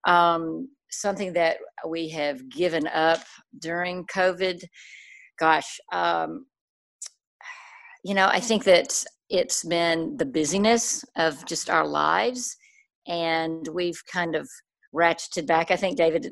Um, 0.08 0.70
something 0.90 1.34
that 1.34 1.58
we 1.86 2.08
have 2.08 2.48
given 2.48 2.86
up 2.86 3.20
during 3.60 4.06
COVID. 4.06 4.64
Gosh, 5.38 5.78
um, 5.92 6.46
you 8.02 8.14
know, 8.14 8.26
I 8.26 8.40
think 8.40 8.64
that 8.64 9.04
it's 9.28 9.64
been 9.64 10.16
the 10.16 10.26
busyness 10.26 11.04
of 11.16 11.44
just 11.46 11.70
our 11.70 11.86
lives 11.86 12.56
and 13.06 13.66
we've 13.72 14.00
kind 14.12 14.34
of 14.34 14.48
ratcheted 14.94 15.46
back. 15.46 15.70
I 15.70 15.76
think 15.76 15.96
david 15.96 16.28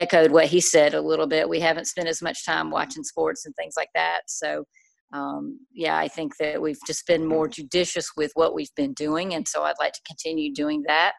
echoed 0.00 0.30
what 0.30 0.46
he 0.46 0.60
said 0.60 0.94
a 0.94 1.00
little 1.00 1.26
bit. 1.26 1.48
We 1.48 1.60
haven't 1.60 1.86
spent 1.86 2.08
as 2.08 2.22
much 2.22 2.46
time 2.46 2.70
watching 2.70 3.02
sports 3.02 3.46
and 3.46 3.54
things 3.56 3.74
like 3.76 3.90
that. 3.94 4.22
So 4.28 4.64
um, 5.12 5.58
yeah 5.72 5.96
i 5.96 6.06
think 6.08 6.36
that 6.38 6.60
we've 6.60 6.78
just 6.86 7.06
been 7.06 7.26
more 7.26 7.48
judicious 7.48 8.10
with 8.16 8.30
what 8.34 8.54
we've 8.54 8.74
been 8.76 8.92
doing 8.92 9.34
and 9.34 9.46
so 9.46 9.62
i'd 9.62 9.74
like 9.78 9.92
to 9.92 10.02
continue 10.06 10.52
doing 10.52 10.82
that. 10.86 11.12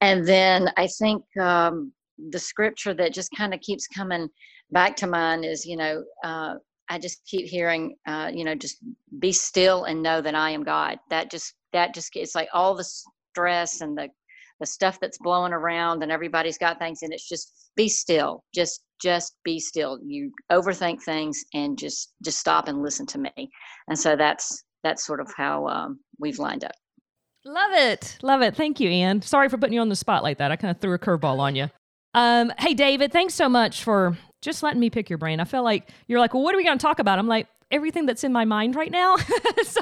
And 0.00 0.26
then 0.26 0.70
i 0.76 0.86
think 0.86 1.22
um, 1.40 1.92
the 2.30 2.38
scripture 2.38 2.94
that 2.94 3.14
just 3.14 3.30
kind 3.36 3.54
of 3.54 3.60
keeps 3.60 3.86
coming 3.86 4.28
back 4.70 4.96
to 4.96 5.06
mind 5.06 5.44
is 5.44 5.64
you 5.64 5.76
know 5.76 6.02
uh, 6.24 6.54
I 6.90 6.98
just 6.98 7.24
keep 7.26 7.46
hearing, 7.46 7.96
uh, 8.06 8.30
you 8.32 8.44
know, 8.44 8.54
just 8.54 8.78
be 9.18 9.32
still 9.32 9.84
and 9.84 10.02
know 10.02 10.20
that 10.20 10.34
I 10.34 10.50
am 10.50 10.64
God. 10.64 10.98
That 11.10 11.30
just, 11.30 11.54
that 11.72 11.94
just, 11.94 12.14
it's 12.16 12.34
like 12.34 12.48
all 12.52 12.74
the 12.74 12.88
stress 13.32 13.80
and 13.80 13.96
the, 13.96 14.08
the 14.60 14.66
stuff 14.66 14.98
that's 15.00 15.18
blowing 15.18 15.52
around 15.52 16.02
and 16.02 16.10
everybody's 16.10 16.58
got 16.58 16.78
things 16.78 17.02
and 17.02 17.12
it's 17.12 17.28
just 17.28 17.70
be 17.76 17.88
still, 17.88 18.42
just, 18.54 18.82
just 19.00 19.36
be 19.44 19.60
still. 19.60 19.98
You 20.04 20.32
overthink 20.50 21.02
things 21.02 21.44
and 21.54 21.78
just, 21.78 22.14
just 22.24 22.38
stop 22.38 22.68
and 22.68 22.82
listen 22.82 23.06
to 23.06 23.18
me. 23.18 23.50
And 23.88 23.98
so 23.98 24.16
that's, 24.16 24.64
that's 24.82 25.04
sort 25.04 25.20
of 25.20 25.32
how 25.36 25.66
um, 25.68 26.00
we've 26.18 26.38
lined 26.38 26.64
up. 26.64 26.72
Love 27.44 27.72
it. 27.72 28.18
Love 28.22 28.42
it. 28.42 28.56
Thank 28.56 28.80
you, 28.80 28.90
Anne. 28.90 29.22
Sorry 29.22 29.48
for 29.48 29.58
putting 29.58 29.74
you 29.74 29.80
on 29.80 29.88
the 29.88 29.96
spot 29.96 30.22
like 30.22 30.38
that. 30.38 30.50
I 30.50 30.56
kind 30.56 30.70
of 30.70 30.80
threw 30.80 30.94
a 30.94 30.98
curveball 30.98 31.38
on 31.38 31.54
you. 31.54 31.70
Um, 32.14 32.52
hey, 32.58 32.74
David, 32.74 33.12
thanks 33.12 33.34
so 33.34 33.48
much 33.48 33.84
for 33.84 34.16
just 34.40 34.62
letting 34.62 34.80
me 34.80 34.90
pick 34.90 35.10
your 35.10 35.18
brain. 35.18 35.40
I 35.40 35.44
feel 35.44 35.62
like 35.62 35.88
you're 36.06 36.20
like, 36.20 36.34
well, 36.34 36.42
what 36.42 36.54
are 36.54 36.58
we 36.58 36.64
going 36.64 36.78
to 36.78 36.82
talk 36.82 36.98
about? 36.98 37.18
I'm 37.18 37.26
like, 37.26 37.48
everything 37.70 38.06
that's 38.06 38.24
in 38.24 38.32
my 38.32 38.44
mind 38.44 38.74
right 38.74 38.90
now. 38.90 39.16
so 39.64 39.80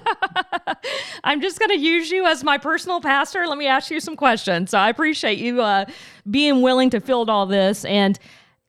I'm 1.24 1.40
just 1.40 1.58
going 1.58 1.70
to 1.70 1.78
use 1.78 2.10
you 2.10 2.26
as 2.26 2.42
my 2.42 2.58
personal 2.58 3.00
pastor. 3.00 3.46
Let 3.46 3.58
me 3.58 3.66
ask 3.66 3.90
you 3.90 4.00
some 4.00 4.16
questions. 4.16 4.70
So 4.70 4.78
I 4.78 4.88
appreciate 4.88 5.38
you 5.38 5.62
uh, 5.62 5.84
being 6.30 6.62
willing 6.62 6.90
to 6.90 7.00
field 7.00 7.30
all 7.30 7.46
this. 7.46 7.84
And 7.84 8.18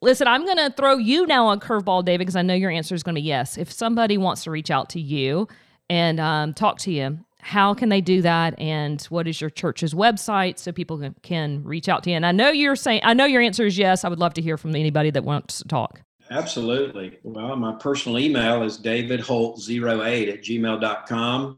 listen, 0.02 0.28
I'm 0.28 0.46
going 0.46 0.58
to 0.58 0.72
throw 0.76 0.98
you 0.98 1.26
now 1.26 1.48
on 1.48 1.60
curveball, 1.60 2.06
David, 2.06 2.20
because 2.20 2.36
I 2.36 2.42
know 2.42 2.54
your 2.54 2.72
answer 2.72 2.96
is 2.96 3.04
going 3.04 3.16
to 3.16 3.22
be 3.22 3.28
yes. 3.28 3.58
If 3.58 3.72
somebody 3.72 4.18
wants 4.18 4.44
to 4.44 4.52
reach 4.52 4.70
out 4.70 4.90
to 4.92 5.00
you 5.00 5.48
and 5.90 6.20
um, 6.20 6.54
talk 6.54 6.78
to 6.80 6.92
you, 6.92 7.20
how 7.48 7.74
can 7.74 7.88
they 7.88 8.02
do 8.02 8.22
that? 8.22 8.60
And 8.60 9.02
what 9.04 9.26
is 9.26 9.40
your 9.40 9.50
church's 9.50 9.94
website 9.94 10.60
so 10.60 10.74
people 10.74 11.14
can, 11.22 11.64
reach 11.64 11.88
out 11.88 12.04
to 12.04 12.10
you? 12.10 12.18
And 12.18 12.26
i 12.26 12.34
know 12.34 12.50
you're 12.50 12.76
saying 12.76 13.00
i 13.04 13.14
know 13.14 13.24
your 13.26 13.42
answer 13.42 13.66
is 13.66 13.78
yes. 13.78 14.04
I 14.04 14.10
would 14.10 14.20
love 14.20 14.34
to 14.34 14.42
hear 14.42 14.58
from 14.58 14.76
anybody 14.76 15.12
that 15.12 15.24
wants 15.24 15.60
to 15.60 15.64
talk. 15.66 16.02
Absolutely. 16.30 17.20
Well 17.24 17.56
my 17.56 17.76
personal 17.76 18.20
email 18.20 18.64
is 18.64 18.78
davidholt08 18.78 20.34
at 20.34 20.44
gmail.com 20.44 21.58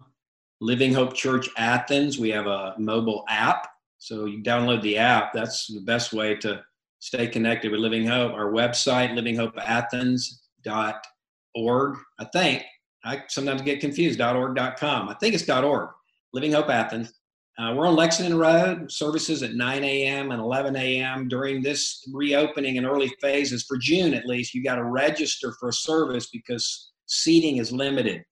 living 0.61 0.93
hope 0.93 1.15
church 1.15 1.49
athens 1.57 2.19
we 2.19 2.29
have 2.29 2.45
a 2.45 2.75
mobile 2.77 3.25
app. 3.27 3.67
So 3.97 4.25
you 4.25 4.43
download 4.43 4.83
the 4.83 4.97
app. 4.97 5.33
That's 5.33 5.65
the 5.67 5.81
best 5.81 6.13
way 6.13 6.35
to 6.35 6.61
stay 6.99 7.25
connected 7.27 7.71
with 7.71 7.79
living 7.79 8.05
hope. 8.05 8.33
Our 8.33 8.51
website 8.51 9.17
livinghopeathens.org 9.17 11.97
i 12.19 12.25
think 12.25 12.63
I 13.03 13.23
sometimes 13.27 13.61
get 13.61 13.79
confused. 13.79 14.21
.org.com. 14.21 15.09
I 15.09 15.13
think 15.15 15.35
it's 15.35 15.49
.org. 15.49 15.89
Living 16.33 16.51
Hope 16.51 16.69
Athens. 16.69 17.13
Uh, 17.57 17.73
we're 17.73 17.87
on 17.87 17.95
Lexington 17.95 18.37
Road, 18.37 18.89
services 18.89 19.43
at 19.43 19.53
9 19.53 19.83
a.m. 19.83 20.31
and 20.31 20.39
11 20.39 20.77
a.m. 20.77 21.27
during 21.27 21.61
this 21.61 22.07
reopening 22.13 22.77
and 22.77 22.87
early 22.87 23.11
phases. 23.21 23.63
For 23.63 23.77
June, 23.77 24.13
at 24.13 24.25
least, 24.25 24.53
you 24.53 24.63
got 24.63 24.75
to 24.75 24.85
register 24.85 25.53
for 25.59 25.67
a 25.69 25.73
service 25.73 26.29
because 26.29 26.91
seating 27.07 27.57
is 27.57 27.73
limited. 27.73 28.23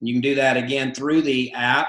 You 0.00 0.14
can 0.14 0.20
do 0.20 0.36
that 0.36 0.56
again 0.56 0.94
through 0.94 1.22
the 1.22 1.52
app 1.54 1.88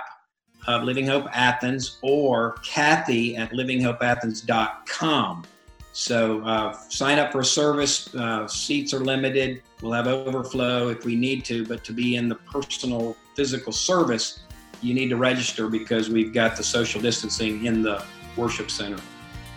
of 0.65 0.83
Living 0.83 1.05
Hope 1.05 1.27
Athens 1.31 1.99
or 2.01 2.53
Kathy 2.63 3.35
at 3.35 3.51
livinghopeathens.com. 3.51 5.45
So 5.91 6.41
uh, 6.43 6.73
sign 6.89 7.19
up 7.19 7.31
for 7.31 7.39
a 7.39 7.45
service. 7.45 8.13
Uh, 8.13 8.47
seats 8.47 8.93
are 8.93 8.99
limited. 8.99 9.61
We'll 9.81 9.93
have 9.93 10.07
overflow 10.07 10.89
if 10.89 11.05
we 11.05 11.15
need 11.15 11.45
to, 11.45 11.65
but 11.65 11.83
to 11.85 11.93
be 11.93 12.15
in 12.15 12.29
the 12.29 12.35
personal 12.35 13.17
physical 13.35 13.71
service, 13.71 14.41
you 14.81 14.93
need 14.93 15.09
to 15.09 15.17
register 15.17 15.67
because 15.67 16.09
we've 16.09 16.33
got 16.33 16.55
the 16.55 16.63
social 16.63 17.01
distancing 17.01 17.65
in 17.65 17.81
the 17.81 18.03
worship 18.37 18.71
center. 18.71 19.01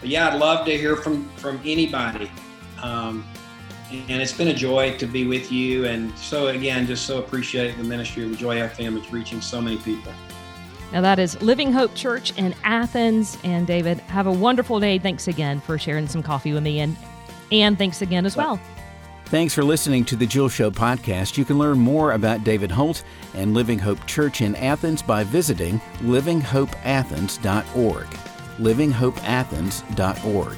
But 0.00 0.08
yeah, 0.08 0.28
I'd 0.28 0.38
love 0.38 0.66
to 0.66 0.76
hear 0.76 0.96
from 0.96 1.28
from 1.36 1.60
anybody. 1.64 2.30
Um, 2.82 3.24
and 3.92 4.22
it's 4.22 4.32
been 4.32 4.48
a 4.48 4.54
joy 4.54 4.96
to 4.96 5.06
be 5.06 5.26
with 5.26 5.52
you. 5.52 5.84
And 5.84 6.16
so 6.18 6.48
again, 6.48 6.86
just 6.86 7.06
so 7.06 7.18
appreciate 7.18 7.76
the 7.76 7.84
ministry 7.84 8.24
of 8.24 8.30
the 8.30 8.36
Joy 8.36 8.56
FM. 8.56 8.96
It's 8.96 9.12
reaching 9.12 9.40
so 9.40 9.60
many 9.60 9.76
people. 9.78 10.12
Now, 10.92 11.00
that 11.00 11.18
is 11.18 11.40
Living 11.40 11.72
Hope 11.72 11.94
Church 11.94 12.36
in 12.36 12.54
Athens. 12.64 13.38
And 13.44 13.66
David, 13.66 13.98
have 14.00 14.26
a 14.26 14.32
wonderful 14.32 14.78
day. 14.78 14.98
Thanks 14.98 15.26
again 15.26 15.58
for 15.60 15.78
sharing 15.78 16.06
some 16.06 16.22
coffee 16.22 16.52
with 16.52 16.62
me. 16.62 16.80
And, 16.80 16.94
and 17.50 17.78
thanks 17.78 18.02
again 18.02 18.26
as 18.26 18.36
well. 18.36 18.60
Thanks 19.26 19.54
for 19.54 19.64
listening 19.64 20.04
to 20.04 20.16
the 20.16 20.26
Jules 20.26 20.52
Show 20.52 20.70
podcast. 20.70 21.38
You 21.38 21.46
can 21.46 21.58
learn 21.58 21.78
more 21.78 22.12
about 22.12 22.44
David 22.44 22.70
Holt 22.70 23.02
and 23.32 23.54
Living 23.54 23.78
Hope 23.78 24.06
Church 24.06 24.42
in 24.42 24.54
Athens 24.56 25.00
by 25.00 25.24
visiting 25.24 25.80
livinghopeathens.org. 26.00 28.06
livinghopeathens.org. 28.58 30.56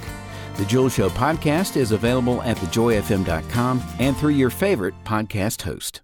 The 0.57 0.65
Jules 0.65 0.95
Show 0.95 1.09
podcast 1.11 1.77
is 1.77 1.93
available 1.93 2.43
at 2.43 2.57
thejoyfm.com 2.57 3.83
and 4.01 4.17
through 4.17 4.31
your 4.31 4.51
favorite 4.51 4.95
podcast 5.05 5.63
host. 5.63 6.01